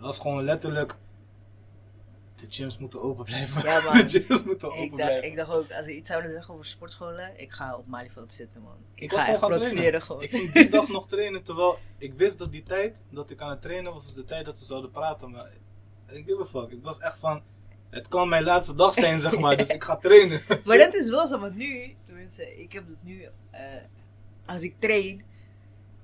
was 0.00 0.18
gewoon 0.18 0.44
letterlijk. 0.44 0.96
De 2.34 2.46
gyms 2.50 2.78
moeten 2.78 3.00
open 3.00 3.24
blijven. 3.24 3.62
Ja, 3.62 3.80
man. 3.92 4.06
de 4.06 4.20
gyms 4.20 4.44
moeten 4.44 4.68
open 4.68 4.82
ik 4.82 4.90
dacht, 4.90 5.02
blijven. 5.02 5.28
ik 5.28 5.36
dacht 5.36 5.50
ook, 5.50 5.72
als 5.72 5.84
ze 5.84 5.96
iets 5.96 6.08
zouden 6.08 6.30
zeggen 6.30 6.54
over 6.54 6.66
sportscholen, 6.66 7.40
ik 7.40 7.52
ga 7.52 7.76
op 7.76 7.86
Malieveld 7.86 8.32
zitten, 8.32 8.62
man. 8.62 8.76
Ik, 8.94 9.00
Ik 9.02 9.10
ga 9.10 9.16
was 9.16 9.24
gewoon 9.24 9.40
gaan 9.40 9.48
protesteren 9.48 9.82
trainen. 9.82 10.02
gewoon. 10.02 10.22
Ik 10.22 10.30
ging 10.30 10.52
die 10.52 10.68
dag 10.68 10.88
nog 10.98 11.06
trainen, 11.08 11.42
terwijl 11.42 11.78
ik 11.98 12.12
wist 12.14 12.38
dat 12.38 12.52
die 12.52 12.62
tijd 12.62 13.02
dat 13.10 13.30
ik 13.30 13.40
aan 13.40 13.50
het 13.50 13.60
trainen 13.62 13.92
was, 13.92 14.04
was 14.04 14.14
de 14.14 14.24
tijd 14.24 14.44
dat 14.44 14.58
ze 14.58 14.64
zouden 14.64 14.90
praten. 14.90 15.30
Maar 15.30 15.50
ik 16.14 16.24
give 16.26 16.40
a 16.40 16.44
fuck. 16.44 16.70
Ik 16.70 16.82
was 16.82 16.98
echt 16.98 17.18
van, 17.18 17.42
het 17.90 18.08
kan 18.08 18.28
mijn 18.28 18.42
laatste 18.44 18.74
dag 18.74 18.94
zijn, 18.94 19.18
zeg 19.20 19.38
maar, 19.38 19.56
dus 19.56 19.66
ik 19.78 19.84
ga 19.84 19.96
trainen. 19.96 20.42
Maar 20.64 20.78
dat 20.78 20.94
is 20.94 21.08
wel 21.08 21.26
zo, 21.26 21.38
want 21.38 21.54
nu, 21.56 21.94
tenminste, 22.04 22.60
ik 22.60 22.72
heb 22.72 22.88
het 22.88 23.02
nu, 23.02 23.28
eh, 23.50 23.62
als 24.46 24.62
ik 24.62 24.74
train, 24.78 25.22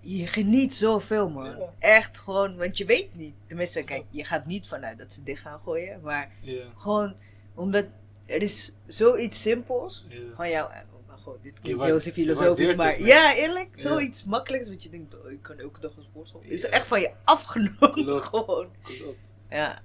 je 0.00 0.26
geniet 0.26 0.74
zoveel, 0.74 1.28
man. 1.30 1.44
Ja. 1.58 1.74
Echt 1.78 2.18
gewoon, 2.18 2.56
want 2.56 2.78
je 2.78 2.84
weet 2.84 3.14
niet. 3.14 3.34
Tenminste, 3.46 3.82
kijk, 3.82 4.04
je 4.10 4.24
gaat 4.24 4.46
niet 4.46 4.66
vanuit 4.66 4.98
dat 4.98 5.12
ze 5.12 5.22
dicht 5.22 5.42
gaan 5.42 5.60
gooien, 5.60 6.00
maar 6.00 6.32
Ja, 6.40 6.64
gewoon, 6.76 7.14
omdat 7.54 7.86
er 8.26 8.42
is 8.42 8.72
zoiets 8.86 9.42
simpels 9.42 10.04
ja. 10.08 10.20
van 10.36 10.50
jou. 10.50 10.72
eh, 10.72 10.80
Oh 11.10 11.24
god, 11.24 11.42
dit 11.42 11.60
klinkt 11.60 11.82
heel 11.84 12.00
filosofisch, 12.00 12.74
maar 12.74 12.92
het, 12.96 13.06
ja, 13.06 13.34
eerlijk, 13.34 13.68
zoiets 13.72 14.24
makkelijks, 14.24 14.68
wat 14.68 14.82
je 14.82 14.88
denkt, 14.88 15.14
oh, 15.24 15.30
ik 15.30 15.42
kan 15.42 15.58
elke 15.58 15.80
dag 15.80 15.96
een 15.96 16.02
sportschool. 16.02 16.42
Is 16.44 16.64
echt 16.64 16.86
van 16.86 17.00
je 17.00 17.12
afgenomen, 17.24 17.92
Klopt. 17.92 18.24
gewoon. 18.34 18.68
Klopt. 18.82 19.32
Ja. 19.50 19.82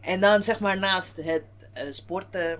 En 0.00 0.20
dan 0.20 0.42
zeg 0.42 0.60
maar 0.60 0.78
naast 0.78 1.16
het 1.16 1.44
eh, 1.72 1.86
sporten, 1.90 2.58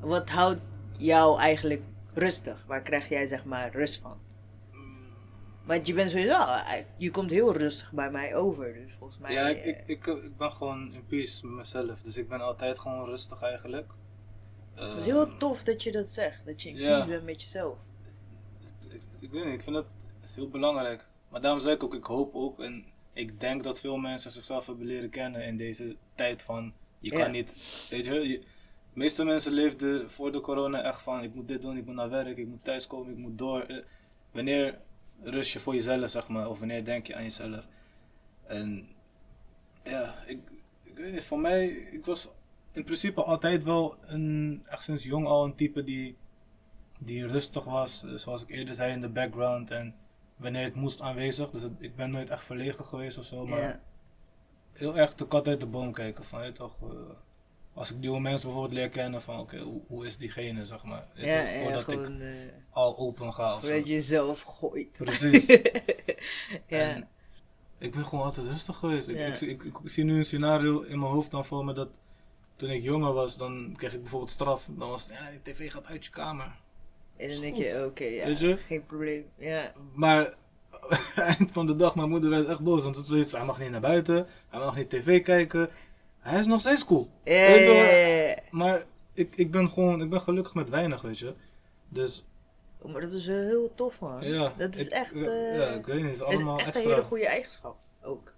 wat 0.00 0.30
houdt 0.30 0.60
jou 0.98 1.38
eigenlijk 1.40 1.82
rustig? 2.12 2.64
Waar 2.66 2.82
krijg 2.82 3.08
jij 3.08 3.26
zeg 3.26 3.44
maar 3.44 3.70
rust 3.72 4.00
van? 4.00 4.24
Want 5.64 5.86
je 5.86 5.94
bent 5.94 6.10
sowieso, 6.10 6.32
eh, 6.44 6.84
je 6.96 7.10
komt 7.10 7.30
heel 7.30 7.56
rustig 7.56 7.92
bij 7.92 8.10
mij 8.10 8.34
over, 8.34 8.74
dus 8.74 8.92
volgens 8.98 9.18
mij... 9.18 9.32
Ja, 9.32 9.46
ik, 9.48 9.56
eh, 9.62 9.68
ik, 9.68 9.82
ik, 9.86 10.06
ik 10.06 10.36
ben 10.36 10.52
gewoon 10.52 10.92
in 10.92 11.06
peace 11.06 11.46
met 11.46 11.54
mezelf, 11.56 12.00
dus 12.02 12.16
ik 12.16 12.28
ben 12.28 12.40
altijd 12.40 12.78
gewoon 12.78 13.04
rustig 13.04 13.42
eigenlijk. 13.42 13.92
het 14.74 14.96
is 14.98 15.06
heel 15.06 15.36
tof 15.36 15.62
dat 15.62 15.82
je 15.82 15.92
dat 15.92 16.08
zegt, 16.08 16.46
dat 16.46 16.62
je 16.62 16.68
in 16.68 16.76
Ja. 16.76 16.86
peace 16.88 17.08
bent 17.08 17.24
met 17.24 17.42
jezelf. 17.42 17.78
Ik, 18.88 19.02
ik 19.20 19.30
weet 19.30 19.44
niet, 19.44 19.54
ik 19.54 19.62
vind 19.62 19.74
dat 19.76 19.86
heel 20.34 20.48
belangrijk. 20.48 21.06
Maar 21.28 21.40
daarom 21.40 21.60
zei 21.60 21.74
ik 21.74 21.82
ook, 21.82 21.94
ik 21.94 22.04
hoop 22.04 22.34
ook, 22.34 22.60
en 22.60 22.84
ik 23.16 23.40
denk 23.40 23.62
dat 23.64 23.80
veel 23.80 23.96
mensen 23.96 24.30
zichzelf 24.30 24.66
hebben 24.66 24.86
leren 24.86 25.10
kennen 25.10 25.44
in 25.44 25.56
deze 25.56 25.96
tijd 26.14 26.42
van, 26.42 26.72
je 26.98 27.10
Ja. 27.10 27.22
kan 27.22 27.30
niet, 27.32 27.54
weet 27.90 28.04
je, 28.04 28.14
je- 28.14 28.38
de 28.92 29.02
meeste 29.02 29.24
mensen 29.24 29.52
leefden 29.52 30.10
voor 30.10 30.32
de 30.32 30.40
corona 30.40 30.82
echt 30.82 31.02
van, 31.02 31.22
ik 31.22 31.34
moet 31.34 31.48
dit 31.48 31.62
doen, 31.62 31.76
ik 31.76 31.86
moet 31.86 31.94
naar 31.94 32.10
werk, 32.10 32.36
ik 32.36 32.46
moet 32.46 32.64
thuiskomen, 32.64 33.12
ik 33.12 33.18
moet 33.18 33.38
door. 33.38 33.60
Eh, 33.62 33.76
Wanneer 34.32 34.78
rust 35.22 35.52
je 35.52 35.58
voor 35.60 35.74
jezelf, 35.74 36.10
zeg 36.10 36.28
maar, 36.28 36.48
of 36.48 36.58
wanneer 36.58 36.84
denk 36.84 37.06
je 37.06 37.14
aan 37.16 37.22
jezelf? 37.22 37.66
En 38.46 38.88
ja, 39.84 40.14
ik, 40.26 40.38
ik 40.82 40.96
weet 40.96 41.12
niet, 41.12 41.24
voor 41.24 41.38
mij, 41.40 41.66
ik 41.66 42.04
was 42.04 42.28
in 42.72 42.84
principe 42.84 43.22
altijd 43.22 43.64
wel 43.64 43.96
een, 44.06 44.62
echt 44.68 44.82
sinds 44.82 45.04
jong 45.04 45.26
al 45.26 45.44
een 45.44 45.54
type 45.54 45.84
die, 45.84 46.16
die 46.98 47.26
rustig 47.26 47.64
was, 47.64 48.04
eh, 48.04 48.12
zoals 48.14 48.42
ik 48.42 48.50
eerder 48.50 48.74
zei, 48.74 48.92
in 48.92 49.00
de 49.00 49.08
background 49.08 49.70
en 49.70 49.94
wanneer 50.36 50.64
het 50.64 50.74
moest 50.74 51.00
aanwezig. 51.00 51.50
Dus 51.50 51.62
het- 51.62 51.72
ik 51.78 51.96
ben 51.96 52.10
nooit 52.10 52.30
echt 52.30 52.44
verlegen 52.44 52.84
geweest 52.84 53.18
of 53.18 53.24
zo, 53.24 53.46
maar 53.46 53.80
heel 54.72 54.96
erg 54.98 55.14
de 55.14 55.26
kat 55.26 55.46
uit 55.46 55.60
de 55.60 55.66
boom 55.66 55.92
kijken. 55.92 56.24
Van, 56.24 56.44
je 56.44 56.52
toch, 56.52 56.76
eh, 56.82 56.88
als 57.74 57.90
ik 57.90 57.96
nieuwe 57.98 58.20
mensen 58.20 58.46
bijvoorbeeld 58.48 58.78
leer 58.78 58.88
kennen, 58.88 59.22
van 59.22 59.38
oké, 59.40 59.58
hoe, 59.58 59.80
hoe 59.86 60.06
is 60.06 60.16
diegene, 60.16 60.64
zeg 60.64 60.84
maar. 60.84 61.06
Weet 61.14 61.24
je 61.24 61.30
Ja, 61.30 61.42
toch, 61.44 61.52
ja, 61.52 61.62
voordat 61.62 62.10
ik 62.12 62.20
eh, 62.20 62.52
al 62.70 62.96
open 62.98 63.32
ga 63.34 63.54
of 63.54 63.60
zo. 63.60 63.66
voordat 63.66 63.86
je 63.86 63.92
jezelf 63.92 64.42
gooit. 64.42 65.00
Precies. 65.04 65.46
ja. 66.66 66.78
En 66.78 67.08
ik 67.78 67.92
ben 67.94 68.04
gewoon 68.04 68.24
altijd 68.24 68.46
rustig 68.46 68.76
geweest. 68.76 69.08
Ik, 69.08 69.16
Ja. 69.16 69.26
ik, 69.26 69.40
ik, 69.40 69.62
ik 69.64 69.78
zie 69.84 70.04
nu 70.04 70.16
een 70.16 70.24
scenario 70.24 70.80
in 70.82 70.98
mijn 70.98 71.12
hoofd 71.12 71.30
dan 71.30 71.44
voor 71.44 71.64
me 71.64 71.72
dat 71.72 71.88
toen 72.56 72.70
ik 72.70 72.82
jonger 72.82 73.12
was, 73.12 73.36
dan 73.36 73.74
kreeg 73.76 73.92
ik 73.94 74.00
bijvoorbeeld 74.00 74.30
straf. 74.30 74.68
Dan 74.70 74.88
was 74.88 75.02
het, 75.04 75.12
ja, 75.12 75.30
die 75.30 75.40
tv 75.54 75.72
gaat 75.72 75.84
uit 75.86 76.04
je 76.04 76.10
kamer. 76.10 76.56
En 77.16 77.30
dan 77.30 77.40
denk 77.40 77.56
je, 77.56 77.84
oké, 77.84 78.04
ja, 78.04 78.24
Weet 78.26 78.38
je? 78.38 78.56
geen 78.56 78.86
probleem. 78.86 79.26
Ja. 79.38 79.72
Maar 79.94 80.34
eind 81.16 81.52
van 81.52 81.66
de 81.66 81.76
dag, 81.76 81.94
mijn 81.94 82.08
moeder 82.08 82.30
werd 82.30 82.48
echt 82.48 82.60
boos. 82.60 82.82
Want 82.82 82.96
het 82.96 83.06
zoiets, 83.06 83.32
hij 83.32 83.44
mag 83.44 83.58
niet 83.58 83.70
naar 83.70 83.80
buiten, 83.80 84.26
hij 84.48 84.58
mag 84.60 84.76
niet 84.76 84.90
tv 84.90 85.22
kijken. 85.22 85.70
Hij 86.18 86.38
is 86.38 86.46
nog 86.46 86.60
steeds 86.60 86.84
cool. 86.84 87.10
Ja, 87.24 87.32
Weet 87.32 87.58
je 87.58 87.64
wel? 87.66 87.74
ja, 87.74 88.26
ja. 88.26 88.36
Maar 88.50 88.84
ik, 89.14 89.34
ik 89.36 89.50
ben 89.50 89.70
gewoon, 89.70 90.02
ik 90.02 90.10
ben 90.10 90.20
gelukkig 90.20 90.54
met 90.54 90.68
weinig, 90.68 91.02
weet 91.02 91.18
je. 91.18 91.34
Dus 91.88 92.24
Oh, 92.80 92.92
Maar 92.92 93.00
dat 93.00 93.12
is 93.12 93.26
wel 93.26 93.36
heel 93.40 93.74
tof, 93.74 94.00
man. 94.00 94.24
ja. 94.24 94.52
Dat 94.56 94.74
is 94.74 94.86
ik- 94.86 94.92
echt, 94.92 95.12
Ja, 95.14 95.20
eh, 95.24 95.56
ja, 95.56 95.66
ik 95.68 95.86
weet 95.86 95.96
niet, 95.96 96.04
het 96.04 96.12
is 96.12 96.18
dat 96.18 96.30
is 96.32 96.36
allemaal 96.36 96.58
echt 96.58 96.66
extra. 96.66 96.84
een 96.84 96.90
hele 96.94 97.02
goede 97.06 97.26
eigenschap. 97.26 97.76
Ook. 98.02 98.32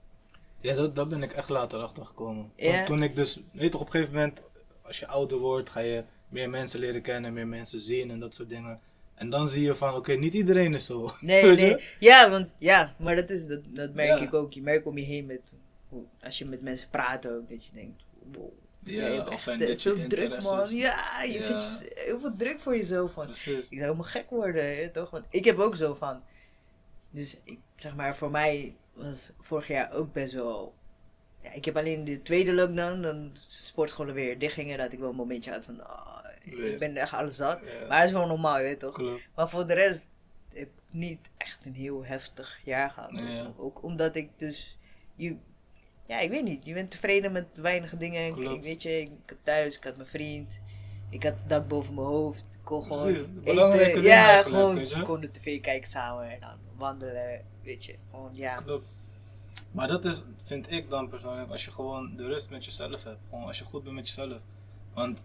Ja, 0.61 0.75
dat, 0.75 0.95
dat 0.95 1.09
ben 1.09 1.23
ik 1.23 1.33
echt 1.33 1.49
later 1.49 1.81
achter 1.81 2.07
gekomen. 2.07 2.53
Toen, 2.57 2.85
toen 2.85 3.03
ik 3.03 3.17
dus, 3.17 3.37
weet 3.53 3.63
je 3.63 3.69
toch, 3.69 3.81
op 3.81 3.87
een 3.87 3.93
gegeven 3.93 4.15
moment, 4.15 4.43
als 4.83 4.99
je 4.99 5.07
ouder 5.09 5.39
wordt, 5.39 5.71
ga 5.71 5.81
je 5.81 6.05
meer 6.29 6.51
mensen 6.51 6.81
leren 6.81 7.03
kennen, 7.03 7.33
meer 7.33 7.47
mensen 7.47 7.79
zien 7.79 8.11
en 8.11 8.19
dat 8.21 8.35
soort 8.35 8.49
dingen. 8.49 8.81
En 9.15 9.31
dan 9.31 9.49
zie 9.49 9.63
je 9.63 9.75
van, 9.75 9.95
oké, 9.95 10.13
niet 10.13 10.35
iedereen 10.35 10.75
is 10.75 10.87
zo. 10.87 11.11
Nee, 11.21 11.55
nee. 11.57 11.85
Ja, 11.99 12.31
want 12.31 12.49
ja, 12.59 12.95
maar 12.99 13.17
dat, 13.17 13.31
is, 13.31 13.47
dat, 13.47 13.61
dat 13.69 13.95
merk 13.95 14.19
Ja. 14.19 14.25
ik 14.27 14.35
ook. 14.35 14.53
Je 14.53 14.63
merkt 14.63 14.87
om 14.87 14.99
je 14.99 15.05
heen 15.05 15.27
met, 15.27 15.41
als 16.23 16.39
je 16.39 16.45
met 16.45 16.63
mensen 16.63 16.89
praat 16.89 17.29
ook, 17.29 17.49
dat 17.49 17.65
je 17.65 17.73
denkt, 17.73 18.03
wow. 18.33 18.51
Ja, 18.83 19.07
je 19.07 19.27
of 19.27 19.47
echt 19.47 19.61
je 19.83 19.95
veel 19.95 20.07
druk, 20.09 20.43
man. 20.43 20.75
Ja, 20.77 21.23
je 21.23 21.33
Ja. 21.33 21.61
zet 21.61 21.93
heel 21.95 22.21
veel 22.21 22.37
druk 22.37 22.61
voor 22.61 22.77
jezelf. 22.77 23.13
Van. 23.13 23.25
Precies. 23.25 23.57
Ik 23.57 23.65
zou 23.69 23.81
helemaal 23.81 24.03
gek 24.03 24.31
worden, 24.31 24.77
hè, 24.77 24.91
toch? 24.91 25.11
Want 25.11 25.27
ik 25.31 25.45
heb 25.45 25.59
ook 25.59 25.77
zo 25.77 25.95
van. 25.95 26.23
Dus 27.11 27.37
ik, 27.45 27.59
zeg 27.77 27.95
maar, 27.97 28.17
voor 28.17 28.31
mij 28.31 28.77
was 28.95 29.31
vorig 29.41 29.69
jaar 29.69 29.93
ook 29.93 30.13
best 30.13 30.33
wel. 30.33 30.75
Ja, 31.49 31.55
ik 31.55 31.65
heb 31.65 31.77
alleen 31.77 32.05
de 32.05 32.23
tweede 32.23 32.55
lockdown, 32.55 33.01
dan 33.01 33.31
sportscholen 33.33 34.15
weer 34.15 34.39
dicht 34.39 34.55
gingen, 34.55 34.79
dat 34.79 34.93
ik 34.93 34.99
wel 34.99 35.09
een 35.09 35.15
momentje 35.15 35.51
had 35.51 35.65
van. 35.65 35.83
Weer. 36.45 36.73
ik 36.73 36.79
ben 36.79 36.97
echt 36.97 37.13
alles 37.13 37.37
zat. 37.37 37.61
Ja. 37.65 37.87
Maar 37.89 37.99
dat 37.99 38.09
is 38.09 38.15
wel 38.15 38.27
normaal, 38.27 38.59
hè, 38.59 38.77
toch? 38.77 38.95
Klopt. 38.95 39.29
Maar 39.35 39.49
voor 39.49 39.67
de 39.67 39.75
rest 39.75 40.09
heb 40.49 40.63
ik 40.63 40.69
niet 40.91 41.31
echt 41.37 41.67
een 41.67 41.75
heel 41.75 42.05
heftig 42.05 42.61
jaar 42.65 42.91
gehad. 42.91 43.11
Ja. 43.13 43.53
Ook 43.57 43.83
omdat 43.83 44.17
ik 44.17 44.31
dus. 44.37 44.79
Je, 45.15 45.37
ja, 46.07 46.19
ik 46.19 46.31
weet 46.31 46.45
niet. 46.45 46.65
Je 46.65 46.75
bent 46.75 46.91
tevreden 46.91 47.33
met 47.33 47.47
weinige 47.55 47.97
dingen. 47.97 48.53
Ik, 48.53 48.63
weet 48.63 48.83
je, 48.83 49.01
ik 49.01 49.11
had 49.27 49.39
thuis, 49.43 49.77
ik 49.77 49.85
had 49.85 49.97
mijn 49.97 50.09
vriend. 50.09 50.61
Ik 51.11 51.23
had 51.23 51.35
het 51.39 51.49
dak 51.49 51.69
boven 51.69 51.95
mijn 51.95 52.07
hoofd. 52.07 52.55
Ik 52.55 52.65
kon 52.65 52.83
gewoon 52.83 53.13
Precies, 53.13 53.31
eten. 53.45 54.03
Ja, 54.03 54.43
gewoon 54.43 54.75
weet 54.75 54.91
je. 54.91 54.97
we 54.97 55.03
konden 55.03 55.33
tv 55.33 55.61
kijken 55.61 55.89
samen 55.89 56.31
en 56.31 56.41
dan 56.41 56.59
wandelen. 56.77 57.45
Weet 57.63 57.85
je, 57.85 57.95
gewoon 58.11 58.31
ja. 58.35 58.55
Klopt. 58.57 58.89
Maar 59.73 59.89
dat 59.89 60.05
is, 60.05 60.23
vind 60.45 60.71
ik 60.71 60.91
dan 60.91 61.09
persoonlijk, 61.09 61.51
als 61.51 61.65
je 61.65 61.71
gewoon 61.71 62.17
de 62.17 62.27
rust 62.27 62.51
met 62.51 62.65
jezelf 62.65 63.05
hebt. 63.05 63.19
Gewoon 63.29 63.45
als 63.47 63.59
je 63.59 63.65
goed 63.65 63.83
bent 63.83 63.95
met 63.95 64.07
jezelf. 64.09 64.39
Want 64.95 65.25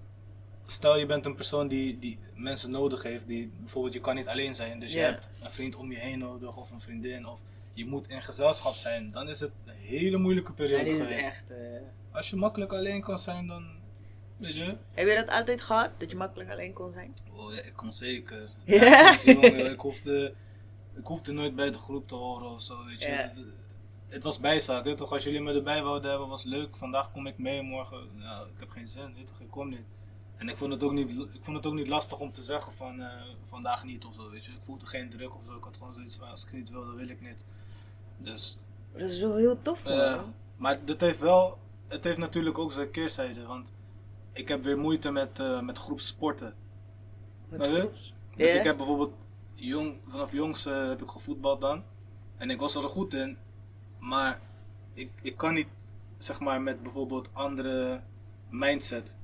stel 0.65 0.97
je 0.97 1.05
bent 1.05 1.25
een 1.25 1.35
persoon 1.35 1.67
die, 1.67 1.99
die 1.99 2.19
mensen 2.35 2.71
nodig 2.71 3.03
heeft. 3.03 3.27
Die, 3.27 3.51
bijvoorbeeld 3.59 3.93
je 3.93 3.99
kan 3.99 4.15
niet 4.15 4.27
alleen 4.27 4.55
zijn. 4.55 4.79
Dus 4.79 4.91
je 4.93 4.99
Ja. 4.99 5.05
hebt 5.09 5.27
een 5.43 5.49
vriend 5.51 5.75
om 5.75 5.91
je 5.91 5.97
heen 5.97 6.19
nodig 6.19 6.57
of 6.57 6.71
een 6.71 6.81
vriendin. 6.81 7.27
Of 7.27 7.39
je 7.73 7.85
moet 7.85 8.07
in 8.07 8.21
gezelschap 8.21 8.73
zijn. 8.73 9.11
Dan 9.11 9.29
is 9.29 9.39
het 9.39 9.51
een 9.65 9.73
hele 9.75 10.17
moeilijke 10.17 10.53
periode 10.53 10.89
is 10.89 10.95
het 10.95 11.03
geweest. 11.03 11.27
echt. 11.27 11.51
eh, 11.51 11.57
Als 12.11 12.29
je 12.29 12.35
makkelijk 12.35 12.73
alleen 12.73 13.01
kan 13.01 13.17
zijn, 13.17 13.47
dan 13.47 13.65
weet 14.37 14.55
je. 14.55 14.75
Heb 14.91 15.07
je 15.07 15.15
dat 15.15 15.29
altijd 15.29 15.61
gehad? 15.61 15.91
Dat 15.97 16.11
je 16.11 16.17
makkelijk 16.17 16.49
alleen 16.51 16.73
kon 16.73 16.91
zijn? 16.91 17.15
Oh 17.31 17.53
ja, 17.53 17.61
ik 17.61 17.73
kon 17.75 17.93
zeker. 17.93 18.49
Ja. 18.65 19.15
Ja, 19.25 19.69
ik, 19.69 19.79
hoefde, 19.79 20.33
ik 20.95 21.05
hoefde 21.05 21.31
nooit 21.31 21.55
bij 21.55 21.71
de 21.71 21.77
groep 21.77 22.07
te 22.07 22.15
horen 22.15 22.49
of 22.49 22.61
zo, 22.61 22.85
weet 22.85 23.01
je. 23.01 23.07
Ja. 23.09 23.31
Het, 24.13 24.23
was 24.23 24.39
bijzaak, 24.39 24.83
weet 24.83 24.97
toch. 24.97 25.11
Als 25.11 25.23
jullie 25.23 25.41
me 25.41 25.53
erbij 25.53 25.83
wouden 25.83 26.09
hebben, 26.09 26.27
was 26.29 26.43
leuk. 26.43 26.75
Vandaag 26.75 27.11
kom 27.11 27.27
ik 27.27 27.37
mee, 27.37 27.61
morgen, 27.61 28.09
nou, 28.17 28.47
ik 28.49 28.59
heb 28.59 28.69
geen 28.69 28.87
zin, 28.87 29.13
weet 29.15 29.27
toch. 29.27 29.39
Ik 29.39 29.49
kom 29.51 29.69
niet. 29.69 29.85
En 30.37 30.49
ik 30.49 30.57
vond 30.57 30.73
het 30.73 30.83
ook 30.83 30.91
niet, 30.91 31.09
ik 31.11 31.43
vond 31.43 31.57
het 31.57 31.65
ook 31.65 31.73
niet 31.73 31.87
lastig 31.87 32.19
om 32.19 32.31
te 32.31 32.43
zeggen 32.43 32.73
van 32.73 33.01
eh, 33.01 33.21
vandaag 33.43 33.83
niet 33.83 34.05
of 34.05 34.13
zo, 34.13 34.29
weet 34.29 34.45
je. 34.45 34.51
Ik 34.51 34.57
voelde 34.61 34.85
geen 34.85 35.09
druk 35.09 35.35
of 35.35 35.43
zo. 35.43 35.55
Ik 35.55 35.63
had 35.63 35.77
gewoon 35.77 35.93
zoiets 35.93 36.15
van, 36.15 36.27
als 36.29 36.45
ik 36.45 36.51
niet 36.53 36.69
wil, 36.69 36.85
dan 36.85 36.95
wil 36.95 37.09
ik 37.09 37.21
niet. 37.21 37.43
Dus, 38.17 38.57
Dat 38.91 39.09
is 39.09 39.19
wel 39.21 39.35
heel 39.35 39.61
tof, 39.61 39.83
man. 39.83 39.93
eh, 39.93 40.21
maar 40.57 40.85
dit 40.85 41.01
heeft 41.01 41.19
wel, 41.19 41.57
het 41.87 42.03
heeft 42.03 42.17
natuurlijk 42.17 42.57
ook 42.57 42.71
zijn 42.71 42.91
keerzijde. 42.91 43.45
Want 43.45 43.71
ik 44.31 44.47
heb 44.47 44.63
weer 44.63 44.77
moeite 44.77 45.11
met, 45.11 45.39
eh 45.39 45.61
met 45.61 45.77
groepsporten. 45.77 46.53
Met 47.49 47.67
groeps. 47.67 48.13
Dus 48.35 48.53
ik 48.53 48.63
heb 48.63 48.77
bijvoorbeeld 48.77 49.13
jong, 49.53 49.99
vanaf 50.07 50.31
jongs 50.31 50.63
heb 50.63 51.01
ik 51.01 51.09
gevoetbald 51.09 51.61
dan. 51.61 51.83
En 52.37 52.49
ik 52.49 52.59
was 52.59 52.75
er 52.75 52.81
goed 52.89 53.13
in. 53.13 53.37
Maar 54.03 54.39
ik, 54.93 55.09
ik 55.21 55.37
kan 55.37 55.53
niet 55.53 55.93
zeg 56.17 56.39
maar 56.39 56.61
met 56.61 56.83
bijvoorbeeld 56.83 57.29
andere 57.33 58.01
mindset. 58.49 59.17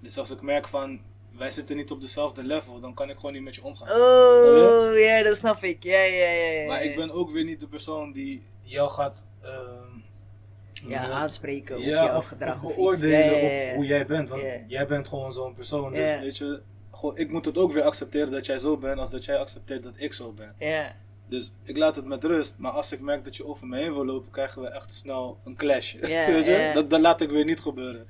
Dus 0.00 0.18
als 0.18 0.30
ik 0.30 0.42
merk 0.42 0.68
van 0.68 1.00
wij 1.36 1.50
zitten 1.50 1.76
niet 1.76 1.90
op 1.90 2.00
dezelfde 2.00 2.44
level, 2.44 2.80
dan 2.80 2.94
kan 2.94 3.10
ik 3.10 3.16
gewoon 3.16 3.32
niet 3.32 3.42
met 3.42 3.54
je 3.54 3.64
omgaan. 3.64 3.88
Oh, 3.88 4.98
ja, 4.98 5.22
dat 5.22 5.36
snap 5.36 5.62
ik. 5.62 5.82
Ja, 5.82 6.02
ja, 6.02 6.30
ja. 6.30 6.50
ja 6.50 6.66
Maar 6.66 6.84
ik 6.84 6.96
ben 6.96 7.10
ook 7.10 7.30
weer 7.30 7.44
niet 7.44 7.60
de 7.60 7.68
persoon 7.68 8.12
die 8.12 8.42
jou 8.60 8.90
gaat 8.90 9.26
ehm, 9.42 10.88
Ja, 10.88 11.10
aanspreken 11.10 11.76
op 11.76 11.82
ja, 11.82 12.04
jouw 12.04 12.16
of, 12.16 12.26
gedrag 12.26 12.62
of 12.62 12.74
beoordelen 12.74 13.18
Ja, 13.18 13.48
ja, 13.48 13.62
ja. 13.62 13.70
op 13.70 13.76
hoe 13.76 13.86
jij 13.86 14.06
bent. 14.06 14.28
Want 14.28 14.42
jij 14.66 14.86
bent 14.86 15.08
gewoon 15.08 15.32
zo'n 15.32 15.54
persoon. 15.54 15.92
Dus 15.92 16.18
weet 16.18 16.38
je, 16.38 16.62
gewoon, 16.92 17.16
ik 17.16 17.30
moet 17.30 17.44
het 17.44 17.58
ook 17.58 17.72
weer 17.72 17.82
accepteren 17.82 18.30
dat 18.30 18.46
jij 18.46 18.58
zo 18.58 18.76
bent 18.76 18.98
als 18.98 19.10
dat 19.10 19.24
jij 19.24 19.38
accepteert 19.38 19.82
dat 19.82 19.94
ik 19.96 20.12
zo 20.12 20.32
ben. 20.32 20.54
Ja, 20.58 20.96
Dus 21.28 21.52
ik 21.62 21.76
laat 21.76 21.96
het 21.96 22.04
met 22.04 22.24
rust, 22.24 22.58
maar 22.58 22.72
als 22.72 22.92
ik 22.92 23.00
merk 23.00 23.24
dat 23.24 23.36
je 23.36 23.46
over 23.46 23.66
me 23.66 23.76
heen 23.78 23.92
wil 23.94 24.04
lopen, 24.04 24.30
krijgen 24.30 24.62
we 24.62 24.68
echt 24.68 24.92
snel 24.92 25.38
een 25.44 25.56
clash. 25.56 25.94
Weet 26.00 26.46
je? 26.46 26.70
Dat, 26.74 26.90
dat 26.90 27.00
laat 27.00 27.20
ik 27.20 27.30
weer 27.30 27.44
niet 27.44 27.60
gebeuren. 27.60 28.06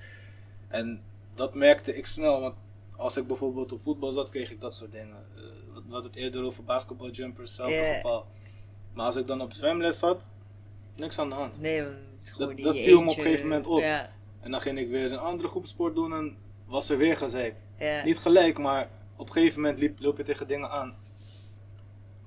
En 0.68 1.02
dat 1.34 1.54
merkte 1.54 1.96
ik 1.96 2.06
snel, 2.06 2.40
want 2.40 2.54
als 2.96 3.16
ik 3.16 3.26
bijvoorbeeld 3.26 3.72
op 3.72 3.82
voetbal 3.82 4.10
zat, 4.10 4.30
kreeg 4.30 4.50
ik 4.50 4.60
dat 4.60 4.74
soort 4.74 4.92
dingen. 4.92 5.16
Eh, 5.36 5.42
wat 5.74 5.82
we 5.86 5.92
hadden 5.92 6.10
het 6.10 6.20
eerder 6.20 6.44
over 6.44 6.64
basketbaljumpers, 6.64 7.48
hetzelfde 7.50 7.74
Ja. 7.76 7.94
geval. 7.94 8.26
Maar 8.92 9.06
als 9.06 9.16
ik 9.16 9.26
dan 9.26 9.40
op 9.40 9.52
zwemles 9.52 9.98
zat, 9.98 10.28
niks 10.96 11.18
aan 11.18 11.28
de 11.28 11.34
hand. 11.34 11.60
nee, 11.60 11.82
want 11.82 11.94
Dat- 12.38 12.58
dat 12.58 12.78
viel 12.78 13.02
me 13.02 13.10
op 13.10 13.16
een 13.16 13.22
gegeven 13.22 13.48
moment 13.48 13.66
op. 13.66 13.80
En 14.40 14.50
dan 14.50 14.60
ging 14.60 14.78
ik 14.78 14.88
weer 14.88 15.12
een 15.12 15.18
andere 15.18 15.48
groep 15.48 15.66
sport 15.66 15.94
doen 15.94 16.12
en 16.12 16.36
was 16.66 16.88
er 16.90 16.98
weer 16.98 17.16
gezeik. 17.16 17.54
Niet 18.04 18.18
gelijk, 18.18 18.58
maar 18.58 18.88
op 19.16 19.26
een 19.26 19.32
gegeven 19.32 19.60
moment 19.60 19.78
liep, 19.78 20.00
loop 20.00 20.16
je 20.16 20.22
tegen 20.22 20.46
dingen 20.46 20.70
aan. 20.70 20.94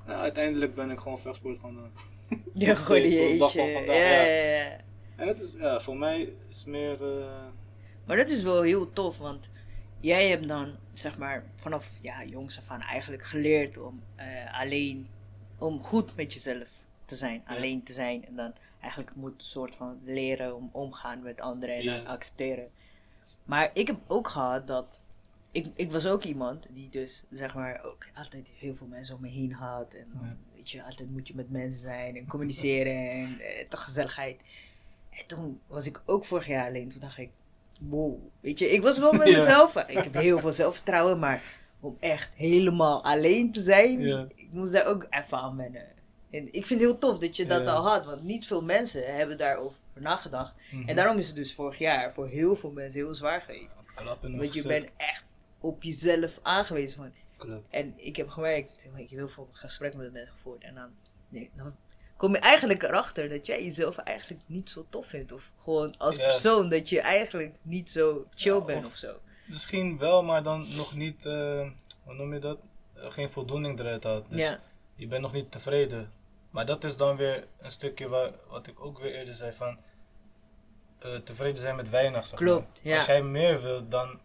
Nou, 0.10 0.22
uiteindelijk 0.22 0.76
ben 0.76 0.92
ik 0.92 1.00
gewoon 1.00 1.20
vechtsport 1.20 1.60
gaan 1.60 1.74
doen. 1.74 1.92
Ja, 2.54 2.76
je 2.94 3.36
dag 3.40 3.52
van 3.52 3.74
vandaag, 3.74 3.96
ja, 3.96 4.24
ja. 4.26 4.78
En 5.16 5.28
het 5.28 5.40
is, 5.40 5.56
ja, 5.58 5.80
voor 5.80 5.98
mij 5.98 6.34
is 6.50 6.66
meer. 6.66 7.20
eh, 7.20 7.46
Maar 8.06 8.18
dat 8.18 8.30
is 8.30 8.42
wel 8.44 8.62
heel 8.62 8.94
tof, 8.94 9.18
want 9.18 9.50
jij 10.00 10.30
hebt 10.30 10.48
dan, 10.48 10.76
zeg 10.94 11.18
maar, 11.18 11.46
vanaf 11.56 11.98
ja, 12.02 12.24
jongs 12.24 12.58
af 12.60 12.70
aan 12.70 12.82
eigenlijk 12.82 13.24
geleerd 13.24 13.78
om 13.78 14.04
eh, 14.16 14.60
alleen, 14.60 15.08
om 15.58 15.80
goed 15.84 16.16
met 16.16 16.34
jezelf 16.34 16.70
te 17.06 17.16
zijn, 17.16 17.44
Ja. 17.48 17.56
alleen 17.56 17.84
te 17.84 17.94
zijn. 17.94 18.26
En 18.26 18.36
dan 18.36 18.54
eigenlijk 18.82 19.16
moet 19.16 19.34
een 19.34 19.42
soort 19.48 19.76
van 19.76 20.00
leren 20.04 20.56
om 20.56 20.70
omgaan 20.72 21.22
met 21.22 21.42
anderen 21.42 21.76
en 21.76 22.08
accepteren. 22.08 22.70
Maar 23.44 23.70
ik 23.74 23.88
heb 23.88 23.98
ook 24.08 24.28
gehad 24.28 24.68
dat, 24.68 25.02
ik, 25.52 25.66
ik 25.76 25.92
was 25.92 26.08
ook 26.08 26.24
iemand 26.24 26.68
die 26.76 26.90
dus, 26.90 27.24
zeg 27.32 27.54
maar, 27.54 27.84
ook 27.84 28.06
altijd 28.14 28.54
heel 28.58 28.76
veel 28.76 28.88
mensen 28.88 29.16
om 29.16 29.22
me 29.22 29.28
heen 29.30 29.52
had. 29.54 29.94
En 29.94 30.08
dan, 30.14 30.28
Ja. 30.28 30.36
weet 30.56 30.70
je, 30.70 30.84
altijd 30.84 31.12
moet 31.12 31.28
je 31.28 31.36
met 31.36 31.50
mensen 31.50 31.80
zijn 31.80 32.16
en 32.16 32.28
communiceren 32.28 33.10
en 33.22 33.40
eh, 33.40 33.66
toch 33.66 33.84
gezelligheid. 33.84 34.42
En 35.10 35.26
toen 35.28 35.60
was 35.68 35.86
ik 35.86 36.02
ook 36.06 36.26
vorig 36.26 36.48
jaar 36.48 36.68
alleen. 36.68 36.90
Toen 36.90 37.02
dacht 37.02 37.18
ik, 37.18 37.30
wow. 37.80 38.18
Weet 38.40 38.60
je, 38.60 38.70
ik 38.70 38.82
was 38.82 38.98
wel 38.98 39.14
met 39.14 39.28
Ja. 39.30 39.38
mezelf. 39.38 39.76
Ik 39.76 39.98
heb 40.04 40.14
heel 40.14 40.40
veel 40.40 40.54
zelfvertrouwen, 40.54 41.20
maar 41.20 41.44
om 41.80 41.98
echt 42.00 42.36
helemaal 42.36 43.04
alleen 43.04 43.52
te 43.52 43.62
zijn, 43.62 44.00
Ja. 44.00 44.28
ik 44.36 44.48
moest 44.52 44.74
daar 44.74 44.86
ook 44.86 45.08
even 45.10 45.38
aan 45.38 45.58
wennen. 45.58 45.88
En 46.32 46.46
ik 46.46 46.66
vind 46.66 46.82
het 46.82 46.90
heel 46.90 46.98
tof 46.98 47.18
dat 47.18 47.36
je 47.36 47.46
dat 47.46 47.62
Ja. 47.66 47.72
al 47.74 47.84
had, 47.90 48.06
want 48.06 48.24
niet 48.24 48.48
veel 48.48 48.64
mensen 48.64 49.16
hebben 49.16 49.38
daarover 49.38 49.80
nagedacht. 49.94 50.54
Mhm. 50.72 50.90
En 50.90 50.96
daarom 50.96 51.18
is 51.18 51.28
het 51.28 51.36
dus 51.36 51.54
vorig 51.54 51.78
jaar 51.78 52.14
voor 52.14 52.28
heel 52.28 52.56
veel 52.56 52.72
mensen 52.72 53.00
heel 53.00 53.16
zwaar 53.16 53.42
geweest. 53.42 53.76
Want 54.22 54.54
je 54.54 54.64
bent 54.68 54.90
echt 54.98 55.26
op 55.60 55.84
jezelf 55.84 56.40
aangewezen. 56.42 56.98
Van. 56.98 57.12
Klopt. 57.38 57.66
En 57.70 57.94
ik 57.96 58.16
heb 58.16 58.30
gemerkt, 58.30 58.72
ik 58.96 59.10
heb 59.10 59.10
heel 59.10 59.28
veel 59.28 59.50
gesprekken 59.52 60.00
met 60.00 60.12
mensen 60.14 60.34
gevoerd. 60.34 60.64
En 60.64 60.76
dan, 60.76 60.90
nee, 61.30 61.50
dan 61.56 61.76
kom 62.18 62.32
je 62.32 62.40
eigenlijk 62.40 62.84
erachter 62.84 63.30
dat 63.30 63.46
jij 63.46 63.64
jezelf 63.64 63.98
eigenlijk 63.98 64.42
niet 64.46 64.70
zo 64.70 64.86
tof 64.90 65.08
vindt. 65.08 65.32
Of 65.32 65.52
gewoon 65.64 65.98
als 65.98 66.18
persoon 66.18 66.70
dat 66.70 66.90
je 66.90 67.02
eigenlijk 67.02 67.56
niet 67.62 67.92
zo 67.92 68.26
chill 68.36 68.54
Ja, 68.54 68.62
bent 68.66 68.86
of- 68.86 68.92
of 68.92 68.98
zo. 68.98 69.20
Misschien 69.48 69.98
wel, 69.98 70.24
maar 70.24 70.44
dan 70.44 70.68
nog 70.76 70.96
niet, 70.96 71.26
eh, 71.26 71.70
hoe 72.04 72.14
noem 72.14 72.34
je 72.34 72.40
dat? 72.40 72.60
Eh, 72.94 73.12
geen 73.12 73.30
voldoening 73.30 73.80
eruit 73.80 74.04
had. 74.04 74.30
Dus 74.30 74.42
ja, 74.42 74.60
je 74.96 75.08
bent 75.08 75.22
nog 75.22 75.34
niet 75.34 75.52
tevreden. 75.52 76.12
Maar 76.50 76.66
dat 76.66 76.84
is 76.84 76.98
dan 76.98 77.16
weer 77.18 77.48
een 77.60 77.72
stukje 77.72 78.08
waar, 78.08 78.32
wat 78.48 78.68
ik 78.68 78.80
ook 78.86 79.00
weer 79.00 79.14
eerder 79.16 79.34
zei 79.36 79.52
van 79.54 79.78
eh, 81.00 81.16
tevreden 81.16 81.62
zijn 81.62 81.76
met 81.76 81.90
weinig. 81.90 82.26
Zeg 82.28 82.40
Klopt, 82.40 82.66
maar. 82.68 82.78
ja. 82.92 82.96
Als 82.98 83.06
jij 83.06 83.24
meer 83.24 83.62
wilt, 83.62 83.92
dan, 83.92 84.20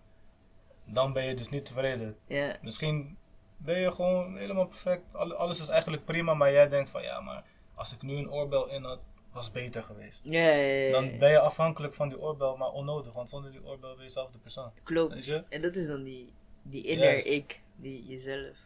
dan 0.84 1.12
ben 1.12 1.24
je 1.24 1.34
dus 1.34 1.48
niet 1.48 1.64
tevreden. 1.64 2.16
Misschien 2.62 3.16
ben 3.56 3.78
je 3.78 3.92
gewoon 3.92 4.36
helemaal 4.36 4.66
perfect. 4.66 5.14
Al- 5.16 5.34
Alles 5.34 5.60
is 5.60 5.68
eigenlijk 5.68 6.04
prima, 6.04 6.34
maar 6.34 6.52
jij 6.52 6.68
denkt 6.68 6.90
van 6.90 7.02
ja, 7.02 7.20
maar 7.20 7.44
als 7.74 7.92
ik 7.94 8.02
nu 8.02 8.16
een 8.16 8.30
oorbel 8.30 8.68
in 8.70 8.82
had, 8.84 9.00
was 9.32 9.44
het 9.44 9.52
beter 9.54 9.82
geweest. 9.82 10.22
ja, 10.30 10.40
ja, 10.40 10.54
ja, 10.54 10.84
ja. 10.86 10.90
Dan 10.90 11.18
ben 11.18 11.30
je 11.30 11.38
afhankelijk 11.38 11.94
van 11.94 12.08
die 12.08 12.20
oorbel, 12.20 12.56
maar 12.56 12.70
onnodig, 12.70 13.12
want 13.12 13.28
zonder 13.28 13.50
die 13.50 13.64
oorbel 13.64 13.94
ben 13.94 14.04
je 14.04 14.10
zelf 14.10 14.30
de 14.30 14.38
persoon. 14.38 14.70
Klopt. 14.82 15.42
En 15.48 15.60
dat 15.60 15.76
is 15.76 15.86
dan 15.86 16.02
die, 16.02 16.32
die 16.62 16.84
inner 16.86 17.06
Juist. 17.08 17.26
ik, 17.26 17.60
die 17.76 18.06
jezelf. 18.06 18.56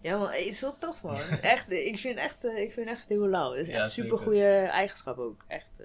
Ja 0.00 0.16
man, 0.18 0.26
het 0.28 0.36
is 0.44 0.58
zo 0.58 0.74
tof 0.78 1.02
man. 1.02 1.20
echt, 1.40 1.70
eh, 1.70 1.86
ik 1.86 1.98
vind 1.98 2.18
echt, 2.18 2.44
eh, 2.44 2.62
ik 2.62 2.72
vind 2.72 2.88
echt 2.88 3.08
heel 3.08 3.28
lauw. 3.28 3.50
Het 3.52 3.68
is 3.68 3.74
echt 3.74 3.90
super 3.90 4.18
goede 4.18 4.46
eigenschap 4.72 5.18
ook. 5.18 5.44
Echt. 5.48 5.80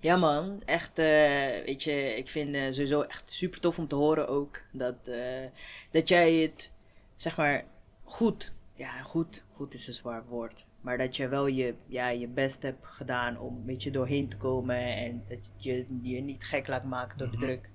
Ja 0.00 0.16
man, 0.16 0.62
echt, 0.64 0.98
eh, 0.98 1.64
weet 1.64 1.82
je, 1.82 1.92
ik 2.16 2.28
vind 2.28 2.54
eh, 2.54 2.62
sowieso 2.70 3.02
echt 3.02 3.30
super 3.30 3.60
tof 3.60 3.78
om 3.78 3.88
te 3.88 3.94
horen 3.94 4.28
ook. 4.28 4.62
Dat, 4.72 5.08
eh, 5.08 5.44
dat 5.90 6.08
jij 6.08 6.34
het, 6.34 6.70
zeg 7.16 7.36
maar, 7.36 7.64
goed, 8.02 8.52
ja 8.74 9.02
goed, 9.02 9.44
goed 9.52 9.74
is 9.74 9.86
een 9.86 9.92
zwaar 9.94 10.24
woord. 10.28 10.66
Maar 10.80 10.98
dat 10.98 11.16
je 11.16 11.28
wel 11.28 11.46
je, 11.46 11.74
ja, 11.86 12.08
je 12.08 12.28
best 12.28 12.62
hebt 12.62 12.86
gedaan 12.86 13.38
om 13.38 13.56
een 13.56 13.64
beetje 13.64 13.90
doorheen 13.90 14.28
te 14.28 14.36
komen. 14.36 14.76
En 14.96 15.24
dat 15.28 15.50
je 15.56 15.86
je 16.02 16.20
niet 16.20 16.44
gek 16.44 16.66
laat 16.66 16.84
maken 16.84 17.18
door 17.18 17.30
de 17.30 17.36
Mhm. 17.36 17.46
druk. 17.46 17.68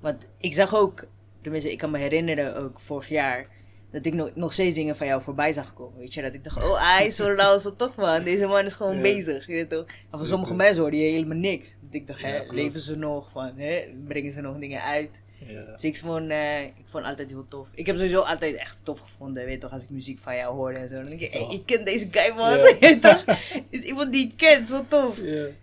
Want 0.00 0.30
ik 0.38 0.52
zag 0.52 0.74
ook, 0.74 1.06
tenminste 1.40 1.72
ik 1.72 1.78
kan 1.78 1.90
me 1.90 1.98
herinneren 1.98 2.56
ook 2.56 2.80
vorig 2.80 3.08
jaar, 3.08 3.46
dat 3.92 4.06
ik 4.06 4.14
nog, 4.14 4.30
nog 4.34 4.52
steeds 4.52 4.74
dingen 4.74 4.96
van 4.96 5.06
jou 5.06 5.22
voorbij 5.22 5.52
zag 5.52 5.74
komen. 5.74 5.98
Weet 5.98 6.14
je, 6.14 6.22
dat 6.22 6.34
ik 6.34 6.44
dacht, 6.44 6.56
oh 6.64 6.96
hij 6.96 7.06
is 7.06 7.16
zo 7.16 7.34
lauw, 7.40 7.58
zo 7.58 7.70
toch 7.76 7.96
man, 7.96 8.22
deze 8.24 8.46
man 8.46 8.64
is 8.64 8.72
gewoon 8.72 8.96
Ja. 8.96 9.02
bezig. 9.02 9.46
Je 9.46 9.52
weet 9.52 9.70
toch? 9.70 9.84
En 9.86 9.92
van 10.08 10.10
Zeker. 10.10 10.26
sommige 10.26 10.54
mensen 10.54 10.80
hoorde 10.82 10.96
je 10.96 11.10
helemaal 11.10 11.38
niks. 11.38 11.76
Dat 11.80 11.94
ik 11.94 12.06
dacht, 12.06 12.20
Ja, 12.20 12.26
hè, 12.26 12.42
leven 12.52 12.80
ze 12.80 12.96
nog? 12.96 13.30
Van, 13.30 13.52
hè, 13.56 13.84
brengen 14.08 14.32
ze 14.32 14.40
nog 14.40 14.58
dingen 14.58 14.82
uit? 14.82 15.20
Ja. 15.48 15.62
Dus 15.72 15.84
ik 15.84 15.98
vond, 15.98 16.30
eh, 16.30 16.62
ik 16.62 16.82
vond 16.84 17.04
altijd 17.04 17.30
heel 17.30 17.46
tof. 17.48 17.68
Ik 17.74 17.86
heb 17.86 17.96
sowieso 17.96 18.20
altijd 18.20 18.54
echt 18.56 18.78
tof 18.82 19.00
gevonden, 19.00 19.44
weet 19.44 19.52
je 19.54 19.58
toch, 19.60 19.70
als 19.72 19.82
ik 19.82 19.90
muziek 19.90 20.18
van 20.18 20.36
jou 20.36 20.54
hoorde 20.54 20.78
en 20.78 20.88
zo. 20.88 20.94
Dan 20.94 21.04
denk 21.06 21.20
ik, 21.20 21.32
hey, 21.32 21.46
ik 21.50 21.62
ken 21.66 21.84
deze 21.84 22.08
guy 22.10 22.32
man, 22.34 22.60
toch? 23.00 23.24
is 23.70 23.82
iemand 23.82 24.12
die 24.12 24.26
ik 24.26 24.32
ken, 24.36 24.66
zo 24.66 24.84
tof. 24.88 25.18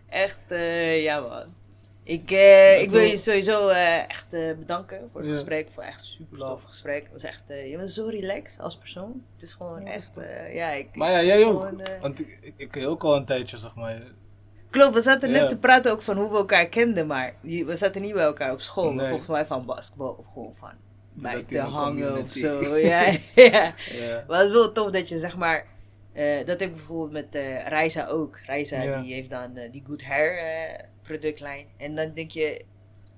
Echt, 0.10 0.40
eh, 0.48 1.04
ja 1.04 1.20
man. 1.20 1.44
Ik, 2.10 2.32
eh, 2.32 2.82
ik 2.82 2.90
wil 2.90 3.00
je 3.02 3.18
sowieso 3.18 3.68
eh, 3.68 3.98
echt 4.10 4.34
eh, 4.34 4.54
bedanken 4.60 5.10
voor 5.12 5.20
het 5.22 5.30
Ja. 5.30 5.36
gesprek. 5.36 5.72
Voor 5.72 5.84
echt 5.84 6.04
super 6.06 6.38
tof 6.40 6.64
gesprek. 6.64 7.04
Het 7.04 7.12
was 7.12 7.24
echt, 7.24 7.50
eh, 7.50 7.70
je 7.72 7.78
bent 7.78 7.90
zo 7.90 8.08
relaxed 8.08 8.60
als 8.62 8.78
persoon. 8.78 9.24
Het 9.34 9.44
is 9.44 9.54
gewoon 9.54 9.86
Ja, 9.86 9.92
echt, 9.92 10.18
eh, 10.18 10.56
ja 10.56 10.70
ik... 10.72 10.96
Maar 10.96 11.12
ja, 11.12 11.24
jij 11.24 11.46
ook. 11.46 11.60
gewoon, 11.62 11.82
Want 12.02 12.20
ik, 12.20 12.54
ik, 12.58 12.76
je 12.76 12.88
ook 12.88 13.04
al 13.04 13.16
een 13.16 13.26
tijdje, 13.26 13.58
zeg 13.58 13.76
maar. 13.76 14.02
Klopt, 14.70 14.94
we 14.94 15.02
zaten 15.02 15.32
net 15.32 15.50
te 15.50 15.58
praten 15.58 15.92
ook 15.92 16.02
van 16.02 16.18
hoe 16.18 16.30
we 16.30 16.38
elkaar 16.38 16.68
kenden, 16.70 17.08
maar 17.08 17.34
we 17.42 17.76
zaten 17.76 18.02
niet 18.02 18.14
bij 18.14 18.24
elkaar 18.24 18.52
op 18.52 18.62
school. 18.62 18.92
Nee. 18.94 19.08
Volgens 19.08 19.30
mij 19.30 19.46
van 19.46 19.66
basketbal 19.66 20.16
of 20.20 20.26
gewoon 20.34 20.56
van 20.56 20.72
buiten 21.14 21.58
Latino 21.58 21.78
hangen 21.78 22.18
of 22.24 22.32
zo. 22.32 22.76
Ja, 22.76 23.02
ja. 23.36 23.74
Ja. 23.92 24.24
Maar 24.28 24.38
het 24.38 24.48
is 24.48 24.54
wel 24.54 24.72
tof 24.72 24.92
dat 24.92 25.10
je 25.10 25.20
zeg 25.20 25.38
maar. 25.38 25.66
eh, 26.14 26.38
dat 26.38 26.48
heb 26.48 26.62
ik 26.62 26.72
bijvoorbeeld 26.72 27.12
met 27.12 27.36
eh 27.36 27.68
Reisa 27.68 28.06
ook. 28.08 28.38
Reisa 28.46 28.82
Ja. 28.82 29.02
die 29.02 29.14
heeft 29.14 29.30
dan 29.30 29.54
die 29.72 29.84
Good 29.88 30.04
Hair 30.04 30.38
eh, 30.38 30.84
productlijn. 31.10 31.66
En 31.78 31.96
dan 31.96 32.14
denk 32.14 32.32
je, 32.32 32.66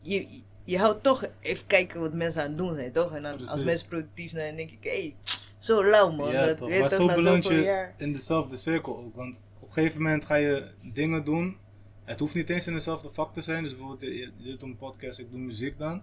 je, 0.01 0.41
je 0.63 0.77
houdt 0.77 1.03
toch 1.03 1.25
even 1.39 1.67
kijken 1.67 1.99
wat 1.99 2.13
mensen 2.13 2.41
aan 2.41 2.47
het 2.47 2.57
doen 2.57 2.75
zijn, 2.75 2.91
toch? 2.91 3.15
En 3.15 3.21
dan 3.21 3.39
als 3.39 3.63
mensen 3.63 3.87
productief 3.87 4.29
zijn, 4.29 4.47
dan 4.47 4.55
denk 4.55 4.71
ik, 4.71 4.83
hé, 4.83 4.89
hey, 4.89 5.15
zo 5.57 5.85
lauw 5.85 6.11
man. 6.11 6.31
Ja, 6.31 6.45
dat 6.45 6.57
toch. 6.57 6.69
weet 6.69 6.79
Maar 6.79 6.89
toch 6.89 7.11
zo 7.11 7.15
beland 7.15 7.47
je 7.47 7.53
jaar. 7.53 7.93
in 7.97 8.13
dezelfde 8.13 8.57
cirkel 8.57 8.97
ook. 8.97 9.15
Want 9.15 9.39
op 9.59 9.67
een 9.67 9.73
gegeven 9.73 10.01
moment 10.01 10.25
ga 10.25 10.35
je 10.35 10.67
dingen 10.81 11.23
doen. 11.23 11.57
Het 12.03 12.19
hoeft 12.19 12.35
niet 12.35 12.49
eens 12.49 12.67
in 12.67 12.73
dezelfde 12.73 13.09
vak 13.13 13.33
te 13.33 13.41
zijn. 13.41 13.63
Dus 13.63 13.71
bijvoorbeeld, 13.71 14.01
je, 14.01 14.31
je 14.37 14.49
doet 14.49 14.61
een 14.61 14.77
podcast, 14.77 15.19
ik 15.19 15.31
doe 15.31 15.39
muziek 15.39 15.77
dan. 15.77 16.01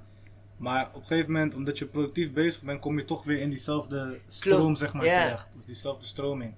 Maar 0.57 0.89
op 0.89 1.01
een 1.01 1.07
gegeven 1.07 1.33
moment, 1.33 1.55
omdat 1.55 1.79
je 1.79 1.87
productief 1.87 2.33
bezig 2.33 2.63
bent, 2.63 2.81
kom 2.81 2.99
je 2.99 3.05
toch 3.05 3.25
weer 3.25 3.41
in 3.41 3.51
diezelfde 3.51 4.19
stroom, 4.27 4.61
Klopt, 4.61 4.79
zeg 4.79 4.93
maar, 4.93 5.05
ja. 5.05 5.23
terecht. 5.23 5.49
Of 5.59 5.65
diezelfde 5.65 6.07
stroming. 6.07 6.55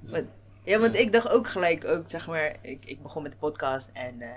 Dus- 0.00 0.22
Ja, 0.64 0.78
want 0.78 0.96
ik 0.96 1.12
dacht 1.12 1.28
ook 1.28 1.48
gelijk, 1.48 1.84
ook, 1.84 2.02
zeg 2.10 2.26
maar, 2.26 2.56
ik, 2.62 2.84
ik 2.84 3.02
begon 3.02 3.22
met 3.22 3.32
de 3.32 3.38
podcast 3.38 3.90
en 3.92 4.20
eh, 4.22 4.28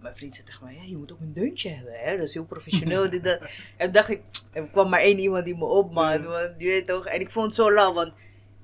mijn 0.00 0.14
vriend 0.16 0.34
zei 0.34 0.46
tegen 0.46 0.64
mij, 0.64 0.74
ja, 0.74 0.82
je 0.82 0.96
moet 0.96 1.12
ook 1.12 1.20
een 1.20 1.32
deuntje 1.32 1.68
hebben, 1.70 1.94
hè? 1.98 2.16
dat 2.16 2.26
is 2.26 2.34
heel 2.34 2.44
professioneel. 2.44 3.10
dit, 3.10 3.24
dat. 3.24 3.40
En 3.76 3.92
dacht 3.92 4.08
ik, 4.10 4.20
er 4.52 4.66
kwam 4.66 4.88
maar 4.88 5.00
één 5.00 5.18
iemand 5.18 5.44
die 5.44 5.56
me 5.56 5.64
opmaakt, 5.64 6.22
Ja. 6.22 6.28
want 6.28 6.52
je 6.58 6.64
weet 6.64 6.86
toch, 6.86 7.06
en 7.06 7.20
ik 7.20 7.30
vond 7.30 7.46
het 7.46 7.54
zo 7.54 7.72
lauw, 7.72 7.92
want 7.92 8.12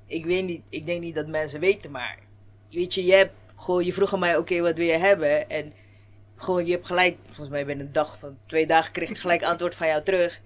ik 0.07 0.25
weet 0.25 0.45
niet, 0.45 0.63
ik 0.69 0.87
denk 0.87 1.01
niet 1.01 1.15
dat 1.15 1.27
mensen 1.27 1.61
weten, 1.61 1.91
maar 1.91 2.19
weet 2.71 2.95
je, 2.95 3.05
je 3.05 3.15
hebt 3.15 3.33
gewoon, 3.57 3.85
je 3.85 3.93
vroeg 3.93 4.13
aan 4.13 4.19
mij, 4.19 4.37
oké, 4.37 4.61
wat 4.61 4.77
wil 4.77 4.87
je 4.87 4.93
hebben? 4.93 5.51
En 5.51 5.73
gewoon, 6.37 6.67
je 6.67 6.73
hebt 6.73 6.87
gelijk, 6.87 7.17
volgens 7.27 7.49
mij 7.49 7.67
binnen 7.67 7.87
een 7.87 7.93
dag 7.93 8.19
van 8.19 8.39
twee 8.47 8.67
dagen 8.67 8.93
kreeg 8.93 9.11
ik 9.11 9.19
gelijk 9.19 9.43
antwoord 9.53 9.75
van 9.75 9.87
jou 9.87 10.03
terug. 10.03 10.41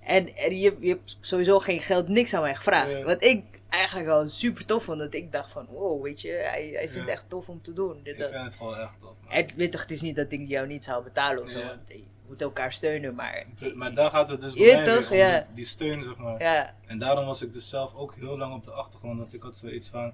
En, 0.00 0.34
en 0.36 0.58
je, 0.58 0.76
je 0.80 0.88
hebt 0.88 1.16
sowieso 1.20 1.58
geen 1.58 1.80
geld, 1.80 2.08
niks 2.08 2.34
aan 2.34 2.42
mij 2.42 2.54
gevraagd. 2.54 3.02
Wat 3.02 3.24
ik 3.24 3.42
eigenlijk 3.68 4.08
al 4.08 4.28
super 4.28 4.64
tof 4.64 4.84
vond. 4.84 4.98
Dat 4.98 5.14
ik 5.14 5.32
dacht 5.32 5.52
van, 5.52 5.66
wow, 5.66 6.02
weet 6.02 6.20
je, 6.20 6.30
hij, 6.30 6.68
hij 6.72 6.88
vindt 6.88 7.08
het 7.08 7.16
echt 7.18 7.28
tof 7.28 7.48
om 7.48 7.62
te 7.62 7.72
doen. 7.72 8.00
Dit, 8.02 8.14
ik 8.14 8.18
dat. 8.20 8.30
vind 8.30 8.44
het 8.44 8.54
gewoon 8.54 8.76
echt 8.78 9.00
tof. 9.00 9.14
man. 9.22 9.32
En 9.32 9.46
weet 9.56 9.72
toch, 9.72 9.80
het 9.80 9.90
is 9.90 10.00
niet 10.00 10.16
dat 10.16 10.32
ik 10.32 10.48
jou 10.48 10.66
niet 10.66 10.84
zou 10.84 11.04
betalen 11.04 11.42
of 11.42 11.50
zo. 11.50 11.58
Ja. 11.58 11.66
Want 11.66 11.88
je 11.88 12.04
moet 12.26 12.42
elkaar 12.42 12.72
steunen, 12.72 13.14
maar... 13.14 13.46
Maar 13.74 13.94
daar 13.94 14.10
gaat 14.10 14.28
het 14.28 14.40
dus 14.40 14.52
bij 14.52 14.84
toch, 14.84 15.10
ja. 15.12 15.38
die, 15.38 15.54
die 15.54 15.64
steun, 15.64 16.02
zeg 16.02 16.16
maar. 16.16 16.42
Ja, 16.42 16.74
En 16.86 16.98
daarom 16.98 17.26
was 17.26 17.42
ik 17.42 17.52
dus 17.52 17.68
zelf 17.68 17.94
ook 17.94 18.14
heel 18.14 18.38
lang 18.38 18.54
op 18.54 18.64
de 18.64 18.70
achtergrond. 18.70 19.18
Dat 19.18 19.32
ik 19.32 19.42
had 19.42 19.56
zoiets 19.56 19.88
van: 19.88 20.12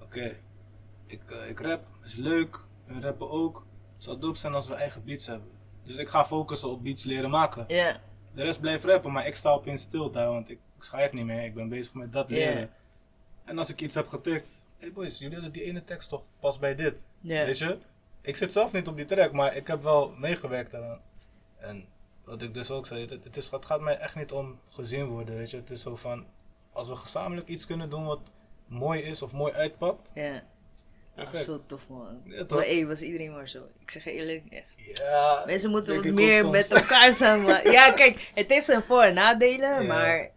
oké, 0.00 0.36
ik, 1.06 1.20
eh, 1.26 1.48
ik 1.48 1.60
rap, 1.60 1.82
is 2.04 2.14
leuk. 2.16 2.60
We 2.86 3.00
rappen 3.00 3.30
ook. 3.30 3.66
Het 3.92 4.04
zou 4.04 4.18
dope 4.18 4.38
zijn 4.38 4.54
als 4.54 4.68
we 4.68 4.74
eigen 4.74 5.04
beats 5.04 5.26
hebben. 5.26 5.48
Dus 5.82 5.96
ik 5.96 6.08
ga 6.08 6.24
focussen 6.24 6.68
op 6.70 6.82
beats 6.82 7.04
leren 7.04 7.30
maken. 7.30 7.64
ja, 7.66 7.96
De 8.34 8.42
rest 8.42 8.60
blijft 8.60 8.84
rappen, 8.84 9.12
maar 9.12 9.26
ik 9.26 9.34
sta 9.34 9.50
opeens 9.50 9.82
stil 9.82 10.10
daar, 10.10 10.26
want 10.28 10.50
ik, 10.50 10.58
schrijf 10.78 11.12
niet 11.12 11.24
meer. 11.24 11.44
Ik 11.44 11.54
ben 11.54 11.68
bezig 11.68 11.94
met 11.94 12.12
dat 12.12 12.30
leren. 12.30 12.70
En 13.50 13.58
als 13.58 13.68
ik 13.68 13.80
iets 13.80 13.94
heb 13.94 14.08
getikt, 14.08 14.46
hey 14.78 14.92
boys, 14.92 15.18
jullie 15.18 15.34
hadden 15.34 15.52
die 15.52 15.62
ene 15.62 15.84
tekst 15.84 16.08
toch 16.08 16.22
pas 16.40 16.58
bij 16.58 16.74
dit. 16.74 17.02
Weet 17.20 17.58
je? 17.58 17.78
Ik 18.22 18.36
zit 18.36 18.52
zelf 18.52 18.72
niet 18.72 18.88
op 18.88 18.96
die 18.96 19.04
track, 19.04 19.32
maar 19.32 19.56
ik 19.56 19.66
heb 19.66 19.82
wel 19.82 20.08
meegewerkt 20.18 20.70
daaraan. 20.70 21.00
En 21.58 21.86
wat 22.24 22.42
ik 22.42 22.54
dus 22.54 22.70
ook 22.70 22.86
zei, 22.86 23.00
het, 23.06 23.24
het, 23.24 23.36
is, 23.36 23.50
het 23.50 23.64
gaat 23.66 23.80
mij 23.80 23.96
echt 23.98 24.16
niet 24.16 24.32
om 24.32 24.58
gezien 24.68 25.06
worden, 25.06 25.34
weet 25.36 25.50
je. 25.50 25.56
Het 25.56 25.70
is 25.70 25.82
zo 25.82 25.96
van, 25.96 26.26
als 26.72 26.88
we 26.88 26.96
gezamenlijk 26.96 27.48
iets 27.48 27.66
kunnen 27.66 27.90
doen 27.90 28.04
wat 28.04 28.20
mooi 28.66 29.00
is 29.02 29.22
of 29.22 29.32
mooi 29.32 29.52
uitpakt. 29.52 30.10
ja. 30.14 30.32
Dat 31.14 31.24
is 31.24 31.30
Perfect. 31.30 31.44
zo 31.44 31.62
tof, 31.66 31.88
man. 31.88 32.20
Ja, 32.24 32.44
maar 32.48 32.64
hé, 32.64 32.86
was 32.86 33.02
iedereen 33.02 33.32
maar 33.32 33.48
zo. 33.48 33.66
Ik 33.78 33.90
zeg 33.90 34.04
eerlijk, 34.06 34.42
echt. 34.48 34.72
Ja, 34.76 35.42
Mensen 35.46 35.70
moeten 35.70 35.94
wat 35.94 36.04
meer 36.04 36.48
met 36.48 36.70
elkaar 36.70 37.12
samen. 37.12 37.70
ja, 37.72 37.92
kijk, 37.92 38.30
het 38.34 38.50
heeft 38.50 38.66
zijn 38.66 38.82
voor- 38.82 39.02
en 39.02 39.14
nadelen, 39.14 39.82
Ja. 39.82 39.86
maar... 39.86 40.30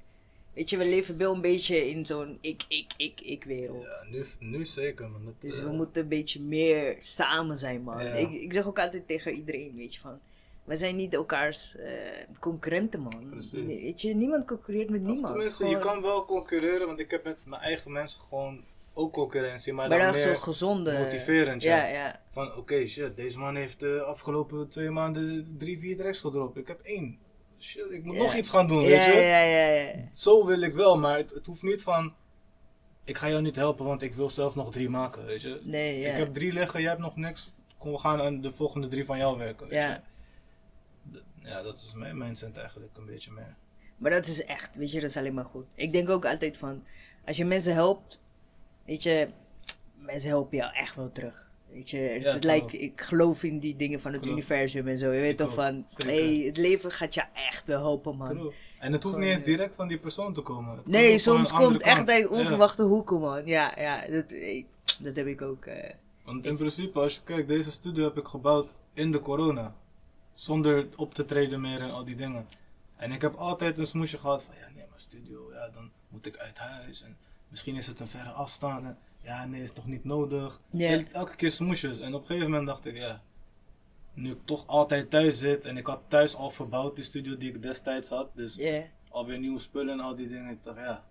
Weet 0.53 0.69
je, 0.69 0.77
we 0.77 0.85
leven 0.85 1.17
wel 1.17 1.33
een 1.33 1.41
beetje 1.41 1.89
in 1.89 2.05
zo'n 2.05 2.37
ik, 2.41 2.63
ik, 2.67 2.93
ik, 2.97 3.21
ik 3.21 3.43
wereld. 3.43 3.83
Ja, 3.83 4.05
nu, 4.09 4.23
nu 4.39 4.65
zeker, 4.65 5.09
man. 5.09 5.25
Dat, 5.25 5.33
Dus 5.39 5.57
eh, 5.57 5.63
we 5.63 5.71
moeten 5.71 6.01
een 6.01 6.07
beetje 6.07 6.41
meer 6.41 6.95
samen 6.99 7.57
zijn, 7.57 7.83
man. 7.83 8.03
Ja. 8.03 8.11
Ik, 8.13 8.31
ik 8.31 8.53
zeg 8.53 8.65
ook 8.65 8.79
altijd 8.79 9.07
tegen 9.07 9.33
iedereen, 9.33 9.75
weet 9.75 9.93
je, 9.93 9.99
van... 9.99 10.19
We 10.63 10.75
zijn 10.75 10.95
niet 10.95 11.13
elkaars 11.13 11.75
eh, 11.77 11.91
concurrenten, 12.39 12.99
man. 12.99 13.29
Precies. 13.29 13.65
Weet 13.65 14.01
je, 14.01 14.15
niemand 14.15 14.45
concurreert 14.47 14.89
met 14.89 15.01
of 15.01 15.07
niemand. 15.07 15.27
tenminste, 15.27 15.63
Gewoon- 15.63 15.77
je 15.77 15.83
kan 15.85 16.01
wel 16.01 16.25
concurreren, 16.25 16.87
want 16.87 16.99
ik 16.99 17.11
heb 17.11 17.23
met 17.23 17.37
mijn 17.45 17.61
eigen 17.61 17.91
mensen 17.91 18.21
gewoon 18.21 18.63
ook 18.93 19.13
concurrentie, 19.13 19.73
maar 19.73 19.89
Maar 19.89 19.97
dan 19.97 20.07
dan 20.07 20.15
meer 20.15 20.23
zo'n 20.35 20.43
gezonde... 20.43 20.97
motiverend, 20.99 21.63
ja. 21.63 21.75
Ja, 21.77 21.87
ja. 21.87 22.21
Van 22.31 22.55
oké, 22.55 22.87
shit, 22.87 23.15
deze 23.17 23.37
man 23.37 23.55
heeft 23.55 23.79
de 23.79 24.01
afgelopen 24.01 24.67
twee 24.67 24.89
maanden 24.89 25.55
drie, 25.57 25.79
vier 25.79 25.97
tracks 25.97 26.19
gedropt. 26.19 26.57
Ik 26.57 26.67
heb 26.67 26.79
één. 26.81 27.17
Shit, 27.64 27.91
ik 27.91 28.03
moet 28.03 28.16
nog 28.18 28.36
iets 28.36 28.49
gaan 28.49 28.68
doen, 28.68 28.82
weet 28.84 29.05
je. 29.05 29.11
ja, 29.11 29.41
ja, 29.43 29.68
ja. 29.68 29.93
Zo 30.14 30.45
wil 30.45 30.61
ik 30.61 30.74
wel, 30.74 30.97
maar 30.97 31.18
het, 31.18 31.34
het 31.34 31.45
hoeft 31.45 31.61
niet 31.64 31.84
van. 31.84 32.14
Ik 33.03 33.18
ga 33.18 33.30
jou 33.30 33.41
niet 33.41 33.55
helpen, 33.55 33.86
want 33.86 34.01
ik 34.01 34.14
wil 34.14 34.30
zelf 34.30 34.55
nog 34.55 34.72
drie 34.72 34.89
maken, 34.89 35.26
weet 35.26 35.41
je. 35.41 35.61
Nee, 35.64 35.99
ja. 35.99 36.11
Ik 36.11 36.18
heb 36.18 36.34
drie 36.34 36.53
liggen, 36.53 36.80
jij 36.82 36.89
hebt 36.89 37.01
nog 37.01 37.16
niks. 37.16 37.53
Kom, 37.78 37.91
we 37.91 37.97
gaan 37.97 38.22
aan 38.22 38.41
de 38.41 38.53
volgende 38.53 38.88
drie 38.88 39.05
van 39.05 39.18
jou 39.18 39.38
werken. 39.38 39.68
Weet 39.68 39.76
Ja. 39.80 40.03
je? 41.11 41.22
Ja, 41.39 41.61
dat 41.61 41.78
is 41.78 41.93
mijn 41.93 42.18
mindset 42.18 42.57
eigenlijk 42.57 42.97
een 42.97 43.05
beetje 43.05 43.32
meer. 43.32 43.55
Maar 43.97 44.11
dat 44.11 44.26
is 44.28 44.43
echt, 44.43 44.76
weet 44.76 44.91
je, 44.91 44.99
dat 44.99 45.09
is 45.09 45.18
alleen 45.18 45.34
maar 45.34 45.45
goed. 45.45 45.66
Ik 45.76 45.91
denk 45.91 46.09
ook 46.09 46.26
altijd 46.26 46.57
van, 46.57 46.84
als 47.26 47.38
je 47.38 47.45
mensen 47.45 47.74
helpt, 47.74 48.20
weet 48.86 49.03
je, 49.03 49.30
mensen 49.95 50.30
helpen 50.30 50.57
jou 50.57 50.74
echt 50.74 50.95
wel 50.95 51.11
terug. 51.11 51.49
Weet 51.74 51.89
je, 51.89 51.97
het 51.97 52.43
Ja, 52.43 52.61
ik 52.71 53.01
geloof 53.01 53.43
in 53.43 53.59
die 53.59 53.76
dingen 53.76 54.01
van 54.01 54.13
het 54.13 54.26
universum 54.26 54.88
en 54.88 54.97
zo. 54.97 55.11
Je 55.11 55.21
weet 55.21 55.32
Ik 55.32 55.38
toch 55.38 55.53
van, 55.53 55.86
Zeker. 55.97 56.15
hey, 56.15 56.36
het 56.45 56.57
leven 56.57 56.91
gaat 56.91 57.13
je 57.13 57.24
echt 57.34 57.65
wel 57.65 57.80
helpen, 57.80 58.17
man. 58.17 58.53
En 58.80 58.91
het 58.93 59.03
hoeft 59.03 59.17
niet 59.17 59.28
eens 59.28 59.39
eh, 59.39 59.45
direct 59.45 59.76
van 59.76 59.88
die 59.88 59.99
persoon 59.99 60.34
te 60.34 60.41
komen. 60.41 60.78
Het 60.78 60.88
Nee, 60.88 61.17
soms 61.19 61.51
komt 61.53 61.82
echt 61.82 62.09
uit 62.09 62.24
Ja. 62.30 62.38
onverwachte 62.38 62.84
hoeken, 62.84 63.19
man. 63.19 63.45
Ja, 63.45 63.74
ja, 63.78 64.07
dat, 64.07 64.36
dat 64.99 65.15
heb 65.15 65.28
ik 65.28 65.41
ook. 65.41 65.65
eh. 65.65 65.89
Want 66.24 66.45
in 66.45 66.55
principe, 66.57 66.99
als 66.99 67.15
je 67.15 67.21
kijkt, 67.24 67.47
deze 67.47 67.71
studio 67.71 68.03
heb 68.03 68.17
ik 68.17 68.26
gebouwd 68.28 68.67
in 68.93 69.11
de 69.11 69.19
corona. 69.19 69.76
Zonder 70.34 70.88
op 70.95 71.13
te 71.13 71.26
treden 71.26 71.61
meer 71.61 71.80
en 71.80 71.91
al 71.91 72.03
die 72.03 72.15
dingen. 72.15 72.45
En 72.95 73.11
ik 73.11 73.21
heb 73.21 73.36
altijd 73.36 73.78
een 73.78 73.88
smoesje 73.88 74.17
gehad 74.17 74.43
van, 74.43 74.53
ja 74.59 74.67
nee, 74.76 74.86
maar 74.89 74.99
studio, 74.99 75.49
ja 75.53 75.69
dan 75.74 75.91
moet 76.09 76.26
ik 76.26 76.38
uit 76.38 76.57
huis. 76.57 77.03
En 77.03 77.17
misschien 77.47 77.76
is 77.76 77.88
het 77.88 77.99
een 77.99 78.07
verre 78.07 78.30
afstand. 78.30 78.95
Ja 79.24 79.45
nee, 79.45 79.61
is 79.61 79.71
toch 79.71 79.88
niet 79.88 80.03
nodig. 80.03 80.61
Elke 81.11 81.36
keer 81.36 81.51
smoesjes. 81.51 81.99
En 81.99 82.13
op 82.13 82.21
een 82.21 82.28
gegeven 82.28 82.49
moment 82.49 82.67
dacht 82.67 82.86
ik, 82.86 82.97
ja, 82.97 83.21
nu 84.13 84.32
ik 84.32 84.45
toch 84.45 84.67
altijd 84.67 85.09
thuis 85.09 85.38
zit. 85.38 85.65
En 85.65 85.78
ik 85.78 85.86
had 85.88 86.01
thuis 86.07 86.36
al 86.36 86.51
verbouwd, 86.51 86.95
die 86.95 87.03
studio 87.03 87.38
die 87.38 87.49
ik 87.49 87.61
destijds 87.61 88.09
had. 88.09 88.30
Dus 88.36 88.55
alweer 89.09 89.39
nieuwe 89.39 89.59
spullen 89.59 89.93
en 89.93 89.99
al 89.99 90.15
die 90.15 90.28
dingen. 90.28 90.51
Ik 90.51 90.63
dacht, 90.63 90.78
ja, 90.78 91.03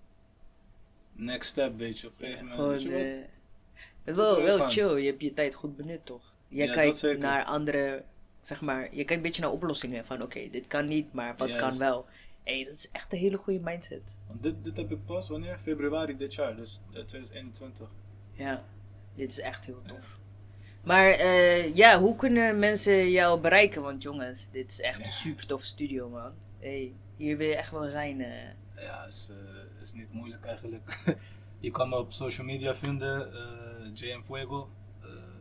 next 1.13 1.51
step, 1.51 1.79
weet 1.79 1.99
je. 1.99 2.07
Op 2.07 2.13
een 2.19 2.27
gegeven 2.27 2.47
moment, 2.47 2.83
gewoon. 2.83 2.95
wat? 2.95 3.29
eh, 4.05 4.15
wel, 4.15 4.43
wel 4.43 4.69
chill, 4.69 4.97
je 4.97 5.07
hebt 5.07 5.23
je 5.23 5.35
tijd 5.35 5.55
goed 5.55 5.77
benut, 5.77 6.07
toch? 6.07 6.33
Ja, 6.49 6.67
dat 6.67 6.75
kijkt 6.75 7.19
naar 7.19 7.45
andere, 7.45 8.05
zeg 8.43 8.61
maar, 8.61 8.83
je 8.83 8.91
kijkt 8.91 9.11
een 9.11 9.21
beetje 9.23 9.43
naar 9.43 9.51
oplossingen. 9.51 10.07
Van 10.07 10.23
oké, 10.23 10.49
dit 10.51 10.67
kan 10.67 10.87
niet, 10.87 11.13
maar 11.13 11.37
wat 11.37 11.57
kan 11.57 11.79
wel? 11.79 12.07
hey, 12.45 12.65
dat 12.65 12.75
is 12.75 12.89
echt 12.93 13.13
een 13.13 13.19
hele 13.19 13.37
goede 13.37 13.61
mindset. 13.61 14.03
Want 14.27 14.43
dit, 14.43 14.65
dit 14.65 14.77
heb 14.77 14.91
ik 14.91 15.05
pas 15.05 15.29
wanneer? 15.29 15.59
Februari 15.59 16.17
dit 16.17 16.35
jaar, 16.35 16.57
dus 16.57 16.81
eh, 16.87 17.05
2021. 17.05 17.91
Ja, 18.33 18.65
dit 19.15 19.31
is 19.31 19.41
echt 19.41 19.65
heel 19.65 19.83
tof. 19.87 20.19
Maar 20.85 21.07
eh, 21.11 21.77
ja, 21.77 21.99
hoe 22.01 22.17
kunnen 22.17 22.59
mensen 22.59 23.11
jou 23.11 23.41
bereiken? 23.41 23.83
Want 23.83 24.03
jongens, 24.03 24.49
dit 24.51 24.69
is 24.71 24.81
echt 24.81 24.99
Ja. 24.99 25.05
een 25.05 25.13
super 25.13 25.47
toffe 25.47 25.67
studio, 25.67 26.09
man. 26.09 26.33
Hey, 26.59 26.93
hier 27.17 27.37
wil 27.37 27.49
je 27.49 27.57
echt 27.57 27.71
wel 27.71 27.91
zijn. 27.91 28.21
eh. 28.21 28.49
Ja, 28.77 29.05
is, 29.07 29.31
eh, 29.31 29.37
is 29.83 29.93
niet 29.93 30.13
moeilijk 30.13 30.45
eigenlijk. 30.45 31.05
je 31.59 31.71
kan 31.71 31.89
me 31.89 31.99
op 31.99 32.13
social 32.13 32.47
media 32.47 32.75
vinden, 32.75 33.31
JM 33.95 34.23
Fuego. 34.23 34.69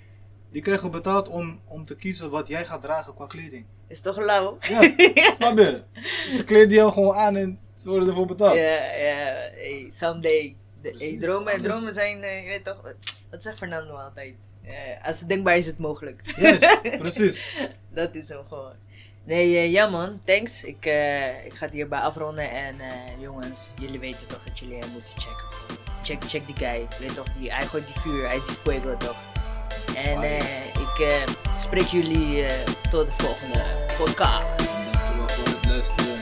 die 0.50 0.62
krijgen 0.62 0.90
betaald 0.90 1.28
om, 1.28 1.60
om 1.66 1.84
te 1.84 1.96
kiezen 1.96 2.30
wat 2.30 2.48
jij 2.48 2.66
gaat 2.66 2.82
dragen 2.82 3.14
qua 3.14 3.26
kleding. 3.26 3.66
Is 3.88 4.00
toch 4.00 4.18
lauw? 4.18 4.58
Ja, 4.60 5.34
snap 5.34 5.58
je? 5.58 5.82
Ze 6.28 6.44
kleden 6.44 6.74
jou 6.74 6.92
gewoon 6.92 7.14
aan 7.14 7.36
en 7.36 7.58
ze 7.76 7.88
worden 7.88 8.08
ervoor 8.08 8.26
betaald. 8.26 8.56
Ja, 8.56 8.94
ja. 8.94 9.50
Someday. 9.88 10.56
De, 10.82 10.94
hey, 10.98 11.16
dromen, 11.20 11.62
dromen 11.62 11.94
zijn, 11.94 12.22
eh, 12.22 12.42
je 12.42 12.48
weet 12.48 12.64
toch, 12.64 12.82
wat 13.30 13.42
zegt 13.42 13.58
Fernando 13.58 13.94
altijd? 13.94 14.34
Eh, 14.64 15.06
als 15.06 15.18
het 15.18 15.28
denkbaar 15.28 15.56
is, 15.56 15.66
het 15.66 15.78
mogelijk. 15.78 16.22
Juist, 16.36 16.80
precies. 16.98 17.58
Dat 17.90 18.14
is 18.14 18.28
hem 18.28 18.46
gewoon. 18.48 18.74
Nee, 19.24 19.56
eh, 19.56 19.72
ja 19.72 19.88
man, 19.88 20.20
thanks. 20.24 20.62
Ik, 20.62 20.84
ik 21.44 21.54
ga 21.54 21.64
het 21.64 21.72
hierbij 21.72 22.00
afronden. 22.00 22.50
En 22.50 22.76
jongens, 23.20 23.70
jullie 23.80 23.98
weten 23.98 24.26
toch 24.26 24.44
dat 24.44 24.58
jullie 24.58 24.78
hem 24.78 24.90
moeten 24.90 25.20
checken. 25.20 25.76
Check, 26.02 26.22
check 26.24 26.46
die 26.46 26.56
guy. 26.56 26.86
Weet 26.98 27.14
toch, 27.14 27.32
die, 27.32 27.52
hij 27.52 27.66
gooit 27.66 27.86
die 27.86 28.00
vuur, 28.00 28.28
hij 28.28 28.36
is 28.36 28.46
die 28.46 28.54
fuego 28.54 28.96
toch. 28.96 29.37
En 29.94 30.22
uh, 30.22 30.66
ik 30.66 30.98
uh, 31.00 31.14
spreek 31.60 31.86
jullie 31.86 32.44
eh, 32.44 32.72
tot 32.90 33.06
de 33.06 33.12
volgende 33.12 33.62
podcast. 33.98 34.76
Dankjewel 34.92 35.28
voor 35.28 35.46
het 35.46 35.66
luisteren. 35.68 36.17